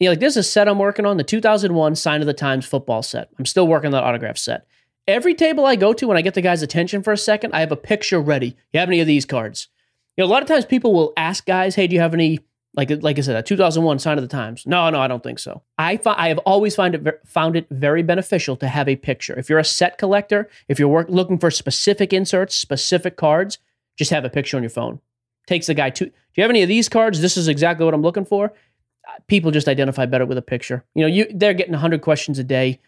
You 0.00 0.06
know, 0.08 0.12
like 0.12 0.20
there's 0.20 0.36
a 0.36 0.42
set 0.42 0.68
I'm 0.68 0.78
working 0.80 1.06
on, 1.06 1.16
the 1.16 1.24
2001 1.24 1.94
Sign 1.94 2.20
of 2.20 2.26
the 2.26 2.34
Times 2.34 2.66
football 2.66 3.02
set. 3.02 3.28
I'm 3.38 3.46
still 3.46 3.68
working 3.68 3.86
on 3.86 3.92
that 3.92 4.02
autograph 4.02 4.36
set. 4.36 4.66
Every 5.06 5.34
table 5.34 5.64
I 5.66 5.76
go 5.76 5.92
to, 5.92 6.08
when 6.08 6.16
I 6.16 6.22
get 6.22 6.34
the 6.34 6.40
guy's 6.40 6.62
attention 6.62 7.02
for 7.02 7.12
a 7.12 7.16
second, 7.16 7.52
I 7.54 7.60
have 7.60 7.70
a 7.70 7.76
picture 7.76 8.20
ready. 8.20 8.56
You 8.72 8.80
have 8.80 8.88
any 8.88 9.00
of 9.00 9.06
these 9.06 9.24
cards? 9.24 9.68
You 10.16 10.22
know, 10.24 10.28
a 10.28 10.32
lot 10.32 10.42
of 10.42 10.48
times 10.48 10.64
people 10.64 10.92
will 10.92 11.12
ask 11.16 11.46
guys, 11.46 11.76
"Hey, 11.76 11.86
do 11.86 11.94
you 11.94 12.00
have 12.00 12.14
any 12.14 12.40
like 12.76 12.90
like 13.02 13.18
I 13.18 13.22
said, 13.22 13.36
a 13.36 13.42
2001 13.42 13.98
Sign 14.00 14.18
of 14.18 14.22
the 14.22 14.28
Times. 14.28 14.66
No, 14.66 14.90
no, 14.90 15.00
I 15.00 15.08
don't 15.08 15.22
think 15.22 15.38
so. 15.38 15.62
I 15.78 15.96
fi- 15.96 16.16
I 16.16 16.28
have 16.28 16.38
always 16.38 16.74
find 16.74 16.94
it 16.94 17.20
found 17.26 17.56
it 17.56 17.66
very 17.70 18.02
beneficial 18.02 18.56
to 18.56 18.68
have 18.68 18.88
a 18.88 18.96
picture. 18.96 19.38
If 19.38 19.48
you're 19.48 19.58
a 19.58 19.64
set 19.64 19.98
collector, 19.98 20.48
if 20.68 20.78
you're 20.78 20.88
work, 20.88 21.08
looking 21.08 21.38
for 21.38 21.50
specific 21.50 22.12
inserts, 22.12 22.56
specific 22.56 23.16
cards, 23.16 23.58
just 23.96 24.10
have 24.10 24.24
a 24.24 24.30
picture 24.30 24.56
on 24.56 24.62
your 24.62 24.70
phone. 24.70 25.00
Takes 25.46 25.66
the 25.66 25.74
guy 25.74 25.90
to. 25.90 26.06
Do 26.06 26.12
you 26.34 26.42
have 26.42 26.50
any 26.50 26.62
of 26.62 26.68
these 26.68 26.88
cards? 26.88 27.20
This 27.20 27.36
is 27.36 27.48
exactly 27.48 27.84
what 27.84 27.94
I'm 27.94 28.02
looking 28.02 28.24
for. 28.24 28.46
Uh, 28.46 29.12
People 29.28 29.50
just 29.50 29.68
identify 29.68 30.06
better 30.06 30.26
with 30.26 30.38
a 30.38 30.42
picture. 30.42 30.84
You 30.94 31.02
know, 31.02 31.08
you 31.08 31.26
they're 31.32 31.54
getting 31.54 31.72
100 31.72 32.02
questions 32.02 32.38
a 32.38 32.44
day. 32.44 32.80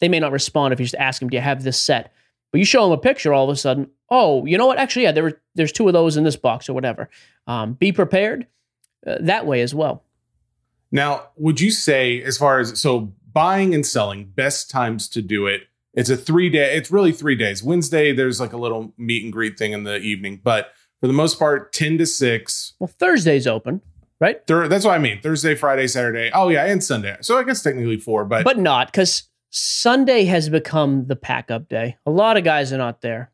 They 0.00 0.08
may 0.08 0.18
not 0.18 0.32
respond 0.32 0.72
if 0.72 0.80
you 0.80 0.86
just 0.86 0.96
ask 0.96 1.20
them, 1.20 1.28
"Do 1.28 1.36
you 1.36 1.42
have 1.42 1.62
this 1.62 1.80
set?" 1.80 2.12
But 2.50 2.58
you 2.58 2.64
show 2.64 2.82
them 2.82 2.92
a 2.92 2.98
picture, 2.98 3.32
all 3.32 3.48
of 3.48 3.54
a 3.54 3.56
sudden, 3.56 3.88
oh, 4.10 4.44
you 4.44 4.58
know 4.58 4.66
what? 4.66 4.76
Actually, 4.78 5.04
yeah, 5.04 5.12
there 5.12 5.22
were, 5.22 5.40
there's 5.54 5.72
two 5.72 5.86
of 5.86 5.94
those 5.94 6.18
in 6.18 6.24
this 6.24 6.36
box 6.36 6.68
or 6.68 6.74
whatever. 6.74 7.08
Um, 7.46 7.72
be 7.72 7.92
prepared 7.92 8.46
uh, 9.06 9.16
that 9.20 9.46
way 9.46 9.60
as 9.62 9.74
well. 9.74 10.04
Now, 10.90 11.28
would 11.36 11.60
you 11.60 11.70
say, 11.70 12.22
as 12.22 12.36
far 12.36 12.60
as 12.60 12.78
so 12.80 13.12
buying 13.32 13.74
and 13.74 13.84
selling, 13.86 14.26
best 14.26 14.70
times 14.70 15.08
to 15.10 15.22
do 15.22 15.46
it? 15.46 15.62
It's 15.94 16.10
a 16.10 16.16
three 16.16 16.48
day, 16.48 16.76
it's 16.76 16.90
really 16.90 17.12
three 17.12 17.34
days. 17.34 17.62
Wednesday, 17.62 18.12
there's 18.12 18.40
like 18.40 18.52
a 18.52 18.56
little 18.58 18.92
meet 18.96 19.24
and 19.24 19.32
greet 19.32 19.58
thing 19.58 19.72
in 19.72 19.84
the 19.84 19.96
evening, 19.96 20.40
but 20.42 20.72
for 21.00 21.06
the 21.06 21.12
most 21.12 21.38
part, 21.38 21.72
10 21.72 21.98
to 21.98 22.06
6. 22.06 22.74
Well, 22.78 22.86
Thursday's 22.98 23.46
open, 23.46 23.80
right? 24.20 24.46
Thur- 24.46 24.68
that's 24.68 24.84
what 24.84 24.94
I 24.94 24.98
mean. 24.98 25.20
Thursday, 25.20 25.54
Friday, 25.54 25.86
Saturday. 25.88 26.30
Oh, 26.32 26.48
yeah, 26.48 26.64
and 26.64 26.82
Sunday. 26.82 27.16
So 27.20 27.38
I 27.38 27.42
guess 27.44 27.62
technically 27.62 27.98
four, 27.98 28.24
but, 28.24 28.44
But 28.44 28.58
not 28.58 28.88
because 28.88 29.24
Sunday 29.50 30.24
has 30.24 30.48
become 30.48 31.06
the 31.06 31.16
pack 31.16 31.50
up 31.50 31.68
day. 31.68 31.96
A 32.06 32.10
lot 32.10 32.36
of 32.36 32.44
guys 32.44 32.72
are 32.72 32.78
not 32.78 33.00
there. 33.02 33.30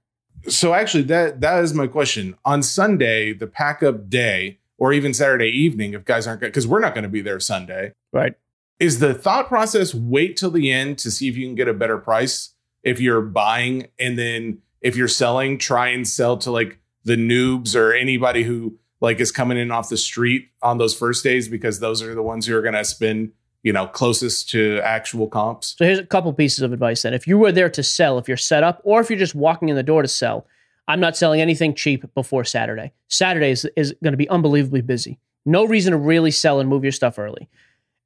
so 0.48 0.72
actually 0.74 1.02
that 1.04 1.40
that 1.40 1.62
is 1.62 1.74
my 1.74 1.86
question. 1.86 2.36
On 2.44 2.62
Sunday, 2.62 3.32
the 3.32 3.46
pack 3.46 3.82
up 3.82 4.08
day, 4.08 4.58
or 4.78 4.92
even 4.92 5.12
Saturday 5.12 5.48
evening, 5.48 5.92
if 5.92 6.04
guys 6.04 6.26
aren't 6.26 6.40
good, 6.40 6.46
because 6.46 6.66
we're 6.66 6.80
not 6.80 6.94
going 6.94 7.02
to 7.02 7.10
be 7.10 7.20
there 7.20 7.40
Sunday. 7.40 7.92
Right. 8.12 8.34
is 8.78 9.00
the 9.00 9.12
thought 9.12 9.48
process 9.48 9.94
wait 9.94 10.36
till 10.36 10.50
the 10.50 10.70
end 10.70 10.98
to 10.98 11.10
see 11.10 11.28
if 11.28 11.36
you 11.36 11.46
can 11.46 11.54
get 11.54 11.68
a 11.68 11.74
better 11.74 11.98
price 11.98 12.54
if 12.84 13.00
you're 13.00 13.20
buying 13.20 13.88
and 13.98 14.18
then 14.18 14.58
if 14.80 14.96
you're 14.96 15.08
selling 15.08 15.58
try 15.58 15.88
and 15.88 16.06
sell 16.06 16.36
to 16.38 16.50
like 16.50 16.78
the 17.04 17.16
noobs 17.16 17.74
or 17.74 17.92
anybody 17.92 18.44
who 18.44 18.78
like 19.00 19.20
is 19.20 19.32
coming 19.32 19.58
in 19.58 19.70
off 19.70 19.88
the 19.88 19.96
street 19.96 20.48
on 20.62 20.78
those 20.78 20.94
first 20.94 21.24
days 21.24 21.48
because 21.48 21.80
those 21.80 22.02
are 22.02 22.14
the 22.14 22.22
ones 22.22 22.46
who 22.46 22.56
are 22.56 22.62
going 22.62 22.74
to 22.74 22.84
spend 22.84 23.32
you 23.64 23.72
know 23.72 23.86
closest 23.88 24.48
to 24.48 24.80
actual 24.84 25.26
comps 25.26 25.74
So 25.76 25.84
here's 25.84 25.98
a 25.98 26.06
couple 26.06 26.32
pieces 26.32 26.62
of 26.62 26.72
advice 26.72 27.02
then. 27.02 27.14
If 27.14 27.26
you 27.26 27.36
were 27.36 27.50
there 27.50 27.70
to 27.70 27.82
sell, 27.82 28.16
if 28.18 28.28
you're 28.28 28.36
set 28.36 28.62
up, 28.62 28.80
or 28.84 29.00
if 29.00 29.10
you're 29.10 29.18
just 29.18 29.34
walking 29.34 29.68
in 29.68 29.76
the 29.76 29.82
door 29.82 30.02
to 30.02 30.08
sell, 30.08 30.46
I'm 30.88 31.00
not 31.00 31.16
selling 31.16 31.40
anything 31.40 31.74
cheap 31.74 32.12
before 32.14 32.44
Saturday. 32.44 32.92
Saturday 33.08 33.50
is, 33.50 33.68
is 33.76 33.94
going 34.02 34.14
to 34.14 34.18
be 34.18 34.28
unbelievably 34.28 34.80
busy. 34.80 35.18
No 35.44 35.64
reason 35.64 35.92
to 35.92 35.98
really 35.98 36.30
sell 36.30 36.60
and 36.60 36.68
move 36.68 36.82
your 36.82 36.92
stuff 36.92 37.18
early. 37.18 37.48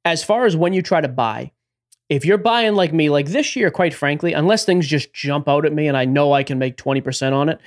As 0.05 0.23
far 0.23 0.45
as 0.45 0.55
when 0.55 0.73
you 0.73 0.81
try 0.81 0.99
to 0.99 1.07
buy, 1.07 1.53
if 2.09 2.25
you're 2.25 2.37
buying 2.37 2.75
like 2.75 2.93
me, 2.93 3.09
like 3.09 3.27
this 3.27 3.55
year, 3.55 3.71
quite 3.71 3.93
frankly, 3.93 4.33
unless 4.33 4.65
things 4.65 4.85
just 4.85 5.13
jump 5.13 5.47
out 5.47 5.65
at 5.65 5.73
me 5.73 5.87
and 5.87 5.95
I 5.95 6.03
know 6.03 6.33
I 6.33 6.43
can 6.43 6.59
make 6.59 6.75
20% 6.75 7.31
on 7.31 7.47
it, 7.47 7.59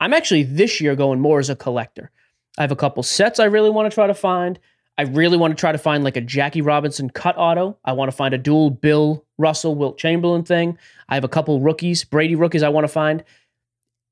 I'm 0.00 0.14
actually 0.14 0.42
this 0.42 0.80
year 0.80 0.96
going 0.96 1.20
more 1.20 1.38
as 1.38 1.50
a 1.50 1.54
collector. 1.54 2.10
I 2.58 2.62
have 2.62 2.72
a 2.72 2.76
couple 2.76 3.02
sets 3.02 3.38
I 3.38 3.44
really 3.44 3.70
want 3.70 3.90
to 3.90 3.94
try 3.94 4.06
to 4.06 4.14
find. 4.14 4.58
I 4.98 5.02
really 5.02 5.36
want 5.36 5.56
to 5.56 5.60
try 5.60 5.72
to 5.72 5.78
find 5.78 6.02
like 6.02 6.16
a 6.16 6.20
Jackie 6.20 6.62
Robinson 6.62 7.10
cut 7.10 7.36
auto. 7.38 7.78
I 7.84 7.92
want 7.92 8.10
to 8.10 8.16
find 8.16 8.34
a 8.34 8.38
dual 8.38 8.70
Bill 8.70 9.24
Russell, 9.38 9.74
Wilt 9.74 9.98
Chamberlain 9.98 10.44
thing. 10.44 10.78
I 11.08 11.14
have 11.14 11.24
a 11.24 11.28
couple 11.28 11.60
rookies, 11.60 12.04
Brady 12.04 12.34
rookies 12.34 12.62
I 12.62 12.68
want 12.68 12.84
to 12.84 12.92
find. 12.92 13.22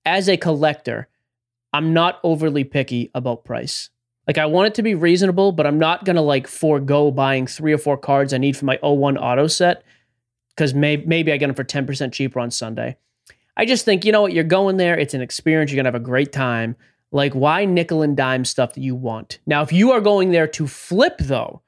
As 0.04 0.28
a 0.28 0.36
collector, 0.36 1.08
I'm 1.72 1.92
not 1.92 2.20
overly 2.22 2.64
picky 2.64 3.10
about 3.14 3.44
price. 3.44 3.90
Like 4.26 4.38
I 4.38 4.46
want 4.46 4.68
it 4.68 4.74
to 4.74 4.82
be 4.82 4.94
reasonable, 4.94 5.52
but 5.52 5.66
I'm 5.66 5.78
not 5.78 6.04
gonna 6.04 6.22
like 6.22 6.46
forego 6.46 7.10
buying 7.10 7.46
three 7.46 7.72
or 7.72 7.78
four 7.78 7.96
cards 7.96 8.32
I 8.32 8.38
need 8.38 8.56
for 8.56 8.64
my 8.64 8.78
01 8.82 9.18
auto 9.18 9.46
set 9.46 9.82
because 10.50 10.74
maybe 10.74 11.04
maybe 11.06 11.32
I 11.32 11.36
get 11.36 11.46
them 11.46 11.54
for 11.54 11.64
10% 11.64 12.12
cheaper 12.12 12.40
on 12.40 12.50
Sunday. 12.50 12.96
I 13.56 13.66
just 13.66 13.84
think, 13.84 14.04
you 14.04 14.12
know 14.12 14.22
what, 14.22 14.32
you're 14.32 14.44
going 14.44 14.76
there, 14.76 14.98
it's 14.98 15.14
an 15.14 15.20
experience, 15.20 15.70
you're 15.70 15.76
gonna 15.76 15.88
have 15.88 16.00
a 16.00 16.04
great 16.04 16.32
time. 16.32 16.76
Like, 17.12 17.34
why 17.34 17.64
nickel 17.64 18.02
and 18.02 18.16
dime 18.16 18.44
stuff 18.44 18.74
that 18.74 18.82
you 18.82 18.94
want? 18.94 19.40
Now, 19.46 19.62
if 19.62 19.72
you 19.72 19.90
are 19.90 20.00
going 20.00 20.30
there 20.30 20.46
to 20.46 20.68
flip, 20.68 21.18
though, 21.18 21.60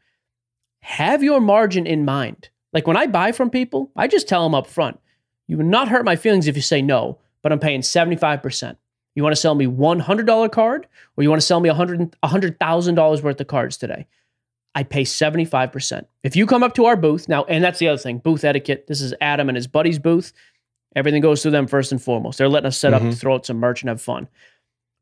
have 0.80 1.22
your 1.22 1.40
margin 1.40 1.86
in 1.86 2.04
mind. 2.04 2.48
Like 2.72 2.86
when 2.86 2.96
I 2.96 3.06
buy 3.06 3.32
from 3.32 3.50
people, 3.50 3.90
I 3.96 4.08
just 4.08 4.28
tell 4.28 4.44
them 4.44 4.54
up 4.54 4.66
front, 4.66 4.98
you 5.46 5.58
will 5.58 5.64
not 5.64 5.88
hurt 5.88 6.04
my 6.04 6.16
feelings 6.16 6.46
if 6.46 6.56
you 6.56 6.62
say 6.62 6.82
no, 6.82 7.18
but 7.42 7.52
I'm 7.52 7.58
paying 7.58 7.80
75%. 7.80 8.76
You 9.14 9.22
want 9.22 9.32
to 9.34 9.40
sell 9.40 9.54
me 9.54 9.66
$100 9.66 10.50
card 10.52 10.86
or 11.16 11.22
you 11.22 11.28
want 11.30 11.40
to 11.40 11.46
sell 11.46 11.60
me 11.60 11.68
$100 11.68 12.14
$100,000 12.24 13.22
worth 13.22 13.40
of 13.40 13.46
cards 13.46 13.76
today? 13.76 14.06
I 14.74 14.84
pay 14.84 15.02
75%. 15.02 16.06
If 16.22 16.34
you 16.34 16.46
come 16.46 16.62
up 16.62 16.74
to 16.76 16.86
our 16.86 16.96
booth, 16.96 17.28
now, 17.28 17.44
and 17.44 17.62
that's 17.62 17.78
the 17.78 17.88
other 17.88 17.98
thing, 17.98 18.18
booth 18.18 18.42
etiquette. 18.42 18.86
This 18.86 19.02
is 19.02 19.12
Adam 19.20 19.48
and 19.50 19.56
his 19.56 19.66
buddy's 19.66 19.98
booth. 19.98 20.32
Everything 20.96 21.20
goes 21.20 21.42
through 21.42 21.50
them 21.50 21.66
first 21.66 21.92
and 21.92 22.00
foremost. 22.02 22.38
They're 22.38 22.48
letting 22.48 22.68
us 22.68 22.78
set 22.78 22.94
up 22.94 23.02
Mhm. 23.02 23.10
to 23.10 23.16
throw 23.16 23.34
out 23.34 23.44
some 23.46 23.58
merch 23.58 23.82
and 23.82 23.88
have 23.90 24.00
fun. 24.00 24.28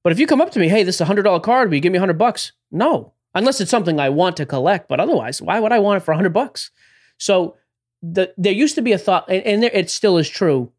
But 0.02 0.12
if 0.12 0.18
you 0.18 0.26
come 0.26 0.40
up 0.40 0.50
to 0.52 0.58
me, 0.58 0.68
hey, 0.68 0.82
this 0.82 0.96
is 0.96 1.00
a 1.00 1.04
hundred 1.04 1.22
dollar 1.22 1.40
card, 1.40 1.68
will 1.68 1.74
you 1.76 1.80
give 1.80 1.92
me 1.92 1.98
a 1.98 2.00
hundred 2.00 2.18
bucks? 2.18 2.52
No, 2.72 3.12
unless 3.34 3.60
it's 3.60 3.70
something 3.70 4.00
I 4.00 4.08
want 4.08 4.36
to 4.38 4.46
collect. 4.46 4.88
But 4.88 4.98
otherwise, 4.98 5.40
why 5.42 5.60
would 5.60 5.72
I 5.72 5.78
want 5.78 5.98
it 6.02 6.04
for 6.04 6.12
a 6.12 6.16
hundred 6.16 6.32
bucks? 6.32 6.70
So 7.18 7.56
the, 8.02 8.32
there 8.38 8.52
used 8.52 8.74
to 8.76 8.82
be 8.82 8.92
a 8.92 8.98
thought, 8.98 9.28
and, 9.28 9.42
and 9.44 9.62
there, 9.62 9.70
it 9.72 9.90
still 9.90 10.16
is 10.18 10.28
true. 10.28 10.72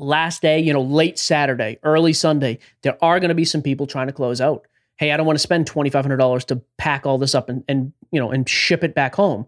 Last 0.00 0.40
day, 0.40 0.58
you 0.60 0.72
know, 0.72 0.80
late 0.80 1.18
Saturday, 1.18 1.78
early 1.82 2.14
Sunday, 2.14 2.58
there 2.82 2.96
are 3.04 3.20
going 3.20 3.28
to 3.28 3.34
be 3.34 3.44
some 3.44 3.60
people 3.60 3.86
trying 3.86 4.06
to 4.06 4.12
close 4.14 4.40
out. 4.40 4.66
Hey, 4.96 5.12
I 5.12 5.16
don't 5.16 5.26
want 5.26 5.38
to 5.38 5.42
spend 5.42 5.66
twenty 5.66 5.90
five 5.90 6.04
hundred 6.04 6.16
dollars 6.16 6.44
to 6.46 6.56
pack 6.78 7.04
all 7.04 7.18
this 7.18 7.34
up 7.34 7.48
and, 7.48 7.62
and 7.68 7.92
you 8.10 8.18
know 8.18 8.30
and 8.30 8.48
ship 8.48 8.82
it 8.82 8.94
back 8.94 9.14
home. 9.14 9.46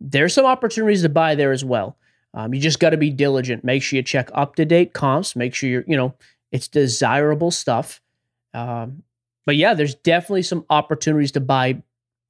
There's 0.00 0.34
some 0.34 0.46
opportunities 0.46 1.02
to 1.02 1.08
buy 1.08 1.34
there 1.34 1.52
as 1.52 1.64
well. 1.64 1.96
Um, 2.34 2.54
you 2.54 2.60
just 2.60 2.80
got 2.80 2.90
to 2.90 2.96
be 2.96 3.10
diligent. 3.10 3.64
Make 3.64 3.82
sure 3.82 3.98
you 3.98 4.02
check 4.02 4.30
up 4.32 4.56
to 4.56 4.64
date 4.64 4.94
comps. 4.94 5.36
Make 5.36 5.54
sure 5.54 5.68
you're 5.68 5.84
you 5.86 5.96
know 5.96 6.14
it's 6.50 6.68
desirable 6.68 7.50
stuff. 7.50 8.00
Um, 8.54 9.02
but 9.44 9.56
yeah, 9.56 9.74
there's 9.74 9.94
definitely 9.94 10.42
some 10.42 10.64
opportunities 10.70 11.32
to 11.32 11.40
buy, 11.40 11.82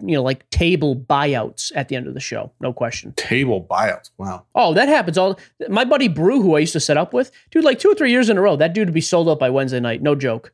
you 0.04 0.14
know, 0.16 0.22
like 0.22 0.48
table 0.50 0.96
buyouts 0.96 1.70
at 1.74 1.88
the 1.88 1.96
end 1.96 2.06
of 2.06 2.14
the 2.14 2.20
show. 2.20 2.52
No 2.60 2.72
question. 2.72 3.12
table 3.16 3.66
buyouts 3.70 4.10
wow 4.18 4.44
Oh, 4.54 4.74
that 4.74 4.88
happens 4.88 5.16
all. 5.16 5.38
My 5.68 5.84
buddy 5.84 6.08
Brew, 6.08 6.42
who 6.42 6.56
I 6.56 6.60
used 6.60 6.72
to 6.72 6.80
set 6.80 6.96
up 6.96 7.14
with, 7.14 7.30
dude, 7.50 7.64
like 7.64 7.78
two 7.78 7.88
or 7.90 7.94
three 7.94 8.10
years 8.10 8.28
in 8.28 8.36
a 8.36 8.40
row, 8.40 8.56
that 8.56 8.72
dude 8.74 8.88
would 8.88 8.94
be 8.94 9.00
sold 9.00 9.28
out 9.28 9.38
by 9.38 9.50
Wednesday 9.50 9.80
night. 9.80 10.02
No 10.02 10.14
joke. 10.14 10.52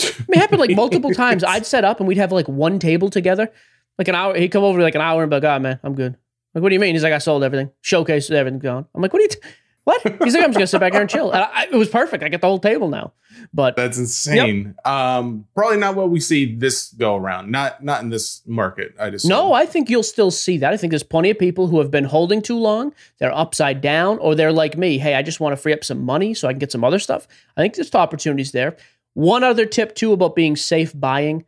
I 0.00 0.04
mean, 0.28 0.36
it 0.36 0.38
happened 0.38 0.60
like 0.60 0.76
multiple 0.76 1.12
times. 1.14 1.42
I'd 1.42 1.64
set 1.66 1.84
up 1.84 2.00
and 2.00 2.06
we'd 2.08 2.18
have 2.18 2.32
like 2.32 2.48
one 2.48 2.78
table 2.78 3.08
together, 3.08 3.50
like 3.98 4.08
an 4.08 4.14
hour. 4.14 4.36
He'd 4.36 4.48
come 4.50 4.62
over 4.64 4.80
like 4.82 4.94
an 4.94 5.00
hour 5.00 5.22
and 5.22 5.30
be 5.30 5.36
like, 5.36 5.44
"Oh 5.44 5.58
man, 5.58 5.80
I'm 5.82 5.94
good." 5.94 6.16
Like, 6.54 6.62
what 6.62 6.68
do 6.68 6.74
you 6.74 6.80
mean? 6.80 6.94
He's 6.94 7.02
like, 7.02 7.12
"I 7.14 7.18
sold 7.18 7.42
everything, 7.44 7.70
showcase 7.80 8.30
everything 8.30 8.58
gone." 8.58 8.86
I'm 8.94 9.00
like, 9.00 9.12
"What 9.12 9.20
are 9.20 9.22
you?" 9.22 9.28
T- 9.28 9.38
what? 9.86 10.02
He's 10.02 10.34
like, 10.34 10.42
"I'm 10.42 10.50
just 10.50 10.58
gonna 10.58 10.66
sit 10.66 10.80
back 10.80 10.92
here 10.92 11.00
and 11.00 11.08
chill." 11.08 11.30
And 11.30 11.44
I, 11.44 11.68
it 11.70 11.76
was 11.76 11.88
perfect. 11.88 12.24
I 12.24 12.28
get 12.28 12.40
the 12.40 12.48
whole 12.48 12.58
table 12.58 12.88
now. 12.88 13.12
But 13.54 13.76
that's 13.76 13.98
insane 13.98 14.74
um 14.84 15.46
probably 15.54 15.76
not 15.76 15.94
what 15.94 16.10
we 16.10 16.20
see 16.20 16.56
this 16.56 16.92
go 16.92 17.14
around 17.16 17.50
not 17.50 17.84
not 17.84 18.02
in 18.02 18.08
this 18.08 18.40
market 18.46 18.94
i 18.98 19.10
just 19.10 19.26
No, 19.26 19.52
I 19.52 19.66
think 19.66 19.88
you'll 19.90 20.02
still 20.02 20.30
see 20.30 20.58
that. 20.58 20.72
I 20.72 20.76
think 20.76 20.90
there's 20.90 21.02
plenty 21.02 21.30
of 21.30 21.38
people 21.38 21.68
who 21.68 21.78
have 21.78 21.90
been 21.90 22.04
holding 22.04 22.42
too 22.42 22.58
long. 22.58 22.92
They're 23.18 23.36
upside 23.36 23.80
down, 23.80 24.18
or 24.18 24.34
they're 24.34 24.52
like 24.52 24.76
me. 24.76 24.98
Hey, 24.98 25.14
I 25.14 25.22
just 25.22 25.38
want 25.38 25.52
to 25.52 25.56
free 25.56 25.72
up 25.72 25.84
some 25.84 26.02
money 26.04 26.34
so 26.34 26.48
I 26.48 26.52
can 26.52 26.58
get 26.58 26.72
some 26.72 26.82
other 26.82 26.98
stuff. 26.98 27.28
I 27.56 27.60
think 27.60 27.74
there's 27.74 27.94
opportunities 27.94 28.50
there. 28.52 28.76
One 29.14 29.44
other 29.44 29.66
tip 29.66 29.94
too 29.94 30.12
about 30.12 30.34
being 30.34 30.56
safe 30.56 30.98
buying. 30.98 31.44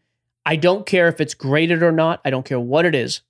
I 0.46 0.56
don't 0.56 0.86
care 0.86 1.08
if 1.08 1.20
it's 1.20 1.34
graded 1.34 1.82
or 1.82 1.92
not. 1.92 2.20
I 2.24 2.30
don't 2.30 2.44
care 2.44 2.60
what 2.60 2.84
it 2.86 2.94
is. 2.94 3.22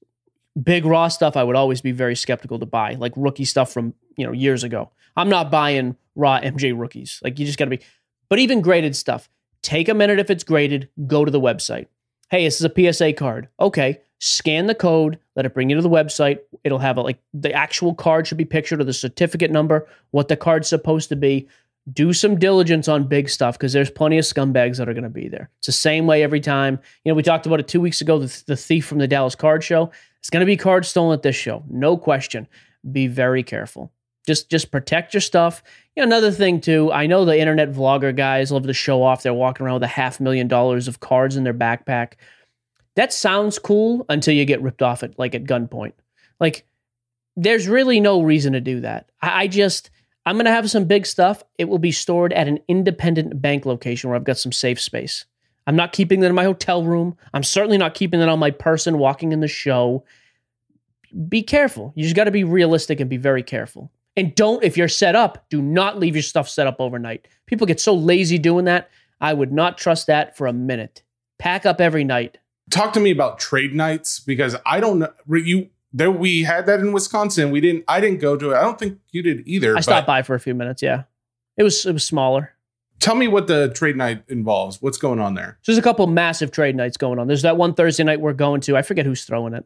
Big 0.62 0.84
raw 0.84 1.08
stuff, 1.08 1.36
I 1.36 1.44
would 1.44 1.56
always 1.56 1.80
be 1.80 1.92
very 1.92 2.16
skeptical 2.16 2.58
to 2.58 2.66
buy, 2.66 2.94
like 2.94 3.12
rookie 3.16 3.44
stuff 3.44 3.72
from 3.72 3.94
you 4.16 4.26
know 4.26 4.32
years 4.32 4.64
ago. 4.64 4.90
I'm 5.16 5.28
not 5.28 5.50
buying 5.50 5.96
raw 6.14 6.40
MJ 6.40 6.78
rookies. 6.78 7.20
Like 7.22 7.38
you 7.38 7.46
just 7.46 7.58
got 7.58 7.66
to 7.66 7.70
be. 7.70 7.80
But 8.28 8.38
even 8.38 8.60
graded 8.60 8.94
stuff, 8.94 9.28
take 9.62 9.88
a 9.88 9.94
minute 9.94 10.18
if 10.18 10.30
it's 10.30 10.44
graded. 10.44 10.88
Go 11.06 11.24
to 11.24 11.30
the 11.30 11.40
website. 11.40 11.86
Hey, 12.30 12.44
this 12.44 12.60
is 12.60 12.64
a 12.64 12.92
PSA 12.92 13.14
card. 13.14 13.48
Okay, 13.58 14.00
scan 14.18 14.66
the 14.66 14.74
code. 14.74 15.18
Let 15.34 15.46
it 15.46 15.54
bring 15.54 15.70
you 15.70 15.76
to 15.76 15.82
the 15.82 15.88
website. 15.88 16.40
It'll 16.64 16.78
have 16.78 16.98
a, 16.98 17.02
like 17.02 17.18
the 17.32 17.52
actual 17.52 17.94
card 17.94 18.26
should 18.26 18.38
be 18.38 18.44
pictured 18.44 18.80
or 18.80 18.84
the 18.84 18.92
certificate 18.92 19.50
number, 19.50 19.88
what 20.10 20.28
the 20.28 20.36
card's 20.36 20.68
supposed 20.68 21.08
to 21.08 21.16
be. 21.16 21.48
Do 21.90 22.12
some 22.12 22.38
diligence 22.38 22.86
on 22.86 23.08
big 23.08 23.30
stuff 23.30 23.56
because 23.56 23.72
there's 23.72 23.90
plenty 23.90 24.18
of 24.18 24.24
scumbags 24.26 24.76
that 24.76 24.90
are 24.90 24.92
going 24.92 25.04
to 25.04 25.08
be 25.08 25.28
there. 25.28 25.48
It's 25.58 25.66
the 25.66 25.72
same 25.72 26.06
way 26.06 26.22
every 26.22 26.40
time. 26.40 26.78
You 27.02 27.10
know, 27.10 27.16
we 27.16 27.22
talked 27.22 27.46
about 27.46 27.60
it 27.60 27.68
two 27.68 27.80
weeks 27.80 28.02
ago. 28.02 28.18
The, 28.18 28.42
the 28.46 28.56
thief 28.56 28.84
from 28.84 28.98
the 28.98 29.08
Dallas 29.08 29.34
Card 29.34 29.64
Show. 29.64 29.90
It's 30.20 30.30
going 30.30 30.40
to 30.40 30.46
be 30.46 30.56
cards 30.56 30.88
stolen 30.88 31.14
at 31.14 31.22
this 31.22 31.36
show, 31.36 31.64
no 31.68 31.96
question. 31.96 32.48
Be 32.90 33.06
very 33.06 33.42
careful. 33.42 33.92
Just 34.26 34.50
just 34.50 34.70
protect 34.70 35.14
your 35.14 35.22
stuff. 35.22 35.62
You 35.96 36.02
know, 36.02 36.06
another 36.06 36.30
thing 36.30 36.60
too. 36.60 36.92
I 36.92 37.06
know 37.06 37.24
the 37.24 37.38
internet 37.38 37.72
vlogger 37.72 38.14
guys 38.14 38.52
love 38.52 38.66
to 38.66 38.74
show 38.74 39.02
off. 39.02 39.22
They're 39.22 39.32
walking 39.32 39.64
around 39.64 39.74
with 39.74 39.84
a 39.84 39.88
half 39.88 40.20
million 40.20 40.48
dollars 40.48 40.86
of 40.86 41.00
cards 41.00 41.36
in 41.36 41.44
their 41.44 41.54
backpack. 41.54 42.14
That 42.94 43.12
sounds 43.12 43.58
cool 43.58 44.04
until 44.08 44.34
you 44.34 44.44
get 44.44 44.60
ripped 44.60 44.82
off 44.82 45.02
at 45.02 45.18
like 45.18 45.34
at 45.34 45.44
gunpoint. 45.44 45.94
Like, 46.40 46.66
there's 47.36 47.68
really 47.68 48.00
no 48.00 48.20
reason 48.20 48.52
to 48.52 48.60
do 48.60 48.80
that. 48.80 49.08
I, 49.22 49.44
I 49.44 49.46
just 49.46 49.90
I'm 50.26 50.36
gonna 50.36 50.50
have 50.50 50.70
some 50.70 50.84
big 50.84 51.06
stuff. 51.06 51.42
It 51.56 51.70
will 51.70 51.78
be 51.78 51.92
stored 51.92 52.34
at 52.34 52.48
an 52.48 52.58
independent 52.68 53.40
bank 53.40 53.64
location 53.64 54.10
where 54.10 54.16
I've 54.16 54.24
got 54.24 54.36
some 54.36 54.52
safe 54.52 54.78
space. 54.78 55.24
I'm 55.68 55.76
not 55.76 55.92
keeping 55.92 56.20
that 56.20 56.28
in 56.28 56.34
my 56.34 56.44
hotel 56.44 56.82
room. 56.82 57.14
I'm 57.34 57.42
certainly 57.42 57.76
not 57.76 57.92
keeping 57.92 58.20
that 58.20 58.30
on 58.30 58.38
my 58.38 58.50
person 58.50 58.96
walking 58.96 59.32
in 59.32 59.40
the 59.40 59.48
show. 59.48 60.02
Be 61.28 61.42
careful. 61.42 61.92
You 61.94 62.04
just 62.04 62.16
got 62.16 62.24
to 62.24 62.30
be 62.30 62.42
realistic 62.42 63.00
and 63.00 63.10
be 63.10 63.18
very 63.18 63.42
careful. 63.42 63.92
And 64.16 64.34
don't, 64.34 64.64
if 64.64 64.78
you're 64.78 64.88
set 64.88 65.14
up, 65.14 65.44
do 65.50 65.60
not 65.60 65.98
leave 65.98 66.16
your 66.16 66.22
stuff 66.22 66.48
set 66.48 66.66
up 66.66 66.76
overnight. 66.78 67.28
People 67.44 67.66
get 67.66 67.82
so 67.82 67.92
lazy 67.92 68.38
doing 68.38 68.64
that. 68.64 68.88
I 69.20 69.34
would 69.34 69.52
not 69.52 69.76
trust 69.76 70.06
that 70.06 70.38
for 70.38 70.46
a 70.46 70.54
minute. 70.54 71.02
Pack 71.38 71.66
up 71.66 71.82
every 71.82 72.02
night. 72.02 72.38
Talk 72.70 72.94
to 72.94 73.00
me 73.00 73.10
about 73.10 73.38
trade 73.38 73.74
nights 73.74 74.20
because 74.20 74.56
I 74.64 74.80
don't 74.80 75.00
know. 75.00 75.12
You 75.30 75.68
there 75.92 76.10
we 76.10 76.44
had 76.44 76.64
that 76.64 76.80
in 76.80 76.92
Wisconsin. 76.92 77.50
We 77.50 77.60
didn't. 77.60 77.84
I 77.88 78.00
didn't 78.00 78.20
go 78.20 78.38
to 78.38 78.52
it. 78.52 78.56
I 78.56 78.62
don't 78.62 78.78
think 78.78 79.00
you 79.10 79.22
did 79.22 79.46
either. 79.46 79.76
I 79.76 79.80
stopped 79.80 80.06
by 80.06 80.22
for 80.22 80.34
a 80.34 80.40
few 80.40 80.54
minutes. 80.54 80.80
Yeah, 80.80 81.02
it 81.58 81.62
was 81.62 81.84
it 81.84 81.92
was 81.92 82.06
smaller. 82.06 82.54
Tell 83.00 83.14
me 83.14 83.28
what 83.28 83.46
the 83.46 83.68
trade 83.68 83.96
night 83.96 84.24
involves. 84.28 84.82
What's 84.82 84.98
going 84.98 85.20
on 85.20 85.34
there? 85.34 85.58
So 85.62 85.72
there's 85.72 85.78
a 85.78 85.82
couple 85.82 86.06
massive 86.06 86.50
trade 86.50 86.74
nights 86.74 86.96
going 86.96 87.18
on. 87.18 87.28
There's 87.28 87.42
that 87.42 87.56
one 87.56 87.74
Thursday 87.74 88.02
night 88.02 88.20
we're 88.20 88.32
going 88.32 88.60
to. 88.62 88.76
I 88.76 88.82
forget 88.82 89.06
who's 89.06 89.24
throwing 89.24 89.54
it. 89.54 89.64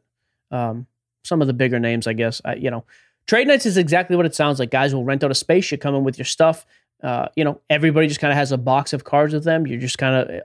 Um, 0.50 0.86
some 1.24 1.40
of 1.40 1.46
the 1.46 1.54
bigger 1.54 1.78
names, 1.78 2.06
I 2.06 2.12
guess. 2.12 2.42
I, 2.44 2.56
you 2.56 2.70
know, 2.70 2.84
trade 3.26 3.48
nights 3.48 3.64
is 3.64 3.76
exactly 3.76 4.16
what 4.16 4.26
it 4.26 4.34
sounds 4.34 4.58
like. 4.58 4.70
Guys 4.70 4.94
will 4.94 5.04
rent 5.04 5.24
out 5.24 5.30
a 5.30 5.34
space. 5.34 5.70
You 5.72 5.78
come 5.78 5.94
in 5.94 6.04
with 6.04 6.18
your 6.18 6.24
stuff. 6.24 6.66
Uh, 7.02 7.28
you 7.36 7.44
know, 7.44 7.60
everybody 7.70 8.06
just 8.06 8.20
kind 8.20 8.32
of 8.32 8.36
has 8.36 8.52
a 8.52 8.58
box 8.58 8.92
of 8.92 9.04
cards 9.04 9.32
with 9.32 9.44
them. 9.44 9.66
You're 9.66 9.80
just 9.80 9.98
kind 9.98 10.14
of 10.14 10.42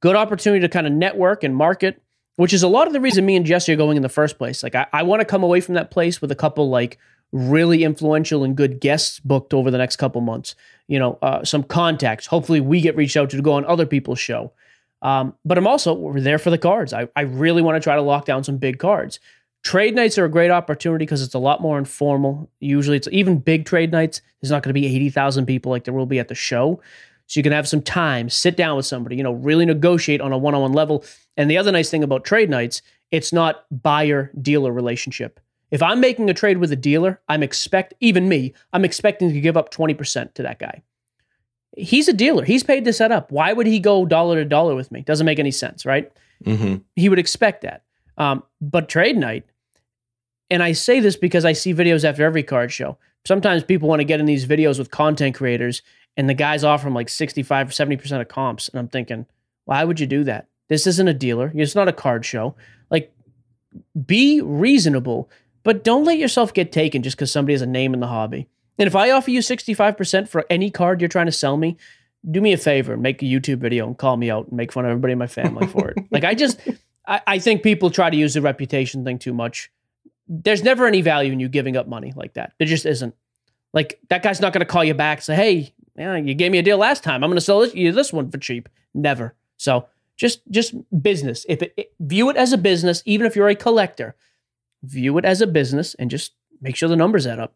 good 0.00 0.16
opportunity 0.16 0.60
to 0.60 0.68
kind 0.68 0.86
of 0.86 0.92
network 0.92 1.44
and 1.44 1.56
market, 1.56 2.02
which 2.36 2.52
is 2.52 2.62
a 2.62 2.68
lot 2.68 2.86
of 2.86 2.92
the 2.92 3.00
reason 3.00 3.24
me 3.24 3.36
and 3.36 3.46
Jesse 3.46 3.72
are 3.72 3.76
going 3.76 3.96
in 3.96 4.02
the 4.02 4.08
first 4.08 4.38
place. 4.38 4.62
Like, 4.62 4.74
I, 4.74 4.86
I 4.92 5.02
want 5.02 5.20
to 5.20 5.24
come 5.24 5.42
away 5.42 5.60
from 5.60 5.74
that 5.74 5.90
place 5.90 6.20
with 6.20 6.30
a 6.30 6.36
couple 6.36 6.68
like 6.68 6.98
really 7.32 7.84
influential 7.84 8.44
and 8.44 8.56
good 8.56 8.80
guests 8.80 9.20
booked 9.20 9.52
over 9.52 9.70
the 9.70 9.78
next 9.78 9.96
couple 9.96 10.20
months. 10.20 10.54
You 10.88 10.98
know, 10.98 11.18
uh, 11.22 11.44
some 11.44 11.62
contacts. 11.62 12.26
Hopefully, 12.26 12.60
we 12.60 12.80
get 12.80 12.96
reached 12.96 13.16
out 13.16 13.30
to, 13.30 13.36
to 13.36 13.42
go 13.42 13.52
on 13.52 13.64
other 13.66 13.86
people's 13.86 14.18
show. 14.18 14.52
Um, 15.00 15.34
but 15.44 15.56
I'm 15.58 15.66
also 15.66 15.94
we're 15.94 16.20
there 16.20 16.38
for 16.38 16.50
the 16.50 16.58
cards. 16.58 16.92
I, 16.92 17.08
I 17.14 17.20
really 17.20 17.62
want 17.62 17.76
to 17.76 17.80
try 17.80 17.94
to 17.94 18.02
lock 18.02 18.24
down 18.24 18.42
some 18.42 18.56
big 18.56 18.78
cards. 18.78 19.20
Trade 19.62 19.94
nights 19.94 20.18
are 20.18 20.24
a 20.24 20.30
great 20.30 20.50
opportunity 20.50 21.04
because 21.04 21.22
it's 21.22 21.34
a 21.34 21.38
lot 21.38 21.60
more 21.60 21.78
informal. 21.78 22.50
Usually, 22.58 22.96
it's 22.96 23.08
even 23.12 23.38
big 23.38 23.64
trade 23.64 23.92
nights. 23.92 24.22
There's 24.40 24.50
not 24.50 24.62
going 24.62 24.74
to 24.74 24.80
be 24.80 24.86
eighty 24.86 25.10
thousand 25.10 25.46
people 25.46 25.70
like 25.70 25.84
there 25.84 25.94
will 25.94 26.06
be 26.06 26.18
at 26.18 26.28
the 26.28 26.34
show, 26.34 26.80
so 27.26 27.38
you 27.38 27.42
can 27.42 27.52
have 27.52 27.68
some 27.68 27.82
time, 27.82 28.30
sit 28.30 28.56
down 28.56 28.76
with 28.76 28.86
somebody, 28.86 29.16
you 29.16 29.22
know, 29.22 29.32
really 29.32 29.66
negotiate 29.66 30.20
on 30.20 30.32
a 30.32 30.38
one-on-one 30.38 30.72
level. 30.72 31.04
And 31.36 31.50
the 31.50 31.58
other 31.58 31.70
nice 31.70 31.90
thing 31.90 32.02
about 32.02 32.24
trade 32.24 32.48
nights, 32.48 32.82
it's 33.10 33.32
not 33.32 33.66
buyer 33.70 34.30
dealer 34.40 34.72
relationship. 34.72 35.38
If 35.70 35.82
I'm 35.82 36.00
making 36.00 36.30
a 36.30 36.34
trade 36.34 36.58
with 36.58 36.72
a 36.72 36.76
dealer, 36.76 37.20
I'm 37.28 37.42
expect 37.42 37.94
even 38.00 38.28
me, 38.28 38.54
I'm 38.72 38.84
expecting 38.84 39.32
to 39.32 39.40
give 39.40 39.56
up 39.56 39.72
20% 39.72 40.34
to 40.34 40.42
that 40.42 40.58
guy. 40.58 40.82
He's 41.76 42.08
a 42.08 42.12
dealer. 42.12 42.44
He's 42.44 42.64
paid 42.64 42.84
to 42.86 42.92
set 42.92 43.12
up. 43.12 43.30
Why 43.30 43.52
would 43.52 43.66
he 43.66 43.78
go 43.78 44.06
dollar 44.06 44.36
to 44.36 44.44
dollar 44.44 44.74
with 44.74 44.90
me? 44.90 45.02
Doesn't 45.02 45.26
make 45.26 45.38
any 45.38 45.50
sense, 45.50 45.84
right? 45.84 46.10
Mm-hmm. 46.44 46.76
He 46.96 47.08
would 47.08 47.18
expect 47.18 47.62
that. 47.62 47.84
Um, 48.16 48.42
but 48.60 48.88
trade 48.88 49.16
night, 49.16 49.44
and 50.50 50.62
I 50.62 50.72
say 50.72 51.00
this 51.00 51.16
because 51.16 51.44
I 51.44 51.52
see 51.52 51.74
videos 51.74 52.04
after 52.04 52.24
every 52.24 52.42
card 52.42 52.72
show. 52.72 52.98
Sometimes 53.24 53.62
people 53.62 53.88
want 53.88 54.00
to 54.00 54.04
get 54.04 54.20
in 54.20 54.26
these 54.26 54.46
videos 54.46 54.78
with 54.78 54.90
content 54.90 55.34
creators, 55.34 55.82
and 56.16 56.28
the 56.28 56.34
guys 56.34 56.64
offer 56.64 56.84
them 56.84 56.94
like 56.94 57.08
65 57.08 57.68
or 57.68 57.70
70% 57.70 58.20
of 58.20 58.28
comps. 58.28 58.68
And 58.68 58.78
I'm 58.78 58.88
thinking, 58.88 59.26
why 59.66 59.84
would 59.84 60.00
you 60.00 60.06
do 60.06 60.24
that? 60.24 60.48
This 60.68 60.86
isn't 60.86 61.08
a 61.08 61.14
dealer. 61.14 61.52
It's 61.54 61.74
not 61.74 61.88
a 61.88 61.92
card 61.92 62.24
show. 62.24 62.56
Like, 62.90 63.12
be 64.06 64.40
reasonable 64.40 65.30
but 65.62 65.84
don't 65.84 66.04
let 66.04 66.18
yourself 66.18 66.54
get 66.54 66.72
taken 66.72 67.02
just 67.02 67.16
because 67.16 67.32
somebody 67.32 67.54
has 67.54 67.62
a 67.62 67.66
name 67.66 67.94
in 67.94 68.00
the 68.00 68.06
hobby. 68.06 68.48
And 68.78 68.86
if 68.86 68.94
I 68.94 69.10
offer 69.10 69.30
you 69.30 69.40
65% 69.40 70.28
for 70.28 70.46
any 70.48 70.70
card 70.70 71.00
you're 71.00 71.08
trying 71.08 71.26
to 71.26 71.32
sell 71.32 71.56
me, 71.56 71.76
do 72.28 72.40
me 72.40 72.52
a 72.52 72.58
favor 72.58 72.92
and 72.92 73.02
make 73.02 73.22
a 73.22 73.26
YouTube 73.26 73.58
video 73.58 73.86
and 73.86 73.96
call 73.96 74.16
me 74.16 74.30
out 74.30 74.48
and 74.48 74.56
make 74.56 74.72
fun 74.72 74.84
of 74.84 74.90
everybody 74.90 75.12
in 75.12 75.18
my 75.18 75.26
family 75.26 75.66
for 75.66 75.90
it. 75.90 75.98
Like 76.10 76.24
I 76.24 76.34
just 76.34 76.60
I, 77.06 77.20
I 77.26 77.38
think 77.38 77.62
people 77.62 77.90
try 77.90 78.10
to 78.10 78.16
use 78.16 78.34
the 78.34 78.42
reputation 78.42 79.04
thing 79.04 79.18
too 79.18 79.32
much. 79.32 79.70
There's 80.26 80.62
never 80.62 80.86
any 80.86 81.00
value 81.00 81.32
in 81.32 81.40
you 81.40 81.48
giving 81.48 81.76
up 81.76 81.88
money 81.88 82.12
like 82.14 82.34
that. 82.34 82.52
There 82.58 82.66
just 82.66 82.86
isn't. 82.86 83.14
Like 83.72 84.00
that 84.08 84.22
guy's 84.22 84.40
not 84.40 84.52
going 84.52 84.60
to 84.60 84.66
call 84.66 84.84
you 84.84 84.94
back 84.94 85.18
and 85.18 85.24
say, 85.24 85.36
"Hey, 85.36 85.74
yeah, 85.96 86.16
you 86.16 86.34
gave 86.34 86.52
me 86.52 86.58
a 86.58 86.62
deal 86.62 86.78
last 86.78 87.04
time. 87.04 87.22
I'm 87.22 87.30
going 87.30 87.38
to 87.38 87.44
sell 87.44 87.60
this, 87.60 87.74
you 87.74 87.92
this 87.92 88.12
one 88.12 88.30
for 88.30 88.38
cheap." 88.38 88.68
Never. 88.94 89.34
So 89.56 89.86
just 90.16 90.40
just 90.50 90.74
business. 91.02 91.44
If 91.48 91.62
it, 91.62 91.74
it, 91.76 91.92
view 92.00 92.30
it 92.30 92.36
as 92.36 92.52
a 92.52 92.58
business, 92.58 93.02
even 93.04 93.26
if 93.26 93.36
you're 93.36 93.48
a 93.48 93.54
collector, 93.54 94.14
view 94.82 95.18
it 95.18 95.24
as 95.24 95.40
a 95.40 95.46
business 95.46 95.94
and 95.94 96.10
just 96.10 96.32
make 96.60 96.76
sure 96.76 96.88
the 96.88 96.96
numbers 96.96 97.26
add 97.26 97.38
up. 97.38 97.54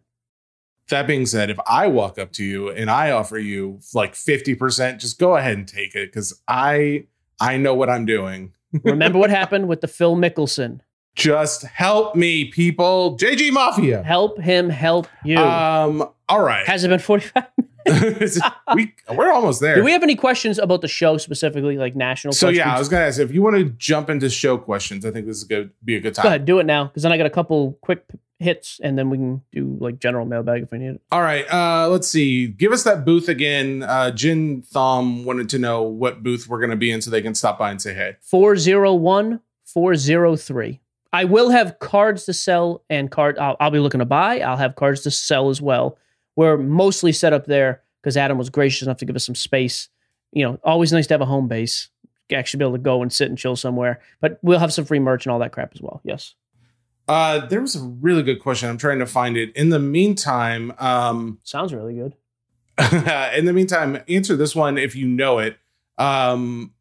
That 0.88 1.06
being 1.06 1.26
said, 1.26 1.48
if 1.48 1.58
I 1.66 1.86
walk 1.86 2.18
up 2.18 2.32
to 2.32 2.44
you 2.44 2.70
and 2.70 2.90
I 2.90 3.12
offer 3.12 3.38
you 3.38 3.80
like 3.94 4.14
50%, 4.14 4.98
just 4.98 5.18
go 5.18 5.36
ahead 5.36 5.56
and 5.56 5.66
take 5.66 5.94
it 5.94 6.12
because 6.12 6.40
I 6.48 7.06
I 7.40 7.56
know 7.56 7.74
what 7.74 7.88
I'm 7.88 8.04
doing. 8.04 8.52
Remember 8.84 9.18
what 9.18 9.30
happened 9.30 9.68
with 9.68 9.80
the 9.80 9.88
Phil 9.88 10.16
Mickelson? 10.16 10.80
Just 11.14 11.62
help 11.64 12.16
me, 12.16 12.46
people. 12.46 13.16
JG 13.18 13.52
Mafia. 13.52 14.02
Help 14.02 14.38
him 14.38 14.70
help 14.70 15.08
you. 15.24 15.36
Um, 15.36 16.08
all 16.28 16.42
right. 16.42 16.66
Has 16.66 16.84
it 16.84 16.88
been 16.88 16.98
45 16.98 17.44
we 18.74 18.94
we're 19.14 19.32
almost 19.32 19.60
there. 19.60 19.74
Do 19.74 19.84
we 19.84 19.92
have 19.92 20.02
any 20.02 20.14
questions 20.14 20.58
about 20.58 20.80
the 20.82 20.88
show 20.88 21.16
specifically, 21.16 21.78
like 21.78 21.96
national? 21.96 22.32
So 22.32 22.46
questions? 22.46 22.64
yeah, 22.64 22.76
I 22.76 22.78
was 22.78 22.88
gonna 22.88 23.04
ask 23.04 23.18
if 23.18 23.32
you 23.32 23.42
want 23.42 23.56
to 23.56 23.64
jump 23.64 24.08
into 24.08 24.30
show 24.30 24.56
questions. 24.56 25.04
I 25.04 25.10
think 25.10 25.26
this 25.26 25.36
is 25.36 25.44
gonna 25.44 25.70
be 25.84 25.96
a 25.96 26.00
good 26.00 26.14
time. 26.14 26.22
Go 26.22 26.28
ahead, 26.28 26.44
do 26.44 26.60
it 26.60 26.66
now, 26.66 26.84
because 26.84 27.02
then 27.02 27.12
I 27.12 27.16
got 27.16 27.26
a 27.26 27.30
couple 27.30 27.78
quick 27.82 28.04
hits, 28.38 28.80
and 28.82 28.96
then 28.96 29.10
we 29.10 29.16
can 29.18 29.42
do 29.52 29.76
like 29.80 29.98
general 29.98 30.26
mailbag 30.26 30.62
if 30.62 30.70
we 30.70 30.78
need 30.78 30.94
it. 30.94 31.00
All 31.10 31.22
right, 31.22 31.44
uh, 31.52 31.88
let's 31.88 32.06
see. 32.06 32.46
Give 32.46 32.72
us 32.72 32.84
that 32.84 33.04
booth 33.04 33.28
again. 33.28 33.82
Uh, 33.82 34.12
Jin 34.12 34.62
Thom 34.62 35.24
wanted 35.24 35.48
to 35.50 35.58
know 35.58 35.82
what 35.82 36.22
booth 36.22 36.46
we're 36.48 36.60
gonna 36.60 36.76
be 36.76 36.92
in, 36.92 37.02
so 37.02 37.10
they 37.10 37.22
can 37.22 37.34
stop 37.34 37.58
by 37.58 37.70
and 37.70 37.82
say 37.82 37.94
hey. 37.94 38.16
401 38.20 39.40
403. 39.64 40.81
I 41.12 41.24
will 41.24 41.50
have 41.50 41.78
cards 41.78 42.24
to 42.24 42.32
sell 42.32 42.84
and 42.88 43.10
card. 43.10 43.38
I'll, 43.38 43.56
I'll 43.60 43.70
be 43.70 43.78
looking 43.78 43.98
to 43.98 44.06
buy. 44.06 44.40
I'll 44.40 44.56
have 44.56 44.76
cards 44.76 45.02
to 45.02 45.10
sell 45.10 45.50
as 45.50 45.60
well. 45.60 45.98
We're 46.36 46.56
mostly 46.56 47.12
set 47.12 47.32
up 47.32 47.46
there 47.46 47.82
because 48.00 48.16
Adam 48.16 48.38
was 48.38 48.48
gracious 48.48 48.82
enough 48.82 48.98
to 48.98 49.04
give 49.04 49.16
us 49.16 49.26
some 49.26 49.34
space. 49.34 49.88
You 50.32 50.44
know, 50.44 50.58
always 50.64 50.92
nice 50.92 51.06
to 51.08 51.14
have 51.14 51.20
a 51.20 51.26
home 51.26 51.48
base. 51.48 51.88
Actually, 52.32 52.58
be 52.58 52.64
able 52.64 52.76
to 52.76 52.82
go 52.82 53.02
and 53.02 53.12
sit 53.12 53.28
and 53.28 53.36
chill 53.36 53.56
somewhere. 53.56 54.00
But 54.20 54.38
we'll 54.42 54.58
have 54.58 54.72
some 54.72 54.86
free 54.86 55.00
merch 55.00 55.26
and 55.26 55.32
all 55.32 55.38
that 55.40 55.52
crap 55.52 55.72
as 55.74 55.82
well. 55.82 56.00
Yes. 56.02 56.34
Uh, 57.06 57.44
there 57.46 57.60
was 57.60 57.76
a 57.76 57.80
really 57.82 58.22
good 58.22 58.40
question. 58.40 58.70
I'm 58.70 58.78
trying 58.78 59.00
to 59.00 59.06
find 59.06 59.36
it. 59.36 59.54
In 59.54 59.68
the 59.68 59.78
meantime, 59.78 60.72
um, 60.78 61.38
sounds 61.42 61.74
really 61.74 61.94
good. 61.94 62.16
in 63.36 63.44
the 63.44 63.52
meantime, 63.52 64.02
answer 64.08 64.34
this 64.34 64.56
one 64.56 64.78
if 64.78 64.96
you 64.96 65.06
know 65.06 65.38
it. 65.38 65.58
Um, 65.98 66.72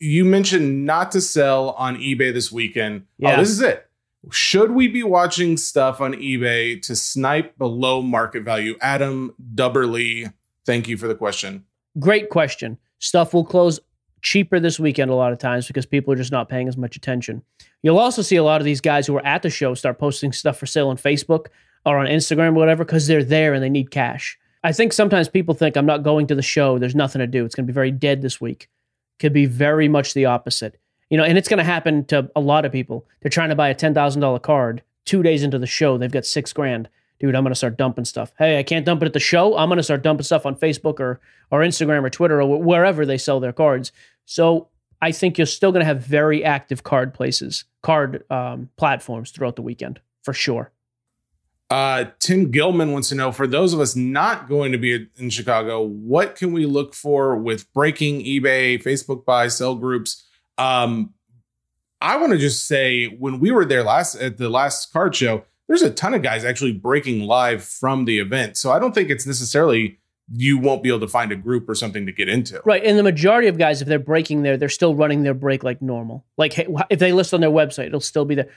you 0.00 0.24
mentioned 0.24 0.86
not 0.86 1.12
to 1.12 1.20
sell 1.20 1.70
on 1.70 1.96
eBay 1.96 2.32
this 2.32 2.50
weekend. 2.50 3.06
Yeah. 3.18 3.34
Oh, 3.34 3.40
this 3.40 3.50
is 3.50 3.60
it. 3.60 3.86
Should 4.32 4.72
we 4.72 4.88
be 4.88 5.02
watching 5.02 5.56
stuff 5.56 6.00
on 6.00 6.14
eBay 6.14 6.80
to 6.82 6.96
snipe 6.96 7.56
below 7.56 8.02
market 8.02 8.42
value? 8.42 8.76
Adam 8.80 9.34
Dubberly, 9.54 10.32
thank 10.66 10.88
you 10.88 10.96
for 10.96 11.06
the 11.06 11.14
question. 11.14 11.64
Great 11.98 12.30
question. 12.30 12.78
Stuff 12.98 13.32
will 13.32 13.44
close 13.44 13.80
cheaper 14.22 14.60
this 14.60 14.78
weekend 14.78 15.10
a 15.10 15.14
lot 15.14 15.32
of 15.32 15.38
times 15.38 15.66
because 15.66 15.86
people 15.86 16.12
are 16.12 16.16
just 16.16 16.32
not 16.32 16.48
paying 16.48 16.68
as 16.68 16.76
much 16.76 16.96
attention. 16.96 17.42
You'll 17.82 17.98
also 17.98 18.20
see 18.20 18.36
a 18.36 18.44
lot 18.44 18.60
of 18.60 18.66
these 18.66 18.80
guys 18.80 19.06
who 19.06 19.16
are 19.16 19.24
at 19.24 19.42
the 19.42 19.48
show 19.48 19.74
start 19.74 19.98
posting 19.98 20.32
stuff 20.32 20.58
for 20.58 20.66
sale 20.66 20.88
on 20.88 20.98
Facebook 20.98 21.46
or 21.86 21.98
on 21.98 22.06
Instagram 22.06 22.50
or 22.50 22.54
whatever 22.54 22.84
because 22.84 23.06
they're 23.06 23.24
there 23.24 23.54
and 23.54 23.62
they 23.62 23.70
need 23.70 23.90
cash. 23.90 24.38
I 24.62 24.72
think 24.72 24.92
sometimes 24.92 25.30
people 25.30 25.54
think 25.54 25.76
I'm 25.76 25.86
not 25.86 26.02
going 26.02 26.26
to 26.26 26.34
the 26.34 26.42
show. 26.42 26.78
There's 26.78 26.94
nothing 26.94 27.20
to 27.20 27.26
do. 27.26 27.46
It's 27.46 27.54
going 27.54 27.66
to 27.66 27.72
be 27.72 27.74
very 27.74 27.90
dead 27.90 28.20
this 28.20 28.38
week. 28.38 28.68
Could 29.20 29.32
be 29.32 29.46
very 29.46 29.86
much 29.86 30.14
the 30.14 30.24
opposite. 30.24 30.80
You 31.10 31.16
know, 31.16 31.24
and 31.24 31.38
it's 31.38 31.48
going 31.48 31.58
to 31.58 31.64
happen 31.64 32.04
to 32.06 32.30
a 32.34 32.40
lot 32.40 32.64
of 32.64 32.72
people. 32.72 33.06
They're 33.20 33.30
trying 33.30 33.50
to 33.50 33.56
buy 33.56 33.68
a 33.68 33.74
$10,000 33.74 34.42
card 34.42 34.82
two 35.04 35.22
days 35.22 35.42
into 35.42 35.58
the 35.58 35.66
show, 35.66 35.98
they've 35.98 36.12
got 36.12 36.26
six 36.26 36.52
grand. 36.52 36.88
Dude, 37.18 37.34
I'm 37.34 37.42
gonna 37.42 37.54
start 37.54 37.76
dumping 37.76 38.04
stuff. 38.04 38.32
Hey, 38.38 38.58
I 38.58 38.62
can't 38.62 38.86
dump 38.86 39.02
it 39.02 39.06
at 39.06 39.12
the 39.12 39.20
show. 39.20 39.56
I'm 39.56 39.68
gonna 39.68 39.82
start 39.82 40.02
dumping 40.02 40.24
stuff 40.24 40.46
on 40.46 40.54
Facebook 40.54 41.00
or 41.00 41.20
or 41.50 41.60
Instagram 41.60 42.04
or 42.04 42.10
Twitter 42.10 42.40
or 42.40 42.62
wherever 42.62 43.04
they 43.04 43.18
sell 43.18 43.40
their 43.40 43.52
cards. 43.52 43.92
So 44.24 44.68
I 45.02 45.12
think 45.12 45.36
you're 45.36 45.46
still 45.46 45.72
gonna 45.72 45.84
have 45.84 46.02
very 46.02 46.44
active 46.44 46.82
card 46.82 47.12
places, 47.12 47.64
card 47.82 48.24
um, 48.30 48.70
platforms 48.76 49.32
throughout 49.32 49.56
the 49.56 49.62
weekend 49.62 50.00
for 50.22 50.32
sure. 50.32 50.70
Uh, 51.70 52.06
Tim 52.18 52.50
Gilman 52.50 52.90
wants 52.92 53.08
to 53.10 53.14
know 53.14 53.30
for 53.30 53.46
those 53.46 53.72
of 53.72 53.78
us 53.78 53.94
not 53.94 54.48
going 54.48 54.72
to 54.72 54.78
be 54.78 55.06
in 55.16 55.30
Chicago, 55.30 55.80
what 55.80 56.34
can 56.34 56.52
we 56.52 56.66
look 56.66 56.94
for 56.94 57.36
with 57.36 57.72
breaking 57.72 58.24
eBay, 58.24 58.82
Facebook 58.82 59.24
buy, 59.24 59.46
sell 59.46 59.76
groups? 59.76 60.26
Um, 60.58 61.14
I 62.00 62.16
want 62.16 62.32
to 62.32 62.38
just 62.38 62.66
say 62.66 63.06
when 63.06 63.38
we 63.38 63.52
were 63.52 63.64
there 63.64 63.84
last 63.84 64.16
at 64.16 64.36
the 64.36 64.48
last 64.48 64.92
card 64.92 65.14
show, 65.14 65.44
there's 65.68 65.82
a 65.82 65.90
ton 65.90 66.14
of 66.14 66.22
guys 66.22 66.44
actually 66.44 66.72
breaking 66.72 67.20
live 67.20 67.62
from 67.62 68.04
the 68.04 68.18
event. 68.18 68.56
So 68.56 68.72
I 68.72 68.80
don't 68.80 68.92
think 68.92 69.08
it's 69.08 69.26
necessarily 69.26 70.00
you 70.32 70.58
won't 70.58 70.82
be 70.82 70.88
able 70.88 71.00
to 71.00 71.08
find 71.08 71.30
a 71.30 71.36
group 71.36 71.68
or 71.68 71.76
something 71.76 72.06
to 72.06 72.12
get 72.12 72.28
into. 72.28 72.60
Right. 72.64 72.82
And 72.84 72.98
the 72.98 73.02
majority 73.04 73.46
of 73.46 73.58
guys, 73.58 73.80
if 73.80 73.86
they're 73.86 74.00
breaking 74.00 74.42
there, 74.42 74.56
they're 74.56 74.68
still 74.68 74.96
running 74.96 75.22
their 75.22 75.34
break 75.34 75.62
like 75.62 75.80
normal. 75.80 76.24
Like 76.36 76.52
hey, 76.52 76.66
if 76.88 76.98
they 76.98 77.12
list 77.12 77.32
on 77.32 77.40
their 77.40 77.50
website, 77.50 77.86
it'll 77.86 78.00
still 78.00 78.24
be 78.24 78.34
there. 78.34 78.48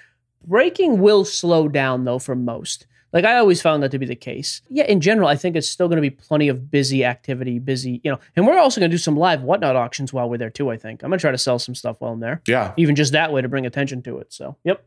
Breaking 0.48 1.00
will 1.00 1.24
slow 1.26 1.68
down 1.68 2.06
though 2.06 2.20
for 2.20 2.36
most. 2.36 2.88
Like 3.14 3.26
I 3.26 3.38
always 3.38 3.62
found 3.62 3.84
that 3.84 3.92
to 3.92 4.00
be 4.00 4.08
the 4.08 4.16
case. 4.16 4.62
Yeah, 4.70 4.86
in 4.86 5.00
general, 5.00 5.28
I 5.28 5.36
think 5.36 5.56
it's 5.56 5.70
still 5.70 5.88
going 5.88 5.98
to 5.98 6.02
be 6.02 6.10
plenty 6.10 6.50
of 6.50 6.72
busy 6.72 7.06
activity, 7.06 7.60
busy, 7.60 8.02
you 8.04 8.12
know. 8.12 8.20
And 8.36 8.48
we're 8.48 8.58
also 8.58 8.82
going 8.82 8.90
to 8.90 8.94
do 8.94 9.00
some 9.00 9.16
live 9.16 9.44
whatnot 9.44 9.76
auctions 9.76 10.12
while 10.12 10.30
we're 10.30 10.40
there 10.40 10.50
too. 10.50 10.72
I 10.72 10.78
think 10.78 11.04
I'm 11.04 11.10
going 11.10 11.20
to 11.20 11.22
try 11.22 11.32
to 11.32 11.38
sell 11.38 11.60
some 11.60 11.76
stuff 11.76 11.98
while 12.00 12.12
I'm 12.12 12.20
there. 12.20 12.42
Yeah, 12.48 12.74
even 12.76 12.96
just 12.96 13.14
that 13.14 13.32
way 13.32 13.42
to 13.42 13.48
bring 13.48 13.66
attention 13.66 14.02
to 14.04 14.18
it. 14.18 14.34
So, 14.34 14.58
yep. 14.64 14.84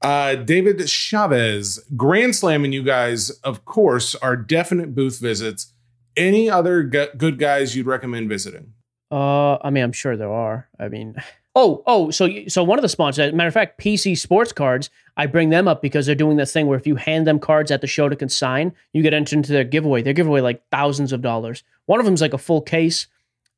Uh, 0.00 0.34
David 0.34 0.88
Chavez, 0.88 1.82
Grand 1.96 2.34
Slam, 2.36 2.64
and 2.64 2.74
you 2.74 2.82
guys, 2.82 3.30
of 3.30 3.64
course, 3.64 4.14
are 4.16 4.36
definite 4.36 4.94
booth 4.94 5.18
visits. 5.18 5.72
Any 6.16 6.48
other 6.50 6.82
good 6.82 7.38
guys 7.38 7.74
you'd 7.74 7.86
recommend 7.86 8.28
visiting? 8.28 8.72
Uh, 9.10 9.56
I 9.62 9.70
mean, 9.70 9.84
I'm 9.84 9.92
sure 9.92 10.16
there 10.16 10.32
are. 10.32 10.68
I 10.78 10.88
mean, 10.88 11.16
oh, 11.54 11.82
oh, 11.86 12.10
so 12.10 12.28
so 12.48 12.62
one 12.62 12.78
of 12.78 12.82
the 12.82 12.88
sponsors, 12.88 13.32
matter 13.32 13.48
of 13.48 13.54
fact, 13.54 13.80
PC 13.80 14.18
Sports 14.18 14.52
Cards. 14.52 14.90
I 15.16 15.26
bring 15.26 15.50
them 15.50 15.68
up 15.68 15.80
because 15.80 16.06
they're 16.06 16.16
doing 16.16 16.36
this 16.36 16.52
thing 16.52 16.66
where 16.66 16.78
if 16.78 16.88
you 16.88 16.96
hand 16.96 17.24
them 17.24 17.38
cards 17.38 17.70
at 17.70 17.80
the 17.80 17.86
show 17.86 18.08
to 18.08 18.16
consign, 18.16 18.72
you 18.92 19.02
get 19.02 19.14
entered 19.14 19.36
into 19.36 19.52
their 19.52 19.62
giveaway. 19.62 20.02
They 20.02 20.12
give 20.12 20.26
away 20.26 20.40
like 20.40 20.68
thousands 20.70 21.12
of 21.12 21.22
dollars. 21.22 21.62
One 21.86 22.00
of 22.00 22.06
them's 22.06 22.20
like 22.20 22.32
a 22.32 22.38
full 22.38 22.60
case. 22.60 23.06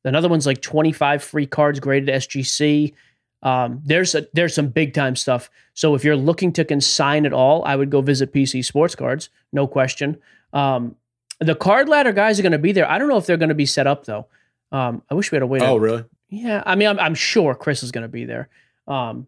Another 0.03 0.29
one's 0.29 0.45
like 0.45 0.61
25 0.61 1.23
free 1.23 1.47
cards 1.47 1.79
graded 1.79 2.13
SGC. 2.13 2.93
Um, 3.41 3.81
there's 3.83 4.13
a, 4.15 4.27
there's 4.33 4.53
some 4.53 4.69
big 4.69 4.93
time 4.93 5.15
stuff. 5.15 5.49
So 5.73 5.95
if 5.95 6.03
you're 6.03 6.15
looking 6.15 6.53
to 6.53 6.65
consign 6.65 7.25
at 7.25 7.33
all, 7.33 7.65
I 7.65 7.75
would 7.75 7.89
go 7.89 8.01
visit 8.01 8.33
PC 8.33 8.63
Sports 8.63 8.95
Cards, 8.95 9.29
no 9.51 9.67
question. 9.67 10.17
Um, 10.53 10.95
the 11.39 11.55
card 11.55 11.89
ladder 11.89 12.13
guys 12.13 12.39
are 12.39 12.43
going 12.43 12.51
to 12.51 12.57
be 12.59 12.71
there. 12.71 12.89
I 12.89 12.97
don't 12.97 13.09
know 13.09 13.17
if 13.17 13.25
they're 13.25 13.37
going 13.37 13.49
to 13.49 13.55
be 13.55 13.65
set 13.65 13.87
up 13.87 14.05
though. 14.05 14.27
Um, 14.71 15.01
I 15.09 15.15
wish 15.15 15.31
we 15.31 15.37
had 15.37 15.43
a 15.43 15.47
way. 15.47 15.59
To, 15.59 15.65
oh, 15.65 15.77
really? 15.77 16.03
Yeah, 16.29 16.63
I 16.65 16.75
mean, 16.75 16.89
I'm, 16.89 16.99
I'm 16.99 17.15
sure 17.15 17.55
Chris 17.55 17.83
is 17.83 17.91
going 17.91 18.03
to 18.03 18.09
be 18.09 18.25
there. 18.25 18.49
Um, 18.87 19.27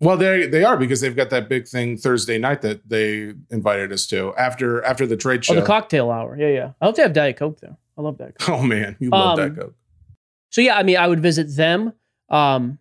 well, 0.00 0.16
they 0.16 0.46
they 0.46 0.62
are 0.62 0.76
because 0.76 1.00
they've 1.00 1.16
got 1.16 1.30
that 1.30 1.48
big 1.48 1.66
thing 1.66 1.96
Thursday 1.96 2.38
night 2.38 2.60
that 2.62 2.86
they 2.88 3.32
invited 3.50 3.92
us 3.92 4.06
to 4.08 4.34
after 4.36 4.84
after 4.84 5.06
the 5.06 5.16
trade 5.16 5.44
show. 5.44 5.54
Oh, 5.54 5.60
the 5.60 5.66
cocktail 5.66 6.10
hour. 6.10 6.36
Yeah, 6.36 6.48
yeah. 6.48 6.72
I 6.80 6.86
hope 6.86 6.96
they 6.96 7.02
have 7.02 7.14
Diet 7.14 7.36
Coke 7.36 7.60
there. 7.60 7.76
I 7.96 8.02
love 8.02 8.18
that. 8.18 8.34
Oh 8.48 8.62
man, 8.62 8.96
you 9.00 9.08
love 9.10 9.38
um, 9.38 9.46
Diet 9.46 9.58
Coke. 9.58 9.74
So 10.50 10.60
yeah, 10.60 10.76
I 10.76 10.82
mean, 10.82 10.98
I 10.98 11.06
would 11.06 11.20
visit 11.20 11.56
them. 11.56 11.94
Um, 12.28 12.78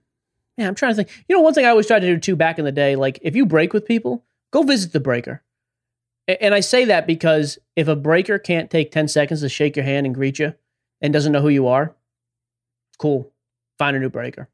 yeah, 0.58 0.68
I'm 0.68 0.76
trying 0.76 0.92
to 0.92 0.96
think. 0.96 1.26
You 1.30 1.36
know, 1.36 1.42
one 1.42 1.54
thing 1.54 1.66
I 1.66 1.70
always 1.70 1.88
tried 1.88 2.00
to 2.00 2.08
do 2.08 2.20
too 2.20 2.36
back 2.36 2.60
in 2.60 2.66
the 2.66 2.72
day, 2.72 2.96
like 2.98 3.20
if 3.22 3.36
you 3.36 3.46
break 3.46 3.72
with 3.72 3.86
people, 3.86 4.26
go 4.52 4.64
visit 4.64 4.92
the 4.92 5.00
breaker. 5.00 5.42
And 6.28 6.56
I 6.56 6.60
say 6.60 6.86
that 6.86 7.06
because 7.06 7.60
if 7.76 7.88
a 7.88 7.96
breaker 7.96 8.40
can't 8.40 8.72
take 8.72 8.92
10 8.92 9.08
seconds 9.10 9.42
to 9.42 9.50
shake 9.50 9.76
your 9.76 9.86
hand 9.86 10.08
and 10.08 10.16
greet 10.16 10.40
you 10.40 10.56
and 11.00 11.14
doesn't 11.14 11.32
know 11.32 11.42
who 11.42 11.50
you 11.50 11.68
are, 11.68 11.96
cool. 12.98 13.32
Find 13.78 13.96
a 13.96 14.00
new 14.00 14.10
breaker. 14.10 14.50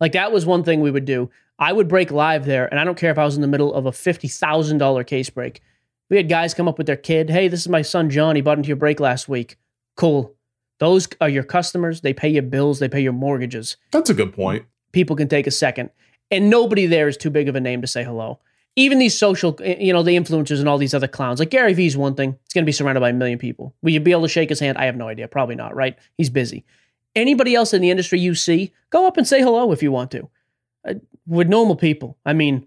Like 0.00 0.12
that 0.12 0.32
was 0.32 0.44
one 0.46 0.64
thing 0.64 0.80
we 0.80 0.90
would 0.90 1.04
do. 1.04 1.30
I 1.58 1.72
would 1.72 1.88
break 1.88 2.10
live 2.10 2.46
there, 2.46 2.66
and 2.66 2.80
I 2.80 2.84
don't 2.84 2.98
care 2.98 3.12
if 3.12 3.18
I 3.18 3.24
was 3.24 3.36
in 3.36 3.42
the 3.42 3.48
middle 3.48 3.72
of 3.72 3.86
a 3.86 3.92
$50,000 3.92 5.06
case 5.06 5.30
break. 5.30 5.62
We 6.10 6.16
had 6.16 6.28
guys 6.28 6.52
come 6.52 6.68
up 6.68 6.78
with 6.78 6.86
their 6.86 6.96
kid. 6.96 7.30
Hey, 7.30 7.48
this 7.48 7.60
is 7.60 7.68
my 7.68 7.82
son 7.82 8.10
John. 8.10 8.36
He 8.36 8.42
bought 8.42 8.58
into 8.58 8.68
your 8.68 8.76
break 8.76 9.00
last 9.00 9.28
week. 9.28 9.56
Cool. 9.96 10.34
Those 10.80 11.08
are 11.20 11.28
your 11.28 11.44
customers. 11.44 12.00
They 12.00 12.12
pay 12.12 12.28
your 12.28 12.42
bills, 12.42 12.78
they 12.78 12.88
pay 12.88 13.00
your 13.00 13.12
mortgages. 13.12 13.76
That's 13.92 14.10
a 14.10 14.14
good 14.14 14.34
point. 14.34 14.64
People 14.92 15.16
can 15.16 15.28
take 15.28 15.46
a 15.46 15.52
second. 15.52 15.90
And 16.30 16.50
nobody 16.50 16.86
there 16.86 17.08
is 17.08 17.16
too 17.16 17.30
big 17.30 17.48
of 17.48 17.54
a 17.54 17.60
name 17.60 17.80
to 17.80 17.86
say 17.86 18.02
hello. 18.02 18.40
Even 18.76 18.98
these 18.98 19.16
social, 19.16 19.56
eh, 19.62 19.76
you 19.78 19.92
know, 19.92 20.02
the 20.02 20.16
influencers 20.16 20.58
and 20.58 20.68
all 20.68 20.78
these 20.78 20.94
other 20.94 21.06
clowns. 21.06 21.38
Like 21.38 21.50
Gary 21.50 21.74
Vee's 21.74 21.96
one 21.96 22.16
thing. 22.16 22.36
It's 22.44 22.54
going 22.54 22.64
to 22.64 22.66
be 22.66 22.72
surrounded 22.72 23.00
by 23.00 23.10
a 23.10 23.12
million 23.12 23.38
people. 23.38 23.74
Will 23.82 23.90
you 23.90 24.00
be 24.00 24.10
able 24.10 24.22
to 24.22 24.28
shake 24.28 24.48
his 24.48 24.58
hand? 24.58 24.76
I 24.78 24.86
have 24.86 24.96
no 24.96 25.06
idea. 25.06 25.28
Probably 25.28 25.54
not, 25.54 25.76
right? 25.76 25.96
He's 26.18 26.30
busy. 26.30 26.64
Anybody 27.14 27.54
else 27.54 27.72
in 27.72 27.80
the 27.80 27.90
industry 27.90 28.18
you 28.18 28.34
see, 28.34 28.72
go 28.90 29.06
up 29.06 29.16
and 29.16 29.26
say 29.26 29.40
hello 29.40 29.72
if 29.72 29.82
you 29.82 29.92
want 29.92 30.10
to 30.12 30.28
uh, 30.88 30.94
with 31.26 31.48
normal 31.48 31.76
people. 31.76 32.18
I 32.24 32.32
mean, 32.32 32.66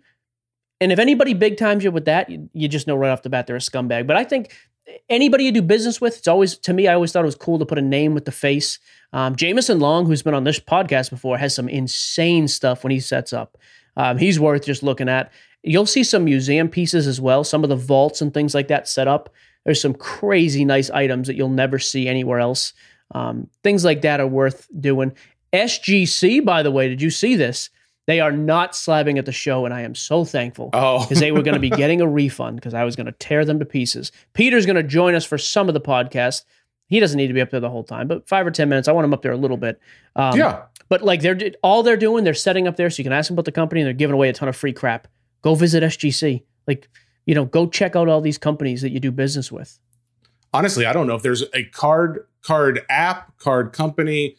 and 0.80 0.92
if 0.92 1.00
anybody 1.00 1.34
big 1.34 1.58
times 1.58 1.84
you 1.84 1.92
with 1.92 2.06
that, 2.06 2.30
you, 2.30 2.50
you, 2.54 2.68
just 2.68 2.88
know 2.88 2.96
right 2.96 3.10
off 3.10 3.24
the 3.24 3.30
bat 3.30 3.48
they're 3.48 3.56
a 3.56 3.60
scumbag. 3.60 4.08
But 4.08 4.16
I 4.16 4.24
think 4.24 4.54
anybody 5.10 5.46
you 5.46 5.52
do 5.52 5.62
business 5.62 6.00
with, 6.00 6.18
it's 6.18 6.28
always 6.28 6.58
to 6.60 6.74
me. 6.74 6.88
I 6.88 6.94
always 6.94 7.12
thought 7.12 7.24
it 7.24 7.26
was 7.26 7.36
cool 7.36 7.60
to 7.60 7.66
put 7.66 7.80
a 7.80 7.82
name 7.82 8.14
with 8.14 8.26
the 8.26 8.32
face. 8.32 8.80
Um, 9.14 9.36
Jameson 9.36 9.80
Long, 9.80 10.06
who's 10.06 10.22
been 10.22 10.34
on 10.34 10.44
this 10.44 10.60
podcast 10.60 11.10
before, 11.10 11.38
has 11.38 11.56
some 11.56 11.70
insane 11.70 12.48
stuff 12.48 12.84
when 12.84 12.92
he 12.92 13.00
sets 13.00 13.34
up. 13.34 13.58
Um, 13.96 14.18
he's 14.18 14.40
worth 14.40 14.66
just 14.66 14.84
looking 14.84 15.10
at. 15.10 15.32
You'll 15.64 15.88
see 15.88 16.04
some 16.04 16.26
museum 16.26 16.70
pieces 16.70 17.08
as 17.08 17.20
well. 17.20 17.44
Some 17.44 17.64
of 17.64 17.70
the 17.70 17.76
vaults 17.76 18.22
and 18.22 18.34
things 18.34 18.54
like 18.54 18.68
that 18.68 18.88
set 18.88 19.08
up. 19.08 19.34
There's 19.66 19.82
some 19.82 19.96
crazy 19.96 20.64
nice 20.64 20.90
items 20.90 21.28
that 21.28 21.36
you'll 21.36 21.50
never 21.50 21.80
see 21.80 22.08
anywhere 22.08 22.40
else. 22.40 22.74
Um, 23.12 23.50
things 23.64 23.86
like 23.86 24.02
that 24.02 24.20
are 24.20 24.28
worth 24.28 24.68
doing. 24.80 25.14
SGC, 25.54 26.44
by 26.44 26.64
the 26.64 26.72
way, 26.72 26.90
did 26.90 27.02
you 27.02 27.10
see 27.10 27.36
this? 27.36 27.70
They 28.06 28.22
are 28.22 28.32
not 28.32 28.72
slabbing 28.72 29.18
at 29.18 29.26
the 29.26 29.34
show, 29.34 29.66
and 29.66 29.74
I 29.74 29.82
am 29.82 29.94
so 29.94 30.24
thankful. 30.24 30.70
Oh, 30.72 31.02
because 31.02 31.20
they 31.20 31.34
were 31.34 31.42
going 31.42 31.56
to 31.56 31.60
be 31.60 31.70
getting 31.84 32.00
a 32.00 32.08
refund 32.08 32.56
because 32.56 32.74
I 32.74 32.86
was 32.86 32.96
going 32.96 33.06
to 33.06 33.12
tear 33.14 33.44
them 33.44 33.60
to 33.60 33.66
pieces. 33.66 34.14
Peter's 34.34 34.66
going 34.66 34.78
to 34.78 34.84
join 34.84 35.14
us 35.14 35.26
for 35.26 35.38
some 35.38 35.68
of 35.68 35.74
the 35.74 35.82
podcast. 35.82 36.46
He 36.88 37.02
doesn't 37.02 37.18
need 37.18 37.28
to 37.28 37.34
be 37.34 37.42
up 37.42 37.50
there 37.50 37.60
the 37.60 37.70
whole 37.70 37.84
time, 37.84 38.08
but 38.08 38.28
five 38.28 38.48
or 38.48 38.52
ten 38.52 38.70
minutes. 38.70 38.88
I 38.88 38.94
want 38.94 39.04
him 39.04 39.14
up 39.14 39.22
there 39.22 39.34
a 39.34 39.38
little 39.38 39.58
bit. 39.58 39.82
Um, 40.16 40.38
yeah. 40.40 40.64
But 40.88 41.02
like 41.02 41.22
they're 41.22 41.38
all 41.62 41.84
they're 41.84 41.98
doing, 41.98 42.24
they're 42.24 42.34
setting 42.34 42.66
up 42.66 42.78
there 42.78 42.90
so 42.90 43.00
you 43.00 43.04
can 43.04 43.12
ask 43.12 43.28
them 43.28 43.36
about 43.36 43.44
the 43.44 43.52
company, 43.52 43.82
and 43.82 43.86
they're 43.86 43.94
giving 43.94 44.14
away 44.14 44.30
a 44.30 44.34
ton 44.34 44.48
of 44.48 44.56
free 44.56 44.72
crap. 44.72 45.10
Go 45.42 45.54
visit 45.54 45.84
SGC. 45.84 46.44
Like 46.66 46.88
you 47.26 47.36
know, 47.36 47.44
go 47.44 47.68
check 47.68 47.98
out 47.98 48.08
all 48.08 48.22
these 48.22 48.38
companies 48.38 48.82
that 48.84 48.92
you 48.92 49.02
do 49.02 49.12
business 49.12 49.52
with. 49.52 49.78
Honestly, 50.58 50.88
I 50.88 50.94
don't 50.94 51.06
know 51.06 51.14
if 51.14 51.22
there's 51.22 51.44
a 51.54 51.66
card 51.66 52.26
card 52.42 52.82
app, 52.90 53.38
card 53.38 53.74
company, 53.74 54.38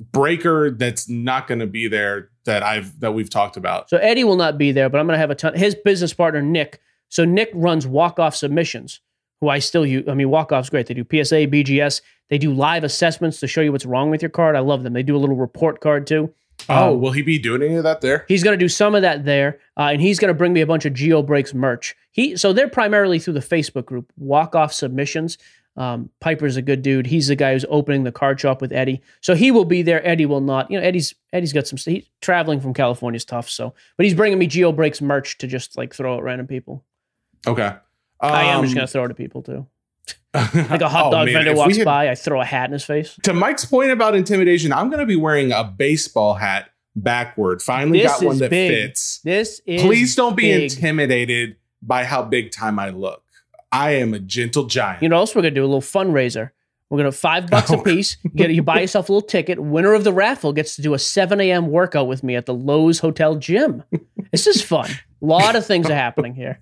breaker 0.00 0.72
that's 0.72 1.08
not 1.08 1.46
going 1.46 1.60
to 1.60 1.68
be 1.68 1.86
there 1.86 2.30
that 2.46 2.64
I've 2.64 2.98
that 2.98 3.12
we've 3.12 3.30
talked 3.30 3.56
about. 3.56 3.88
So 3.88 3.96
Eddie 3.98 4.24
will 4.24 4.36
not 4.36 4.58
be 4.58 4.72
there, 4.72 4.88
but 4.88 4.98
I'm 4.98 5.06
going 5.06 5.14
to 5.14 5.20
have 5.20 5.30
a 5.30 5.36
ton. 5.36 5.54
His 5.54 5.76
business 5.76 6.12
partner 6.12 6.42
Nick. 6.42 6.80
So 7.10 7.24
Nick 7.24 7.50
runs 7.54 7.86
walk 7.86 8.18
off 8.18 8.34
submissions, 8.34 9.00
who 9.40 9.48
I 9.50 9.60
still 9.60 9.86
use. 9.86 10.08
I 10.08 10.14
mean, 10.14 10.30
walk 10.30 10.50
off's 10.50 10.68
great. 10.68 10.86
They 10.86 10.94
do 10.94 11.04
PSA, 11.04 11.46
BGS. 11.46 12.00
They 12.28 12.38
do 12.38 12.52
live 12.52 12.82
assessments 12.82 13.38
to 13.38 13.46
show 13.46 13.60
you 13.60 13.70
what's 13.70 13.86
wrong 13.86 14.10
with 14.10 14.20
your 14.20 14.30
card. 14.30 14.56
I 14.56 14.60
love 14.60 14.82
them. 14.82 14.94
They 14.94 15.04
do 15.04 15.14
a 15.14 15.18
little 15.18 15.36
report 15.36 15.80
card 15.80 16.08
too. 16.08 16.34
Oh, 16.68 16.94
um, 16.94 17.00
will 17.00 17.12
he 17.12 17.22
be 17.22 17.38
doing 17.38 17.62
any 17.62 17.74
of 17.74 17.82
that 17.82 18.00
there? 18.00 18.24
He's 18.28 18.42
going 18.42 18.56
to 18.56 18.62
do 18.62 18.68
some 18.68 18.94
of 18.94 19.02
that 19.02 19.24
there, 19.24 19.58
uh, 19.76 19.88
and 19.92 20.00
he's 20.00 20.18
going 20.18 20.28
to 20.28 20.34
bring 20.34 20.52
me 20.52 20.60
a 20.60 20.66
bunch 20.66 20.84
of 20.84 20.94
Geo 20.94 21.22
Breaks 21.22 21.54
merch. 21.54 21.96
He 22.12 22.36
so 22.36 22.52
they're 22.52 22.68
primarily 22.68 23.18
through 23.18 23.34
the 23.34 23.40
Facebook 23.40 23.86
group 23.86 24.12
Walk 24.16 24.54
Off 24.54 24.72
Submissions. 24.72 25.38
Um, 25.76 26.10
Piper's 26.20 26.56
a 26.56 26.62
good 26.62 26.82
dude. 26.82 27.06
He's 27.06 27.28
the 27.28 27.36
guy 27.36 27.54
who's 27.54 27.64
opening 27.70 28.04
the 28.04 28.12
card 28.12 28.38
shop 28.38 28.60
with 28.60 28.72
Eddie, 28.72 29.00
so 29.20 29.34
he 29.34 29.50
will 29.50 29.64
be 29.64 29.82
there. 29.82 30.06
Eddie 30.06 30.26
will 30.26 30.42
not. 30.42 30.70
You 30.70 30.78
know, 30.78 30.86
Eddie's 30.86 31.14
Eddie's 31.32 31.52
got 31.52 31.66
some. 31.66 31.78
He's 31.78 32.04
traveling 32.20 32.60
from 32.60 32.74
California 32.74 33.16
is 33.16 33.24
tough. 33.24 33.48
So, 33.48 33.74
but 33.96 34.04
he's 34.04 34.14
bringing 34.14 34.38
me 34.38 34.46
Geo 34.46 34.72
Breaks 34.72 35.00
merch 35.00 35.38
to 35.38 35.46
just 35.46 35.76
like 35.78 35.94
throw 35.94 36.18
at 36.18 36.22
random 36.22 36.46
people. 36.46 36.84
Okay, 37.46 37.66
um, 37.66 37.80
I 38.20 38.44
am 38.44 38.62
just 38.62 38.74
gonna 38.74 38.86
throw 38.86 39.04
it 39.04 39.08
to 39.08 39.14
people 39.14 39.42
too. 39.42 39.66
Like 40.34 40.80
a 40.80 40.88
hot 40.88 41.06
oh, 41.06 41.10
dog 41.10 41.26
man, 41.26 41.34
vendor 41.34 41.54
walks 41.54 41.76
had, 41.76 41.84
by, 41.84 42.10
I 42.10 42.14
throw 42.14 42.40
a 42.40 42.44
hat 42.44 42.66
in 42.66 42.72
his 42.72 42.84
face. 42.84 43.18
To 43.24 43.34
Mike's 43.34 43.64
point 43.64 43.90
about 43.90 44.14
intimidation, 44.14 44.72
I'm 44.72 44.88
going 44.88 45.00
to 45.00 45.06
be 45.06 45.16
wearing 45.16 45.52
a 45.52 45.64
baseball 45.64 46.34
hat 46.34 46.70
backward. 46.96 47.62
Finally 47.62 48.00
this 48.00 48.12
got 48.12 48.22
one 48.22 48.38
that 48.38 48.50
big. 48.50 48.70
fits. 48.70 49.20
This 49.24 49.60
is 49.66 49.82
Please 49.82 50.14
don't 50.14 50.36
be 50.36 50.52
big. 50.52 50.72
intimidated 50.72 51.56
by 51.82 52.04
how 52.04 52.22
big 52.22 52.50
time 52.50 52.78
I 52.78 52.90
look. 52.90 53.22
I 53.70 53.92
am 53.92 54.14
a 54.14 54.18
gentle 54.18 54.66
giant. 54.66 55.02
You 55.02 55.08
know, 55.08 55.16
also 55.16 55.38
we're 55.38 55.42
gonna 55.42 55.54
do 55.54 55.64
a 55.64 55.66
little 55.66 55.80
fundraiser. 55.80 56.50
We're 56.90 56.98
gonna 56.98 57.12
five 57.12 57.48
bucks 57.48 57.70
oh. 57.72 57.80
a 57.80 57.82
piece. 57.82 58.18
You 58.22 58.30
get 58.30 58.50
you 58.50 58.62
buy 58.62 58.80
yourself 58.80 59.08
a 59.08 59.12
little 59.12 59.26
ticket. 59.26 59.58
Winner 59.58 59.94
of 59.94 60.04
the 60.04 60.12
raffle 60.12 60.52
gets 60.52 60.76
to 60.76 60.82
do 60.82 60.92
a 60.92 60.98
7 60.98 61.40
a.m. 61.40 61.68
workout 61.68 62.06
with 62.06 62.22
me 62.22 62.36
at 62.36 62.46
the 62.46 62.54
Loews 62.54 63.00
Hotel 63.00 63.36
Gym. 63.36 63.82
this 64.30 64.46
is 64.46 64.62
fun. 64.62 64.90
A 64.90 65.24
lot 65.24 65.56
of 65.56 65.64
things 65.64 65.88
are 65.88 65.94
happening 65.94 66.34
here. 66.34 66.60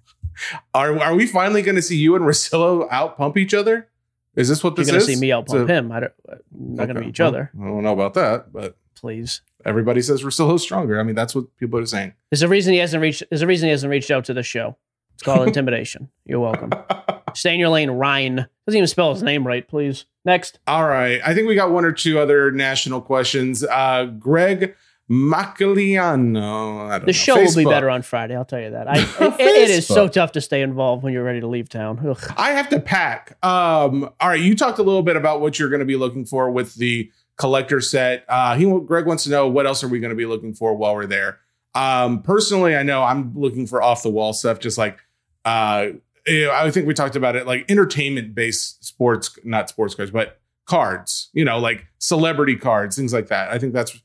Are 0.74 0.98
are 0.98 1.14
we 1.14 1.26
finally 1.26 1.62
going 1.62 1.76
to 1.76 1.82
see 1.82 1.96
you 1.96 2.14
and 2.16 2.24
Rosillo 2.24 2.88
out 2.90 3.16
pump 3.16 3.36
each 3.36 3.54
other? 3.54 3.88
Is 4.36 4.48
this 4.48 4.62
what 4.62 4.76
this 4.76 4.86
is? 4.86 4.92
You're 4.92 5.00
going 5.00 5.06
to 5.08 5.14
see 5.14 5.20
me 5.20 5.32
out 5.32 5.46
pump 5.46 5.68
him. 5.68 5.92
I 5.92 6.00
don't, 6.00 6.12
I'm 6.28 6.38
not 6.52 6.82
okay. 6.84 6.92
going 6.92 6.96
to 6.96 7.02
be 7.02 7.08
each 7.08 7.20
other. 7.20 7.50
I 7.58 7.64
don't 7.64 7.82
know 7.82 7.92
about 7.92 8.14
that, 8.14 8.52
but 8.52 8.76
please. 8.94 9.42
Everybody 9.64 10.00
says 10.00 10.22
Rosillo's 10.22 10.62
stronger. 10.62 10.98
I 10.98 11.02
mean, 11.02 11.14
that's 11.14 11.34
what 11.34 11.54
people 11.58 11.78
are 11.78 11.86
saying. 11.86 12.14
There's 12.30 12.42
a 12.42 12.48
reason 12.48 12.72
he 12.72 12.78
hasn't 12.78 13.02
reached. 13.02 13.22
There's 13.28 13.42
a 13.42 13.46
reason 13.46 13.66
he 13.66 13.70
hasn't 13.70 13.90
reached 13.90 14.10
out 14.10 14.24
to 14.26 14.34
the 14.34 14.42
show. 14.42 14.76
It's 15.14 15.22
called 15.22 15.46
intimidation. 15.48 16.08
You're 16.24 16.40
welcome. 16.40 16.70
Stay 17.34 17.54
in 17.54 17.60
your 17.60 17.68
lane, 17.68 17.90
Ryan. 17.90 18.46
Doesn't 18.66 18.78
even 18.78 18.86
spell 18.86 19.12
his 19.12 19.22
name 19.22 19.46
right, 19.46 19.66
please. 19.66 20.06
Next. 20.24 20.58
All 20.66 20.86
right. 20.86 21.20
I 21.24 21.34
think 21.34 21.48
we 21.48 21.54
got 21.54 21.70
one 21.70 21.84
or 21.84 21.92
two 21.92 22.18
other 22.18 22.50
national 22.50 23.00
questions. 23.00 23.64
Uh, 23.64 24.06
Greg 24.18 24.74
Macaliano. 25.10 26.86
I 26.88 26.98
don't 26.98 27.00
The 27.00 27.06
know. 27.06 27.12
show 27.12 27.36
will 27.42 27.54
be 27.54 27.64
better 27.64 27.90
on 27.90 28.02
Friday. 28.02 28.36
I'll 28.36 28.44
tell 28.44 28.60
you 28.60 28.70
that. 28.70 28.88
I, 28.88 28.98
it- 29.20 29.40
it 29.40 29.70
is 29.70 29.86
so 29.86 30.08
tough 30.08 30.32
to 30.32 30.40
stay 30.40 30.62
involved 30.62 31.02
when 31.02 31.12
you're 31.12 31.24
ready 31.24 31.40
to 31.40 31.46
leave 31.46 31.68
town. 31.68 32.00
Ugh. 32.06 32.34
I 32.36 32.52
have 32.52 32.68
to 32.70 32.80
pack. 32.80 33.36
Um, 33.44 34.04
all 34.20 34.28
right, 34.28 34.40
you 34.40 34.54
talked 34.54 34.78
a 34.78 34.82
little 34.82 35.02
bit 35.02 35.16
about 35.16 35.40
what 35.40 35.58
you're 35.58 35.68
going 35.68 35.80
to 35.80 35.86
be 35.86 35.96
looking 35.96 36.24
for 36.24 36.50
with 36.50 36.74
the 36.76 37.10
collector 37.36 37.80
set. 37.80 38.24
Uh, 38.28 38.54
he 38.56 38.64
Greg 38.86 39.06
wants 39.06 39.24
to 39.24 39.30
know 39.30 39.48
what 39.48 39.66
else 39.66 39.82
are 39.82 39.88
we 39.88 39.98
going 40.00 40.10
to 40.10 40.16
be 40.16 40.26
looking 40.26 40.54
for 40.54 40.74
while 40.74 40.94
we're 40.94 41.06
there. 41.06 41.38
Um, 41.74 42.22
personally, 42.22 42.76
I 42.76 42.82
know 42.82 43.02
I'm 43.02 43.32
looking 43.38 43.66
for 43.66 43.82
off 43.82 44.02
the 44.02 44.10
wall 44.10 44.32
stuff, 44.32 44.58
just 44.58 44.76
like 44.78 44.98
uh, 45.44 45.88
I 46.28 46.70
think 46.70 46.86
we 46.86 46.94
talked 46.94 47.16
about 47.16 47.36
it, 47.36 47.46
like 47.46 47.70
entertainment 47.70 48.34
based 48.34 48.84
sports, 48.84 49.38
not 49.44 49.68
sports 49.68 49.94
cards, 49.94 50.10
but 50.10 50.38
cards. 50.66 51.30
You 51.32 51.44
know, 51.44 51.58
like 51.58 51.86
celebrity 51.98 52.56
cards, 52.56 52.96
things 52.96 53.12
like 53.12 53.28
that. 53.28 53.50
I 53.50 53.58
think 53.58 53.72
that's 53.72 54.00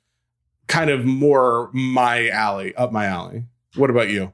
kind 0.67 0.89
of 0.89 1.05
more 1.05 1.69
my 1.73 2.29
alley, 2.29 2.75
up 2.75 2.91
my 2.91 3.05
alley. 3.05 3.43
What 3.75 3.89
about 3.89 4.09
you? 4.09 4.31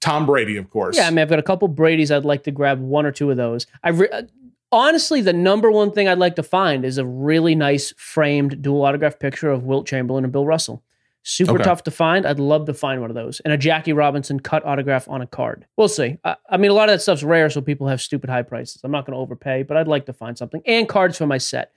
Tom 0.00 0.26
Brady, 0.26 0.56
of 0.56 0.70
course. 0.70 0.96
Yeah, 0.96 1.06
I 1.06 1.10
mean, 1.10 1.20
I've 1.20 1.28
got 1.30 1.38
a 1.38 1.42
couple 1.42 1.68
Brady's. 1.68 2.10
I'd 2.10 2.24
like 2.24 2.44
to 2.44 2.50
grab 2.50 2.80
one 2.80 3.06
or 3.06 3.12
two 3.12 3.30
of 3.30 3.36
those. 3.36 3.66
I 3.82 3.88
re- 3.90 4.08
uh, 4.10 4.22
honestly, 4.70 5.20
the 5.20 5.32
number 5.32 5.70
one 5.70 5.90
thing 5.92 6.06
I'd 6.08 6.18
like 6.18 6.36
to 6.36 6.42
find 6.42 6.84
is 6.84 6.98
a 6.98 7.04
really 7.06 7.54
nice 7.54 7.92
framed 7.96 8.60
dual 8.62 8.82
autograph 8.84 9.18
picture 9.18 9.50
of 9.50 9.64
Wilt 9.64 9.86
Chamberlain 9.86 10.24
and 10.24 10.32
Bill 10.32 10.46
Russell. 10.46 10.82
Super 11.22 11.54
Okay. 11.54 11.64
tough 11.64 11.82
to 11.84 11.90
find. 11.90 12.24
I'd 12.24 12.38
love 12.38 12.66
to 12.66 12.74
find 12.74 13.00
one 13.00 13.10
of 13.10 13.16
those 13.16 13.40
and 13.40 13.52
a 13.52 13.56
Jackie 13.56 13.92
Robinson 13.92 14.38
cut 14.38 14.64
autograph 14.64 15.08
on 15.08 15.22
a 15.22 15.26
card. 15.26 15.66
We'll 15.76 15.88
see. 15.88 16.18
I, 16.22 16.36
I 16.48 16.56
mean, 16.56 16.70
a 16.70 16.74
lot 16.74 16.88
of 16.88 16.92
that 16.94 17.00
stuff's 17.00 17.24
rare, 17.24 17.50
so 17.50 17.60
people 17.60 17.88
have 17.88 18.00
stupid 18.00 18.30
high 18.30 18.42
prices. 18.42 18.80
I'm 18.84 18.92
not 18.92 19.06
going 19.06 19.14
to 19.16 19.20
overpay, 19.20 19.64
but 19.64 19.76
I'd 19.76 19.88
like 19.88 20.06
to 20.06 20.12
find 20.12 20.38
something 20.38 20.62
and 20.66 20.88
cards 20.88 21.18
for 21.18 21.26
my 21.26 21.38
set. 21.38 21.72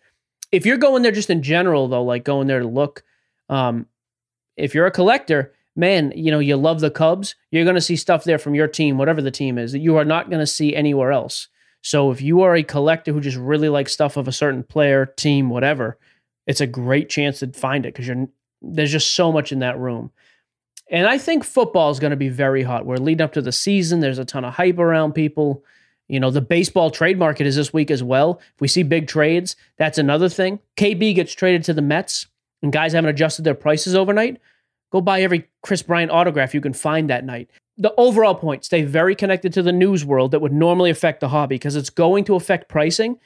If 0.51 0.67
you're 0.67 0.77
going 0.77 1.01
there 1.01 1.11
just 1.11 1.31
in 1.31 1.41
general, 1.41 1.87
though, 1.87 2.03
like 2.03 2.23
going 2.25 2.45
there 2.45 2.59
to 2.59 2.67
look, 2.67 3.03
um, 3.49 3.85
if 4.55 4.73
you're 4.73 4.85
a 4.85 4.91
collector, 4.91 5.53
man, 5.75 6.11
you 6.15 6.31
know, 6.31 6.39
you 6.39 6.55
love 6.55 6.79
the 6.79 6.91
Cubs, 6.91 7.35
you're 7.51 7.63
going 7.63 7.75
to 7.75 7.81
see 7.81 7.95
stuff 7.95 8.23
there 8.23 8.37
from 8.37 8.55
your 8.55 8.67
team, 8.67 8.97
whatever 8.97 9.21
the 9.21 9.31
team 9.31 9.57
is, 9.57 9.71
that 9.71 9.79
you 9.79 9.97
are 9.97 10.05
not 10.05 10.29
going 10.29 10.41
to 10.41 10.47
see 10.47 10.75
anywhere 10.75 11.11
else. 11.11 11.47
So 11.81 12.11
if 12.11 12.21
you 12.21 12.41
are 12.41 12.55
a 12.55 12.63
collector 12.63 13.13
who 13.13 13.21
just 13.21 13.37
really 13.37 13.69
likes 13.69 13.93
stuff 13.93 14.17
of 14.17 14.27
a 14.27 14.33
certain 14.33 14.63
player, 14.63 15.05
team, 15.05 15.49
whatever, 15.49 15.97
it's 16.45 16.61
a 16.61 16.67
great 16.67 17.09
chance 17.09 17.39
to 17.39 17.47
find 17.53 17.85
it 17.85 17.93
because 17.93 18.07
you're 18.07 18.27
there's 18.61 18.91
just 18.91 19.15
so 19.15 19.31
much 19.31 19.51
in 19.51 19.59
that 19.59 19.79
room. 19.79 20.11
And 20.91 21.07
I 21.07 21.17
think 21.17 21.43
football 21.43 21.91
is 21.91 21.99
going 21.99 22.11
to 22.11 22.17
be 22.17 22.29
very 22.29 22.63
hot. 22.63 22.85
We're 22.85 22.97
leading 22.97 23.23
up 23.23 23.33
to 23.33 23.41
the 23.41 23.51
season. 23.51 23.99
There's 23.99 24.19
a 24.19 24.25
ton 24.25 24.43
of 24.43 24.55
hype 24.55 24.79
around 24.79 25.13
people. 25.13 25.63
You 26.07 26.19
know, 26.19 26.31
the 26.31 26.41
baseball 26.41 26.89
trade 26.89 27.19
market 27.19 27.45
is 27.45 27.55
this 27.55 27.71
week 27.71 27.91
as 27.91 28.01
well. 28.01 28.41
If 28.55 28.61
we 28.61 28.67
see 28.67 28.83
big 28.83 29.07
trades, 29.07 29.55
that's 29.77 29.99
another 29.99 30.27
thing. 30.27 30.59
KB 30.75 31.13
gets 31.13 31.33
traded 31.33 31.63
to 31.65 31.73
the 31.73 31.83
Mets, 31.83 32.27
and 32.61 32.71
guys 32.71 32.93
haven't 32.93 33.09
adjusted 33.09 33.43
their 33.43 33.55
prices 33.55 33.95
overnight. 33.95 34.39
Go 34.91 35.01
buy 35.01 35.21
every 35.21 35.47
Kris 35.61 35.81
Bryant 35.83 36.11
autograph 36.11 36.53
you 36.53 36.61
can 36.61 36.73
find 36.73 37.09
that 37.09 37.23
night. 37.23 37.49
The 37.77 37.93
overall 37.95 38.35
point 38.35 38.65
stay 38.65 38.81
very 38.81 39.15
connected 39.15 39.53
to 39.53 39.61
the 39.61 39.71
news 39.71 40.03
world 40.03 40.31
that 40.31 40.39
would 40.41 40.51
normally 40.51 40.89
affect 40.89 41.21
the 41.21 41.29
hobby 41.29 41.55
because 41.55 41.75
it's 41.75 41.89
going 41.89 42.25
to 42.25 42.35
affect 42.35 42.67
pricing. 42.69 43.17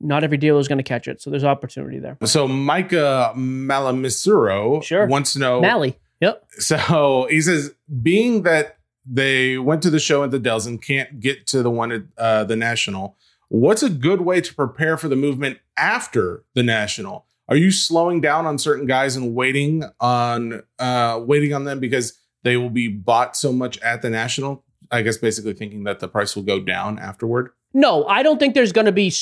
Not 0.00 0.24
every 0.24 0.36
dealer 0.38 0.58
is 0.58 0.66
going 0.66 0.78
to 0.78 0.84
catch 0.84 1.06
it. 1.06 1.22
So 1.22 1.30
there's 1.30 1.44
opportunity 1.44 1.98
there. 1.98 2.16
So 2.24 2.48
Micah 2.48 3.32
Malamisuro 3.36 4.82
Sure. 4.82 5.06
wants 5.06 5.34
to 5.34 5.38
know. 5.38 5.60
Mally. 5.60 5.98
Yep. 6.20 6.44
So 6.58 7.26
he 7.30 7.40
says, 7.40 7.74
being 8.02 8.42
that 8.42 8.78
they 9.06 9.58
went 9.58 9.82
to 9.82 9.90
the 9.90 10.00
show 10.00 10.24
at 10.24 10.30
the 10.30 10.38
Dells 10.38 10.66
and 10.66 10.80
can't 10.80 11.20
get 11.20 11.46
to 11.48 11.62
the 11.62 11.70
one 11.70 11.92
at 11.92 12.02
uh, 12.16 12.44
the 12.44 12.56
National, 12.56 13.16
what's 13.48 13.82
a 13.82 13.90
good 13.90 14.22
way 14.22 14.40
to 14.40 14.54
prepare 14.54 14.96
for 14.96 15.08
the 15.08 15.16
movement 15.16 15.58
after 15.76 16.44
the 16.54 16.62
National? 16.62 17.26
Are 17.48 17.56
you 17.56 17.70
slowing 17.70 18.20
down 18.20 18.46
on 18.46 18.58
certain 18.58 18.86
guys 18.86 19.16
and 19.16 19.34
waiting 19.34 19.84
on 20.00 20.62
uh, 20.78 21.20
waiting 21.24 21.52
on 21.52 21.64
them 21.64 21.78
because 21.78 22.18
they 22.42 22.56
will 22.56 22.70
be 22.70 22.88
bought 22.88 23.36
so 23.36 23.52
much 23.52 23.78
at 23.80 24.02
the 24.02 24.10
National? 24.10 24.64
I 24.90 25.02
guess 25.02 25.18
basically 25.18 25.54
thinking 25.54 25.84
that 25.84 26.00
the 26.00 26.08
price 26.08 26.36
will 26.36 26.42
go 26.42 26.60
down 26.60 26.98
afterward. 26.98 27.50
No, 27.72 28.06
I 28.06 28.22
don't 28.22 28.38
think 28.38 28.54
there's 28.54 28.72
going 28.72 28.86
to 28.86 28.92
be. 28.92 29.12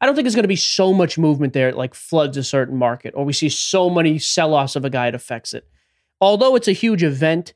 I 0.00 0.06
don't 0.06 0.14
think 0.14 0.24
there's 0.24 0.34
going 0.34 0.42
to 0.42 0.48
be 0.48 0.56
so 0.56 0.92
much 0.92 1.16
movement 1.16 1.52
there 1.52 1.68
it 1.68 1.76
like 1.76 1.94
floods 1.94 2.36
a 2.36 2.42
certain 2.42 2.76
market, 2.76 3.14
or 3.16 3.24
we 3.24 3.32
see 3.32 3.48
so 3.48 3.88
many 3.88 4.18
sell-offs 4.18 4.74
of 4.74 4.84
a 4.84 4.90
guy 4.90 5.06
it 5.06 5.14
affects 5.14 5.54
it. 5.54 5.66
Although 6.20 6.56
it's 6.56 6.68
a 6.68 6.72
huge 6.72 7.02
event, 7.02 7.52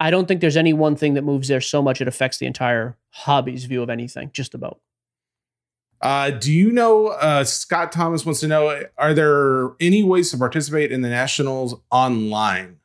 I 0.00 0.10
don't 0.10 0.26
think 0.26 0.40
there's 0.40 0.56
any 0.56 0.72
one 0.72 0.96
thing 0.96 1.14
that 1.14 1.22
moves 1.22 1.48
there 1.48 1.60
so 1.60 1.82
much 1.82 2.00
it 2.00 2.08
affects 2.08 2.38
the 2.38 2.46
entire 2.46 2.96
hobby's 3.10 3.66
view 3.66 3.82
of 3.82 3.90
anything. 3.90 4.30
Just 4.32 4.54
about. 4.54 4.80
Uh, 6.00 6.30
do 6.30 6.52
you 6.52 6.72
know? 6.72 7.08
Uh, 7.08 7.44
Scott 7.44 7.92
Thomas 7.92 8.24
wants 8.24 8.40
to 8.40 8.48
know: 8.48 8.84
Are 8.96 9.14
there 9.14 9.70
any 9.80 10.02
ways 10.02 10.30
to 10.30 10.38
participate 10.38 10.92
in 10.92 11.02
the 11.02 11.08
Nationals 11.10 11.74
online? 11.90 12.78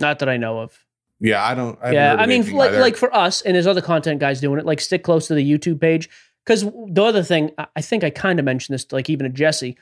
Not 0.00 0.18
that 0.20 0.28
I 0.28 0.36
know 0.36 0.60
of. 0.60 0.84
Yeah, 1.20 1.44
I 1.44 1.54
don't. 1.54 1.78
I 1.82 1.92
yeah, 1.92 2.16
I 2.18 2.26
mean, 2.26 2.50
like, 2.52 2.70
either. 2.70 2.80
like 2.80 2.96
for 2.96 3.14
us 3.14 3.42
and 3.42 3.54
there's 3.54 3.66
other 3.66 3.80
content 3.82 4.20
guys 4.20 4.40
doing 4.40 4.58
it. 4.58 4.66
Like 4.66 4.80
stick 4.80 5.04
close 5.04 5.28
to 5.28 5.34
the 5.34 5.48
YouTube 5.48 5.80
page 5.80 6.10
because 6.44 6.62
the 6.62 7.02
other 7.04 7.22
thing 7.22 7.52
I- 7.58 7.66
I 7.76 7.80
think 7.80 8.02
I 8.02 8.10
kind 8.10 8.38
of 8.38 8.44
mentioned 8.44 8.74
this, 8.74 8.90
like 8.90 9.08
even 9.08 9.24
to 9.24 9.30
Jesse. 9.30 9.76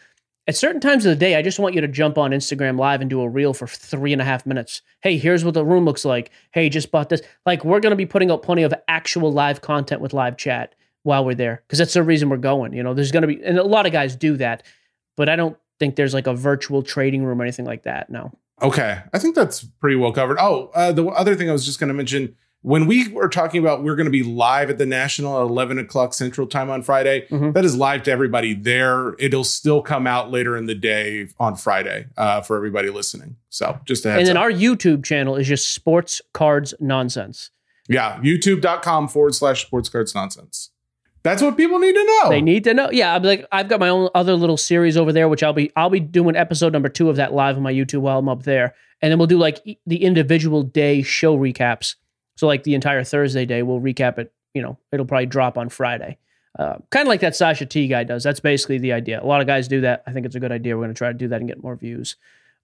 At 0.47 0.57
certain 0.57 0.81
times 0.81 1.07
of 1.07 1.11
the 1.11 1.17
day, 1.17 1.37
I 1.37 1.43
just 1.43 1.59
want 1.61 1.75
you 1.75 1.81
to 1.81 1.87
jump 1.89 2.19
on 2.19 2.33
Instagram 2.33 2.79
Live 2.79 3.01
and 3.01 3.09
do 3.09 3.21
a 3.21 3.29
reel 3.29 3.55
for 3.55 3.67
three 3.69 4.13
and 4.13 4.21
a 4.21 4.25
half 4.25 4.45
minutes. 4.47 4.83
Hey, 5.01 5.17
here's 5.17 5.45
what 5.45 5.55
the 5.55 5.65
room 5.65 5.85
looks 5.85 6.05
like. 6.05 6.31
Hey, 6.51 6.69
just 6.69 6.91
bought 6.91 7.09
this. 7.09 7.23
Like 7.47 7.65
we're 7.65 7.81
going 7.81 7.91
to 7.91 7.97
be 7.97 8.07
putting 8.07 8.31
out 8.31 8.43
plenty 8.43 8.63
of 8.65 8.75
actual 8.89 9.33
live 9.33 9.61
content 9.61 10.01
with 10.01 10.13
live 10.13 10.37
chat 10.37 10.75
while 11.03 11.25
we're 11.25 11.35
there 11.35 11.63
because 11.67 11.79
that's 11.79 11.95
the 11.95 12.03
reason 12.03 12.29
we're 12.29 12.37
going. 12.37 12.73
You 12.73 12.83
know, 12.83 12.95
there's 12.95 13.13
going 13.13 13.23
to 13.23 13.29
be, 13.29 13.43
and 13.43 13.59
a 13.59 13.65
lot 13.65 13.87
of 13.87 13.93
guys 13.93 14.15
do 14.17 14.37
that, 14.37 14.63
but 15.17 15.29
I 15.29 15.37
don't 15.37 15.57
think 15.79 15.97
there's 15.97 16.15
like 16.15 16.27
a 16.27 16.35
virtual 16.35 16.83
trading 16.83 17.25
room 17.25 17.41
or 17.41 17.45
anything 17.45 17.65
like 17.67 17.85
that. 17.85 18.11
No. 18.11 18.33
Okay, 18.63 19.01
I 19.15 19.19
think 19.19 19.35
that's 19.35 19.65
pretty 19.65 19.97
well 19.97 20.13
covered. 20.13 20.37
Oh, 20.39 20.71
uh, 20.75 20.93
the 20.93 21.07
other 21.07 21.35
thing 21.35 21.49
I 21.49 21.53
was 21.53 21.65
just 21.65 21.81
going 21.81 21.89
to 21.89 21.95
mention 21.95 22.37
when 22.63 22.87
we 22.87 23.09
were 23.09 23.31
talking 23.31 23.59
about 23.59 23.83
we're 23.83 23.97
going 23.97 24.05
to 24.05 24.11
be 24.11 24.23
live 24.23 24.69
at 24.69 24.77
the 24.77 24.85
National 24.85 25.39
at 25.39 25.43
eleven 25.45 25.79
o'clock 25.79 26.13
Central 26.13 26.47
Time 26.47 26.69
on 26.69 26.83
Friday. 26.83 27.27
Mhm. 27.31 27.55
that 27.55 27.65
is 27.65 27.75
live 27.75 28.03
to 28.03 28.11
everybody 28.13 28.53
there. 28.53 29.15
It'll 29.19 29.45
still 29.45 29.81
come 29.81 30.07
out 30.07 30.31
later 30.31 30.59
in 30.59 30.67
the 30.67 30.75
day 30.75 31.29
on 31.39 31.57
Friday 31.57 32.09
uh, 32.19 32.43
for 32.43 32.59
everybody 32.59 32.91
listening. 32.91 33.37
So 33.49 33.81
just 33.87 34.05
a 34.05 34.11
And 34.11 34.27
then 34.27 34.37
up. 34.37 34.43
our 34.43 34.51
YouTube 34.51 35.03
channel 35.05 35.37
is 35.37 35.49
just 35.49 35.73
sports 35.73 36.21
cards 36.35 36.75
nonsense. 36.81 37.49
yeah, 37.89 38.19
YouTube.com 38.23 39.09
forward 39.09 39.35
slash 39.35 39.65
sports 39.65 39.89
cards 39.89 40.15
nonsense. 40.15 40.69
That's 41.23 41.43
what 41.43 41.57
people 41.57 41.79
need 41.79 41.95
to 41.95 42.05
know. 42.05 42.31
They 42.31 42.41
need 42.41 42.65
to 42.65 42.75
know. 42.75 42.91
Yeah, 42.91 43.15
I'm 43.15 43.23
like 43.23 43.47
I've 43.53 43.69
got 43.69 43.81
my 43.81 43.89
own 43.89 44.09
other 44.15 44.35
little 44.35 44.57
series 44.57 44.97
over 44.97 45.13
there, 45.13 45.29
which 45.29 45.43
I'll 45.43 45.53
be 45.53 45.71
I'll 45.77 45.91
be 45.91 46.01
doing 46.01 46.37
episode 46.37 46.73
number 46.73 46.89
two 46.89 47.11
of 47.11 47.17
that 47.17 47.35
live 47.35 47.57
on 47.57 47.63
my 47.63 47.73
YouTube 47.73 48.01
while 48.01 48.19
I'm 48.19 48.29
up 48.29 48.45
there, 48.45 48.75
and 49.03 49.11
then 49.11 49.19
we'll 49.19 49.27
do 49.27 49.39
like 49.39 49.63
the 49.87 50.03
individual 50.03 50.63
day 50.63 51.03
show 51.03 51.37
recaps. 51.37 51.97
So 52.37 52.47
like 52.47 52.63
the 52.63 52.75
entire 52.75 53.05
Thursday 53.05 53.45
day, 53.45 53.63
we'll 53.63 53.81
recap 53.81 54.19
it. 54.19 54.33
You 54.55 54.63
know, 54.63 54.79
it'll 54.93 55.07
probably 55.07 55.27
drop 55.27 55.59
on 55.59 55.69
Friday. 55.69 56.17
Uh, 56.59 56.77
kind 56.91 57.07
of 57.07 57.09
like 57.09 57.21
that 57.21 57.37
Sasha 57.37 57.67
T 57.67 57.87
guy 57.87 58.03
does. 58.03 58.25
That's 58.25 58.41
basically 58.41 58.79
the 58.79 58.93
idea. 58.93 59.23
A 59.23 59.27
lot 59.27 59.41
of 59.41 59.47
guys 59.47 59.69
do 59.69 59.83
that. 59.83 60.03
I 60.07 60.13
think 60.13 60.27
it's 60.27 60.35
a 60.35 60.41
good 60.41 60.51
idea. 60.51 60.77
We're 60.77 60.85
going 60.85 60.95
to 60.95 60.99
try 60.99 61.09
to 61.09 61.15
do 61.15 61.29
that 61.29 61.41
and 61.41 61.47
get 61.47 61.63
more 61.63 61.77
views. 61.77 62.17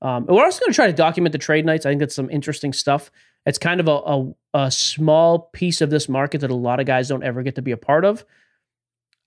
Um, 0.03 0.27
we're 0.27 0.45
also 0.45 0.61
going 0.61 0.73
to 0.73 0.77
try 0.77 0.87
to 0.87 0.93
document 0.93 1.33
the 1.33 1.39
trade 1.39 1.65
nights. 1.65 1.87
I 1.87 1.91
think 1.91 2.01
that's 2.01 2.15
some 2.15 2.29
interesting 2.31 2.73
stuff. 2.73 3.11
It's 3.47 3.59
kind 3.59 3.81
of 3.81 3.87
a, 3.87 3.93
a, 3.93 4.65
a 4.65 4.71
small 4.71 5.39
piece 5.53 5.81
of 5.81 5.91
this 5.91 6.09
market 6.09 6.41
that 6.41 6.51
a 6.51 6.55
lot 6.55 6.81
of 6.81 6.87
guys 6.87 7.09
don't 7.09 7.23
ever 7.23 7.43
get 7.43 7.55
to 7.55 7.63
be 7.63 7.71
a 7.71 7.77
part 7.77 8.05
of. 8.05 8.25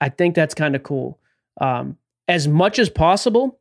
I 0.00 0.08
think 0.08 0.34
that's 0.34 0.54
kind 0.54 0.74
of 0.74 0.82
cool. 0.82 1.18
Um, 1.60 1.96
as 2.28 2.48
much 2.48 2.78
as 2.78 2.88
possible, 2.88 3.58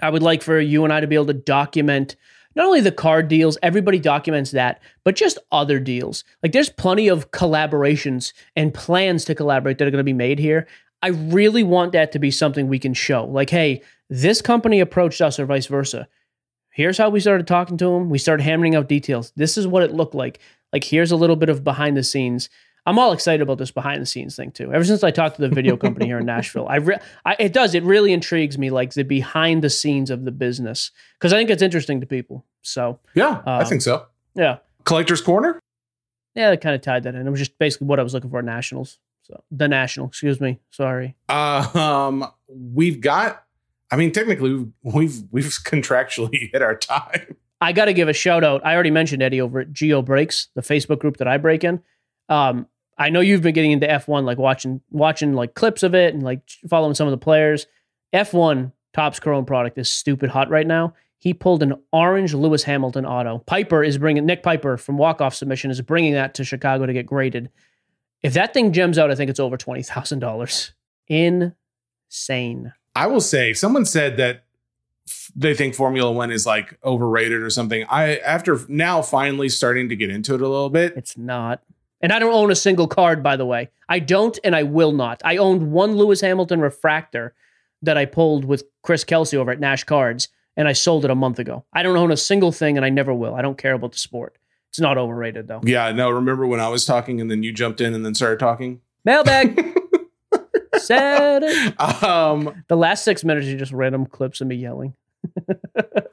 I 0.00 0.10
would 0.10 0.22
like 0.22 0.42
for 0.42 0.58
you 0.58 0.84
and 0.84 0.92
I 0.92 1.00
to 1.00 1.06
be 1.06 1.14
able 1.14 1.26
to 1.26 1.34
document 1.34 2.16
not 2.54 2.66
only 2.66 2.80
the 2.80 2.92
card 2.92 3.28
deals, 3.28 3.56
everybody 3.62 3.98
documents 3.98 4.50
that, 4.50 4.82
but 5.04 5.16
just 5.16 5.38
other 5.50 5.78
deals. 5.78 6.24
Like 6.42 6.52
there's 6.52 6.68
plenty 6.68 7.08
of 7.08 7.30
collaborations 7.30 8.32
and 8.56 8.74
plans 8.74 9.24
to 9.26 9.34
collaborate 9.34 9.78
that 9.78 9.88
are 9.88 9.90
going 9.90 9.98
to 9.98 10.04
be 10.04 10.12
made 10.12 10.38
here. 10.38 10.66
I 11.02 11.08
really 11.08 11.64
want 11.64 11.92
that 11.92 12.12
to 12.12 12.18
be 12.18 12.30
something 12.30 12.68
we 12.68 12.78
can 12.78 12.94
show. 12.94 13.24
Like, 13.24 13.50
hey, 13.50 13.82
this 14.08 14.40
company 14.42 14.80
approached 14.80 15.20
us 15.20 15.38
or 15.38 15.46
vice 15.46 15.66
versa. 15.66 16.08
Here's 16.70 16.98
how 16.98 17.10
we 17.10 17.20
started 17.20 17.46
talking 17.46 17.76
to 17.78 17.84
them. 17.86 18.08
We 18.08 18.18
started 18.18 18.44
hammering 18.44 18.74
out 18.74 18.88
details. 18.88 19.32
This 19.36 19.58
is 19.58 19.66
what 19.66 19.82
it 19.82 19.92
looked 19.92 20.14
like. 20.14 20.38
Like, 20.72 20.84
here's 20.84 21.10
a 21.10 21.16
little 21.16 21.36
bit 21.36 21.48
of 21.48 21.64
behind 21.64 21.96
the 21.96 22.04
scenes. 22.04 22.48
I'm 22.84 22.98
all 22.98 23.12
excited 23.12 23.40
about 23.42 23.58
this 23.58 23.70
behind 23.70 24.02
the 24.02 24.06
scenes 24.06 24.34
thing 24.34 24.50
too. 24.50 24.72
Ever 24.72 24.84
since 24.84 25.04
I 25.04 25.10
talked 25.12 25.36
to 25.36 25.42
the 25.42 25.48
video 25.48 25.76
company 25.76 26.06
here 26.06 26.18
in 26.18 26.26
Nashville, 26.34 26.66
I, 26.68 26.76
re- 26.76 26.98
I 27.24 27.36
it 27.38 27.52
does 27.52 27.74
it 27.74 27.82
really 27.84 28.12
intrigues 28.12 28.58
me 28.58 28.70
like 28.70 28.92
the 28.94 29.04
behind 29.04 29.62
the 29.62 29.70
scenes 29.70 30.10
of 30.10 30.24
the 30.24 30.32
business 30.32 30.90
because 31.18 31.32
I 31.32 31.36
think 31.36 31.50
it's 31.50 31.62
interesting 31.62 32.00
to 32.00 32.06
people. 32.06 32.44
So 32.62 32.98
yeah, 33.14 33.42
I 33.46 33.60
Um, 33.60 33.66
think 33.66 33.82
so. 33.82 34.06
yeah, 34.34 34.58
Collector's 34.84 35.20
Corner. 35.20 35.60
yeah, 36.34 36.50
I 36.50 36.56
kind 36.56 36.74
of 36.74 36.80
tied 36.80 37.04
that 37.04 37.14
in. 37.14 37.26
It 37.26 37.30
was 37.30 37.38
just 37.40 37.56
basically 37.58 37.86
what 37.86 38.00
I 38.00 38.02
was 38.02 38.14
looking 38.14 38.30
for 38.30 38.38
at 38.40 38.44
nationals. 38.44 38.98
So 39.22 39.42
the 39.52 39.68
national, 39.68 40.08
excuse 40.08 40.40
me, 40.40 40.58
sorry. 40.70 41.14
Uh, 41.28 41.68
um, 41.74 42.26
we've 42.48 43.00
got. 43.00 43.44
I 43.92 43.96
mean, 43.96 44.10
technically, 44.10 44.52
we've 44.54 44.72
we've, 44.82 45.22
we've 45.30 45.44
contractually 45.64 46.50
hit 46.52 46.62
our 46.62 46.74
time. 46.76 47.36
I 47.60 47.70
got 47.72 47.84
to 47.84 47.92
give 47.92 48.08
a 48.08 48.12
shout 48.12 48.42
out. 48.42 48.66
I 48.66 48.74
already 48.74 48.90
mentioned 48.90 49.22
Eddie 49.22 49.40
over 49.40 49.60
at 49.60 49.72
Geo 49.72 50.02
Breaks, 50.02 50.48
the 50.56 50.62
Facebook 50.62 50.98
group 50.98 51.18
that 51.18 51.28
I 51.28 51.36
break 51.36 51.62
in. 51.62 51.80
Um, 52.28 52.66
I 52.98 53.10
know 53.10 53.20
you've 53.20 53.42
been 53.42 53.54
getting 53.54 53.72
into 53.72 53.86
F1, 53.86 54.24
like 54.24 54.38
watching 54.38 54.80
watching 54.90 55.34
like 55.34 55.54
clips 55.54 55.82
of 55.82 55.94
it 55.94 56.14
and 56.14 56.22
like 56.22 56.40
following 56.68 56.94
some 56.94 57.06
of 57.06 57.10
the 57.10 57.18
players. 57.18 57.66
F1 58.12 58.72
Topps 58.92 59.20
Chrome 59.20 59.46
product 59.46 59.78
is 59.78 59.88
stupid 59.88 60.30
hot 60.30 60.50
right 60.50 60.66
now. 60.66 60.94
He 61.18 61.32
pulled 61.32 61.62
an 61.62 61.74
orange 61.92 62.34
Lewis 62.34 62.64
Hamilton 62.64 63.06
auto. 63.06 63.38
Piper 63.38 63.82
is 63.84 63.96
bringing 63.96 64.26
Nick 64.26 64.42
Piper 64.42 64.76
from 64.76 64.98
walk 64.98 65.20
off 65.20 65.34
submission 65.34 65.70
is 65.70 65.80
bringing 65.80 66.14
that 66.14 66.34
to 66.34 66.44
Chicago 66.44 66.84
to 66.84 66.92
get 66.92 67.06
graded. 67.06 67.48
If 68.22 68.34
that 68.34 68.52
thing 68.52 68.72
gems 68.72 68.98
out, 68.98 69.10
I 69.10 69.14
think 69.14 69.30
it's 69.30 69.40
over 69.40 69.56
twenty 69.56 69.82
thousand 69.82 70.18
dollars. 70.18 70.72
Insane. 71.08 72.72
I 72.94 73.06
will 73.06 73.20
say, 73.20 73.54
someone 73.54 73.86
said 73.86 74.16
that 74.18 74.44
they 75.34 75.54
think 75.54 75.74
Formula 75.74 76.10
One 76.12 76.30
is 76.30 76.44
like 76.46 76.78
overrated 76.84 77.40
or 77.40 77.50
something. 77.50 77.84
I 77.88 78.16
after 78.16 78.60
now 78.68 79.00
finally 79.02 79.48
starting 79.48 79.88
to 79.88 79.96
get 79.96 80.10
into 80.10 80.34
it 80.34 80.42
a 80.42 80.48
little 80.48 80.70
bit. 80.70 80.94
It's 80.96 81.16
not. 81.16 81.62
And 82.02 82.12
I 82.12 82.18
don't 82.18 82.34
own 82.34 82.50
a 82.50 82.56
single 82.56 82.88
card, 82.88 83.22
by 83.22 83.36
the 83.36 83.46
way. 83.46 83.70
I 83.88 84.00
don't, 84.00 84.36
and 84.42 84.56
I 84.56 84.64
will 84.64 84.92
not. 84.92 85.22
I 85.24 85.36
owned 85.36 85.70
one 85.70 85.96
Lewis 85.96 86.20
Hamilton 86.20 86.60
refractor 86.60 87.34
that 87.82 87.96
I 87.96 88.06
pulled 88.06 88.44
with 88.44 88.64
Chris 88.82 89.04
Kelsey 89.04 89.36
over 89.36 89.50
at 89.52 89.60
Nash 89.60 89.84
Cards, 89.84 90.28
and 90.56 90.66
I 90.68 90.72
sold 90.72 91.04
it 91.04 91.10
a 91.10 91.14
month 91.14 91.38
ago. 91.38 91.64
I 91.72 91.82
don't 91.82 91.96
own 91.96 92.10
a 92.10 92.16
single 92.16 92.50
thing, 92.52 92.76
and 92.76 92.84
I 92.84 92.88
never 92.90 93.14
will. 93.14 93.34
I 93.34 93.42
don't 93.42 93.56
care 93.58 93.72
about 93.74 93.92
the 93.92 93.98
sport. 93.98 94.36
It's 94.70 94.80
not 94.80 94.96
overrated 94.98 95.48
though. 95.48 95.60
Yeah, 95.64 95.92
no. 95.92 96.10
Remember 96.10 96.46
when 96.46 96.58
I 96.58 96.68
was 96.68 96.86
talking 96.86 97.20
and 97.20 97.30
then 97.30 97.42
you 97.42 97.52
jumped 97.52 97.80
in 97.82 97.92
and 97.92 98.04
then 98.06 98.14
started 98.14 98.38
talking? 98.38 98.80
Mailbag. 99.04 99.78
Said. 100.78 101.44
Um, 101.78 102.64
The 102.68 102.76
last 102.76 103.04
six 103.04 103.22
minutes, 103.22 103.46
you 103.46 103.56
just 103.58 103.72
random 103.72 104.06
clips 104.06 104.40
of 104.40 104.46
me 104.46 104.56
yelling. 104.56 104.94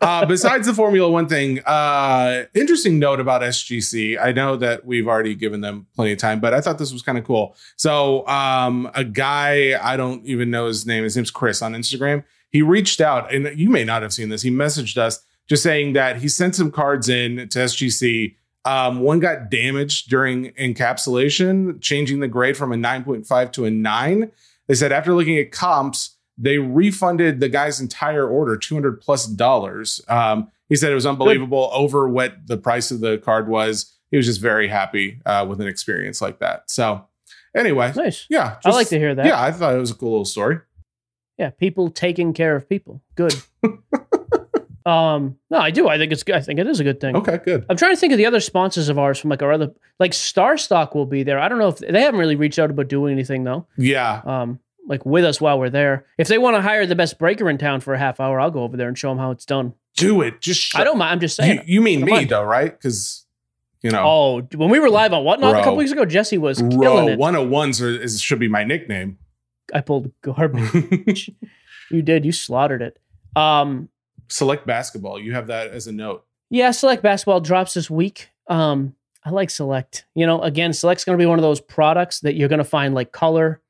Uh, 0.02 0.26
besides 0.26 0.68
the 0.68 0.74
Formula 0.74 1.10
One 1.10 1.28
thing, 1.28 1.60
uh, 1.66 2.46
interesting 2.54 3.00
note 3.00 3.20
about 3.20 3.42
SGC. 3.42 4.20
I 4.22 4.32
know 4.32 4.56
that 4.58 4.86
we've 4.86 5.08
already 5.08 5.36
given 5.36 5.62
them 5.62 5.88
plenty 5.96 6.12
of 6.12 6.18
time, 6.18 6.40
but 6.40 6.54
I 6.54 6.62
thought 6.62 6.78
this 6.78 6.94
was 6.94 7.02
kind 7.02 7.18
of 7.18 7.24
cool. 7.24 7.56
So, 7.76 8.28
um, 8.28 8.90
a 8.96 9.04
guy 9.04 9.80
I 9.82 9.98
don't 9.98 10.26
even 10.26 10.50
know 10.52 10.68
his 10.68 10.86
name. 10.86 11.04
His 11.04 11.16
name's 11.16 11.32
Chris 11.32 11.62
on 11.62 11.74
Instagram. 11.74 12.24
He 12.52 12.62
reached 12.62 13.02
out, 13.02 13.34
and 13.34 13.58
you 13.58 13.70
may 13.70 13.84
not 13.84 14.02
have 14.02 14.14
seen 14.14 14.30
this. 14.30 14.42
He 14.42 14.52
messaged 14.52 14.98
us 14.98 15.24
just 15.48 15.64
saying 15.64 15.94
that 15.94 16.18
he 16.18 16.28
sent 16.28 16.56
some 16.56 16.72
cards 16.72 17.10
in 17.10 17.50
to 17.50 17.60
SGC. 17.60 18.36
Um, 18.66 19.00
one 19.00 19.20
got 19.20 19.50
damaged 19.50 20.10
during 20.10 20.52
encapsulation, 20.54 21.82
changing 21.82 22.20
the 22.20 22.28
grade 22.28 22.56
from 22.58 22.72
a 22.72 22.76
9.5 22.76 23.52
to 23.54 23.66
a 23.66 23.72
9. 23.72 24.32
They 24.68 24.76
said 24.76 24.92
after 24.92 25.14
looking 25.14 25.40
at 25.40 25.52
comps, 25.52 26.18
they 26.42 26.58
refunded 26.58 27.40
the 27.42 27.50
guy's 27.50 27.82
entire 27.82 28.28
order, 28.28 28.56
200 28.58 29.02
plus 29.02 29.26
dollars. 29.28 30.02
Um, 30.08 30.50
he 30.70 30.76
said 30.76 30.92
it 30.92 30.96
was 30.96 31.06
unbelievable 31.06 31.70
over 31.74 32.08
what 32.08 32.48
the 32.48 32.56
price 32.58 32.92
of 32.92 33.02
the 33.02 33.18
card 33.18 33.48
was. 33.50 33.94
He 34.12 34.18
was 34.18 34.26
just 34.26 34.40
very 34.42 34.68
happy 34.68 35.20
uh, 35.26 35.46
with 35.50 35.60
an 35.62 35.68
experience 35.68 36.22
like 36.22 36.40
that. 36.40 36.70
So, 36.72 37.06
anyway, 37.56 37.92
Nice. 37.96 38.26
yeah, 38.30 38.58
I 38.64 38.70
like 38.70 38.88
to 38.90 38.98
hear 38.98 39.14
that. 39.16 39.26
Yeah, 39.26 39.42
I 39.42 39.52
thought 39.52 39.76
it 39.76 39.80
was 39.80 39.92
a 39.92 39.96
cool 39.96 40.12
little 40.12 40.26
story. 40.26 40.60
Yeah, 41.38 41.50
people 41.52 41.90
taking 41.90 42.34
care 42.34 42.56
of 42.56 42.68
people. 42.68 43.02
Good. 43.16 43.36
um, 44.86 45.38
no, 45.50 45.58
I 45.60 45.72
do. 45.72 45.88
I 45.88 45.98
think 45.98 46.12
it's 46.12 46.24
good. 46.24 46.36
I 46.36 46.42
think 46.42 46.60
it 46.60 46.68
is 46.68 46.80
a 46.80 46.84
good 46.84 47.00
thing. 47.00 47.16
Okay, 47.16 47.40
good. 47.44 47.66
I'm 47.70 47.78
trying 47.78 47.94
to 47.94 47.98
think 48.00 48.12
of 48.14 48.18
the 48.18 48.26
other 48.26 48.40
sponsors 48.40 48.90
of 48.90 48.98
ours 48.98 49.20
from 49.20 49.30
like 49.30 49.42
our 49.44 49.52
other 49.52 49.72
like 50.00 50.12
StarStock 50.12 50.96
will 50.96 51.06
be 51.06 51.24
there. 51.24 51.40
I 51.40 51.48
don't 51.48 51.60
know 51.60 51.70
if 51.70 51.78
they 51.78 52.02
haven't 52.02 52.20
really 52.20 52.36
reached 52.36 52.60
out 52.60 52.70
about 52.70 52.88
doing 52.88 53.12
anything 53.14 53.44
though. 53.44 53.68
Yeah, 53.78 54.22
Um, 54.26 54.60
like 54.88 55.06
with 55.06 55.24
us 55.26 55.40
while 55.40 55.60
we're 55.60 55.70
there. 55.70 56.06
If 56.18 56.28
they 56.28 56.38
want 56.38 56.56
to 56.56 56.62
hire 56.62 56.86
the 56.86 56.96
best 56.96 57.20
breaker 57.20 57.50
in 57.50 57.58
town 57.58 57.82
for 57.82 57.94
a 57.94 58.00
half 58.00 58.20
hour, 58.20 58.40
I'll 58.40 58.52
go 58.52 58.64
over 58.64 58.78
there 58.78 58.88
and 58.88 58.98
show 58.98 59.10
them 59.10 59.18
how 59.18 59.32
it's 59.32 59.46
done. 59.46 59.74
do 59.96 60.22
it. 60.22 60.42
Just 60.42 60.62
shut- 60.62 60.82
I 60.82 60.84
don't 60.84 60.98
mind. 60.98 61.12
I'm 61.14 61.20
just 61.20 61.36
saying. 61.36 61.58
You, 61.66 61.76
you 61.76 61.82
mean 61.82 62.04
me 62.06 62.26
though, 62.26 62.44
right? 62.44 62.72
Because 62.72 63.26
you 63.82 63.92
know, 63.92 64.04
Oh, 64.06 64.42
when 64.56 64.70
we 64.70 64.80
were 64.80 64.90
live 64.90 65.14
on 65.14 65.24
Whatnot 65.24 65.56
a 65.56 65.60
couple 65.60 65.78
weeks 65.78 65.92
ago, 65.92 66.06
Jesse 66.06 66.38
was 66.38 66.58
killing 66.60 66.80
row 66.80 67.08
it. 67.08 67.20
101s 67.20 67.82
are, 67.82 67.90
is, 68.02 68.22
should 68.22 68.40
be 68.40 68.48
my 68.50 68.64
nickname. 68.64 69.18
I 69.74 69.82
pulled 69.82 70.12
garbage. 70.22 71.32
you 71.92 72.02
did. 72.02 72.26
You 72.26 72.32
slaughtered 72.32 72.82
it. 72.82 72.98
Um, 73.36 73.90
Select 74.28 74.66
basketball. 74.68 75.20
You 75.20 75.34
have 75.34 75.48
that 75.48 75.72
as 75.72 75.88
a 75.88 75.92
note. 75.92 76.26
Yeah, 76.50 76.72
Select 76.72 77.04
Basketball 77.04 77.42
drops 77.42 77.76
this 77.76 77.90
week. 77.92 78.30
Um, 78.48 78.96
I 79.24 79.30
like 79.30 79.50
Select. 79.52 80.06
You 80.16 80.26
know, 80.26 80.42
again, 80.42 80.74
Select's 80.74 81.04
going 81.06 81.18
to 81.18 81.22
be 81.22 81.28
one 81.28 81.38
of 81.38 81.44
those 81.44 81.62
products 81.62 82.22
that 82.22 82.34
you're 82.36 82.50
going 82.50 82.58
to 82.60 82.64
find 82.64 82.96
like 82.96 83.12
color. 83.12 83.62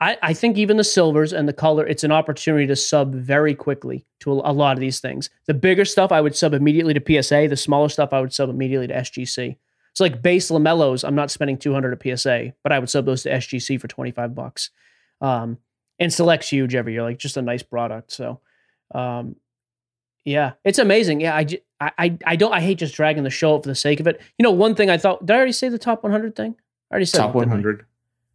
I, 0.00 0.16
I 0.22 0.32
think 0.32 0.56
even 0.56 0.76
the 0.76 0.84
silvers 0.84 1.32
and 1.32 1.48
the 1.48 1.52
color, 1.52 1.86
it's 1.86 2.04
an 2.04 2.12
opportunity 2.12 2.66
to 2.68 2.76
sub 2.76 3.14
very 3.14 3.54
quickly 3.54 4.06
to 4.20 4.32
a, 4.32 4.50
a 4.50 4.52
lot 4.52 4.76
of 4.76 4.80
these 4.80 5.00
things. 5.00 5.28
The 5.46 5.54
bigger 5.54 5.84
stuff, 5.84 6.12
I 6.12 6.20
would 6.20 6.36
sub 6.36 6.54
immediately 6.54 6.94
to 6.94 7.22
PSA. 7.22 7.48
The 7.48 7.56
smaller 7.56 7.88
stuff, 7.88 8.12
I 8.12 8.20
would 8.20 8.32
sub 8.32 8.48
immediately 8.48 8.86
to 8.88 8.94
SGC. 8.94 9.56
So 9.94 10.04
like 10.04 10.22
base 10.22 10.50
LaMelos, 10.50 11.06
I'm 11.06 11.16
not 11.16 11.30
spending 11.30 11.58
200 11.58 12.00
at 12.00 12.18
PSA, 12.18 12.52
but 12.62 12.70
I 12.70 12.78
would 12.78 12.88
sub 12.88 13.06
those 13.06 13.24
to 13.24 13.30
SGC 13.30 13.80
for 13.80 13.88
25 13.88 14.34
bucks. 14.34 14.70
Um, 15.20 15.58
and 15.98 16.12
Select's 16.12 16.48
huge 16.48 16.76
every 16.76 16.92
year, 16.92 17.02
like 17.02 17.18
just 17.18 17.36
a 17.36 17.42
nice 17.42 17.64
product. 17.64 18.12
So, 18.12 18.40
um, 18.94 19.34
yeah, 20.24 20.52
it's 20.64 20.78
amazing. 20.78 21.20
Yeah, 21.20 21.34
I, 21.34 21.46
I, 21.80 22.18
I, 22.24 22.36
don't. 22.36 22.52
I 22.52 22.60
hate 22.60 22.78
just 22.78 22.94
dragging 22.94 23.24
the 23.24 23.30
show 23.30 23.56
up 23.56 23.64
for 23.64 23.68
the 23.68 23.74
sake 23.74 23.98
of 23.98 24.06
it. 24.06 24.20
You 24.38 24.44
know, 24.44 24.52
one 24.52 24.76
thing 24.76 24.90
I 24.90 24.98
thought. 24.98 25.26
Did 25.26 25.34
I 25.34 25.36
already 25.36 25.52
say 25.52 25.68
the 25.68 25.78
top 25.78 26.04
100 26.04 26.36
thing? 26.36 26.54
I 26.90 26.94
already 26.94 27.06
said 27.06 27.18
Top 27.18 27.30
it, 27.30 27.38
100. 27.38 27.86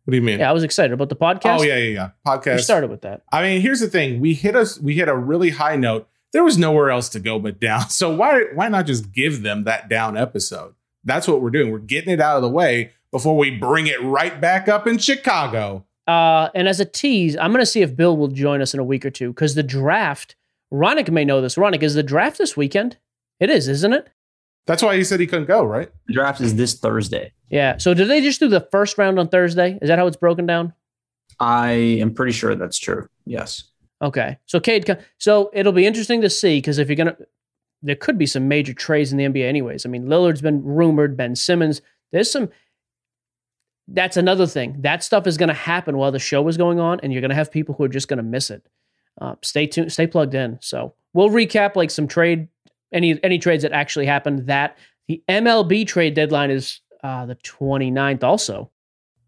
What 0.05 0.11
do 0.11 0.17
you 0.17 0.21
mean? 0.23 0.39
Yeah, 0.39 0.49
I 0.49 0.53
was 0.53 0.63
excited 0.63 0.91
about 0.91 1.09
the 1.09 1.15
podcast. 1.15 1.59
Oh 1.59 1.63
yeah, 1.63 1.77
yeah, 1.77 1.89
yeah. 1.93 2.09
Podcast. 2.27 2.55
We 2.57 2.61
started 2.61 2.89
with 2.89 3.01
that. 3.01 3.21
I 3.31 3.41
mean, 3.41 3.61
here's 3.61 3.79
the 3.79 3.89
thing: 3.89 4.19
we 4.19 4.33
hit 4.33 4.55
us, 4.55 4.79
we 4.79 4.95
hit 4.95 5.07
a 5.07 5.15
really 5.15 5.51
high 5.51 5.75
note. 5.75 6.07
There 6.33 6.43
was 6.43 6.57
nowhere 6.57 6.89
else 6.89 7.09
to 7.09 7.19
go 7.19 7.39
but 7.39 7.59
down. 7.59 7.85
So 7.89 8.13
why 8.13 8.45
why 8.53 8.67
not 8.67 8.85
just 8.85 9.11
give 9.11 9.43
them 9.43 9.63
that 9.63 9.87
down 9.89 10.17
episode? 10.17 10.75
That's 11.05 11.27
what 11.27 11.41
we're 11.41 11.51
doing. 11.51 11.71
We're 11.71 11.79
getting 11.79 12.13
it 12.13 12.19
out 12.19 12.37
of 12.37 12.41
the 12.41 12.49
way 12.49 12.91
before 13.11 13.37
we 13.37 13.51
bring 13.51 13.87
it 13.87 14.01
right 14.01 14.39
back 14.41 14.67
up 14.67 14.87
in 14.87 14.97
Chicago. 14.97 15.85
Uh, 16.07 16.49
and 16.53 16.67
as 16.67 16.79
a 16.79 16.85
tease, 16.85 17.37
I'm 17.37 17.51
going 17.51 17.61
to 17.61 17.65
see 17.65 17.81
if 17.81 17.95
Bill 17.95 18.17
will 18.17 18.27
join 18.27 18.61
us 18.61 18.73
in 18.73 18.79
a 18.79 18.83
week 18.83 19.05
or 19.05 19.09
two 19.09 19.29
because 19.29 19.55
the 19.55 19.63
draft. 19.63 20.35
Ronick 20.73 21.09
may 21.11 21.23
know 21.23 21.39
this. 21.39 21.55
Ronick, 21.55 21.83
is 21.83 21.93
the 21.93 22.01
draft 22.01 22.39
this 22.39 22.57
weekend? 22.57 22.97
It 23.39 23.51
is, 23.51 23.67
isn't 23.67 23.93
it? 23.93 24.09
That's 24.65 24.81
why 24.81 24.95
he 24.95 25.03
said 25.03 25.19
he 25.19 25.27
couldn't 25.27 25.47
go, 25.47 25.63
right? 25.63 25.89
The 26.07 26.13
draft 26.13 26.39
is 26.41 26.55
this 26.55 26.79
Thursday. 26.79 27.33
Yeah. 27.49 27.77
So 27.77 27.93
did 27.93 28.07
they 28.07 28.21
just 28.21 28.39
do 28.39 28.47
the 28.47 28.67
first 28.71 28.97
round 28.97 29.19
on 29.19 29.27
Thursday? 29.27 29.77
Is 29.81 29.89
that 29.89 29.99
how 29.99 30.07
it's 30.07 30.17
broken 30.17 30.45
down? 30.45 30.73
I 31.39 31.71
am 31.71 32.13
pretty 32.13 32.31
sure 32.31 32.55
that's 32.55 32.79
true. 32.79 33.07
Yes. 33.25 33.63
Okay. 34.01 34.37
So 34.45 34.59
Cade, 34.59 34.97
so 35.17 35.49
it'll 35.53 35.73
be 35.73 35.85
interesting 35.85 36.21
to 36.21 36.29
see 36.29 36.57
because 36.57 36.77
if 36.77 36.87
you're 36.87 36.95
gonna, 36.95 37.17
there 37.83 37.95
could 37.95 38.17
be 38.17 38.25
some 38.25 38.47
major 38.47 38.73
trades 38.73 39.11
in 39.11 39.17
the 39.17 39.25
NBA, 39.25 39.47
anyways. 39.47 39.85
I 39.85 39.89
mean, 39.89 40.05
Lillard's 40.05 40.41
been 40.41 40.63
rumored, 40.63 41.17
Ben 41.17 41.35
Simmons. 41.35 41.81
There's 42.11 42.31
some. 42.31 42.49
That's 43.89 44.15
another 44.15 44.47
thing. 44.47 44.77
That 44.79 45.03
stuff 45.03 45.27
is 45.27 45.37
going 45.37 45.49
to 45.49 45.53
happen 45.53 45.97
while 45.97 46.13
the 46.13 46.19
show 46.19 46.47
is 46.47 46.55
going 46.55 46.79
on, 46.79 47.01
and 47.01 47.11
you're 47.11 47.21
going 47.21 47.29
to 47.29 47.35
have 47.35 47.51
people 47.51 47.75
who 47.75 47.83
are 47.83 47.89
just 47.89 48.07
going 48.07 48.17
to 48.17 48.23
miss 48.23 48.49
it. 48.49 48.65
Uh, 49.19 49.35
stay 49.41 49.67
tuned, 49.67 49.91
stay 49.91 50.07
plugged 50.07 50.33
in. 50.33 50.57
So 50.61 50.95
we'll 51.13 51.29
recap 51.29 51.75
like 51.75 51.91
some 51.91 52.07
trade, 52.07 52.47
any 52.93 53.19
any 53.23 53.39
trades 53.39 53.63
that 53.63 53.71
actually 53.71 54.05
happened. 54.05 54.47
That 54.47 54.77
the 55.07 55.21
MLB 55.29 55.85
trade 55.87 56.13
deadline 56.13 56.51
is 56.51 56.79
uh, 57.03 57.25
the 57.25 57.35
29th. 57.35 58.23
Also, 58.23 58.71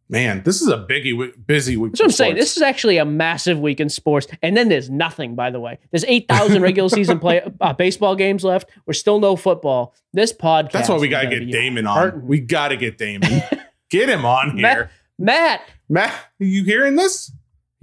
Man, 0.07 0.43
this 0.43 0.61
is 0.61 0.67
a 0.67 0.77
biggie, 0.77 1.33
busy 1.47 1.77
week. 1.77 1.93
That's 1.93 1.99
what 1.99 2.05
I'm 2.05 2.09
for 2.11 2.15
saying. 2.15 2.35
This 2.35 2.55
is 2.55 2.61
actually 2.61 2.97
a 2.97 3.05
massive 3.05 3.59
week 3.59 3.79
in 3.79 3.89
sports, 3.89 4.27
and 4.43 4.55
then 4.55 4.69
there's 4.69 4.87
nothing. 4.87 5.33
By 5.33 5.49
the 5.49 5.59
way, 5.59 5.79
there's 5.89 6.05
eight 6.05 6.27
thousand 6.27 6.61
regular 6.61 6.89
season 6.91 7.17
play 7.17 7.41
uh, 7.59 7.73
baseball 7.73 8.15
games 8.15 8.43
left. 8.43 8.69
We're 8.85 8.93
still 8.93 9.19
no 9.19 9.35
football. 9.35 9.95
This 10.13 10.31
podcast. 10.31 10.71
That's 10.73 10.89
why 10.89 10.97
we 10.99 11.07
got 11.07 11.21
to 11.21 11.39
get 11.39 11.51
Damon 11.51 11.87
on. 11.87 12.27
We 12.27 12.39
got 12.39 12.67
to 12.67 12.77
get 12.77 12.99
Damon. 12.99 13.41
get 13.89 14.07
him 14.07 14.25
on 14.25 14.61
Matt- 14.61 14.77
here. 14.77 14.91
Matt. 15.17 15.61
Matt, 15.89 16.11
are 16.11 16.45
you 16.45 16.63
hearing 16.63 16.95
this? 16.97 17.31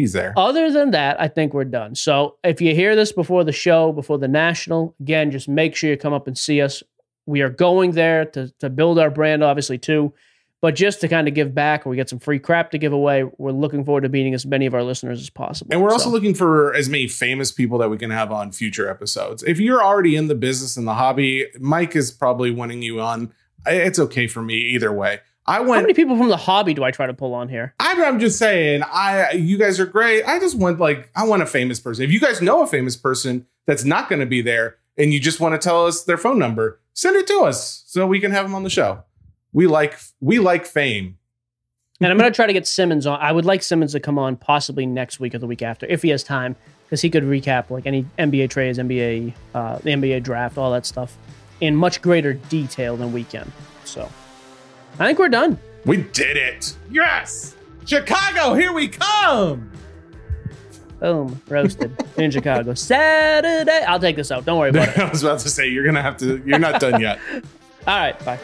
He's 0.03 0.13
there. 0.15 0.35
Other 0.37 0.69
than 0.73 0.91
that, 0.91 1.21
I 1.21 1.29
think 1.29 1.55
we're 1.55 1.63
done. 1.65 1.95
So 1.95 2.39
if 2.43 2.61
you 2.61 2.75
hear 2.75 2.97
this 2.97 3.13
before 3.13 3.45
the 3.45 3.53
show, 3.53 3.93
before 3.93 4.19
the 4.19 4.27
national, 4.27 4.97
again, 5.01 5.31
just 5.31 5.49
make 5.49 5.77
sure 5.77 5.91
you 5.91 5.97
come 5.97 6.13
up 6.13 6.27
and 6.27 6.37
see 6.37 6.61
us. 6.61 6.83
We 7.25 7.41
are 7.41 7.49
going 7.51 7.93
there 7.93 8.25
to 8.25 8.53
to 8.59 8.69
build 8.69 8.99
our 8.99 9.11
brand, 9.11 9.45
obviously 9.45 9.79
too, 9.79 10.13
but 10.61 10.75
just 10.75 11.01
to 11.03 11.09
kind 11.09 11.29
of 11.29 11.35
give 11.35 11.55
back. 11.55 11.87
We 11.87 11.95
get 11.95 12.09
some 12.09 12.19
free 12.19 12.41
crap 12.41 12.73
to 12.73 12.79
give 12.79 12.93
away. 12.93 13.23
We're 13.39 13.53
looking 13.53 13.85
forward 13.85 14.01
to 14.01 14.09
meeting 14.09 14.35
as 14.35 14.45
many 14.45 14.67
of 14.67 14.75
our 14.75 14.83
listeners 14.83 15.21
as 15.21 15.31
possible. 15.31 15.73
And 15.73 15.81
we're 15.81 15.93
also 15.93 16.07
So- 16.07 16.11
looking 16.11 16.35
for 16.35 16.75
as 16.75 16.89
many 16.89 17.07
famous 17.07 17.53
people 17.53 17.79
that 17.79 17.89
we 17.89 17.97
can 17.97 18.11
have 18.11 18.33
on 18.33 18.51
future 18.51 18.91
episodes. 18.91 19.45
If 19.45 19.61
you're 19.61 19.85
already 19.85 20.17
in 20.17 20.27
the 20.27 20.35
business 20.35 20.77
and 20.77 20.85
the 20.85 20.95
hobby, 20.95 21.47
Mike 21.61 21.95
is 21.95 22.11
probably 22.11 22.51
winning 22.51 22.83
you 22.83 23.01
on. 23.01 23.31
It's 23.69 24.01
okay 24.01 24.27
for 24.27 24.43
me 24.43 24.57
either 24.57 24.93
way. 24.93 25.21
I 25.47 25.59
How 25.59 25.65
many 25.65 25.95
people 25.95 26.17
from 26.17 26.29
the 26.29 26.37
hobby 26.37 26.73
do 26.73 26.85
I 26.85 26.93
try 26.93 27.07
to 27.07 27.15
pull 27.15 27.35
on 27.35 27.49
here? 27.49 27.75
I'm, 27.81 28.01
I'm 28.03 28.21
just 28.21 28.39
saying. 28.39 28.83
I 28.85 29.33
you 29.33 29.59
guys 29.59 29.81
are 29.81 29.87
great. 29.87 30.23
I 30.25 30.39
just 30.39 30.57
want 30.57 30.79
like 30.79 31.11
I 31.17 31.25
want 31.25 31.43
a 31.43 31.47
famous 31.47 31.81
person. 31.81 32.05
If 32.05 32.13
you 32.13 32.21
guys 32.21 32.41
know 32.41 32.63
a 32.63 32.67
famous 32.67 32.97
person 32.97 33.47
that's 33.67 33.85
not 33.85 34.09
going 34.09 34.21
to 34.21 34.27
be 34.27 34.41
there, 34.41 34.77
and 34.97 35.13
you 35.13 35.19
just 35.19 35.41
want 35.41 35.61
to 35.61 35.65
tell 35.65 35.87
us 35.87 36.05
their 36.05 36.19
phone 36.19 36.39
number, 36.39 36.81
send 36.95 37.17
it 37.17 37.27
to 37.27 37.41
us 37.41 37.83
so 37.87 38.07
we 38.07 38.21
can 38.21 38.31
have 38.31 38.45
them 38.45 38.55
on 38.55 38.63
the 38.63 38.71
show. 38.71 39.03
We 39.53 39.67
like 39.67 39.99
we 40.21 40.39
like 40.39 40.65
fame. 40.65 41.19
And 42.01 42.11
I'm 42.11 42.19
going 42.19 42.31
to 42.31 42.35
try 42.35 42.47
to 42.47 42.53
get 42.53 42.67
Simmons 42.67 43.07
on. 43.07 43.21
I 43.21 43.31
would 43.31 43.45
like 43.45 43.63
Simmons 43.63 43.93
to 43.93 44.01
come 44.01 44.19
on 44.19 44.37
possibly 44.37 44.87
next 44.87 45.21
week 45.21 45.37
or 45.37 45.39
the 45.39 45.47
week 45.47 45.63
after 45.63 45.87
if 45.87 46.03
he 46.03 46.09
has 46.09 46.25
time, 46.25 46.57
because 46.85 47.01
he 47.01 47.11
could 47.11 47.23
recap 47.23 47.71
like 47.71 47.87
any 47.87 48.05
NBA 48.19 48.51
trades, 48.51 48.79
NBA, 48.79 49.35
uh, 49.55 49.79
the 49.79 49.91
NBA 49.91 50.23
draft, 50.23 50.59
all 50.59 50.73
that 50.73 50.85
stuff 50.85 51.17
in 51.61 51.77
much 51.77 52.03
greater 52.03 52.33
detail 52.33 52.97
than 52.97 53.13
we 53.13 53.23
can. 53.25 53.51
So 53.85 54.11
I 54.99 55.07
think 55.07 55.19
we're 55.19 55.29
done. 55.29 55.59
We 55.85 55.99
did 55.99 56.37
it. 56.37 56.77
Yes. 56.91 57.57
Chicago, 57.85 58.55
here 58.55 58.73
we 58.73 58.89
come. 58.89 59.71
Boom, 61.01 61.43
roasted 61.49 62.01
in 62.17 62.31
Chicago. 62.31 62.75
Saturday. 62.75 63.85
I'll 63.89 63.99
take 63.99 64.15
this 64.15 64.31
out. 64.31 64.45
Don't 64.45 64.59
worry 64.59 64.71
about 64.71 64.89
it. 64.89 64.99
I 65.01 65.11
was 65.11 65.25
about 65.25 65.41
to 65.41 65.49
say 65.49 65.69
you're 65.69 65.85
gonna 65.85 66.03
have 66.03 66.17
to. 66.19 66.41
You're 66.47 66.61
not 66.61 66.81
done 66.81 67.01
yet. 67.01 67.19
All 67.89 67.97
right, 67.99 68.25
bye. 68.25 68.39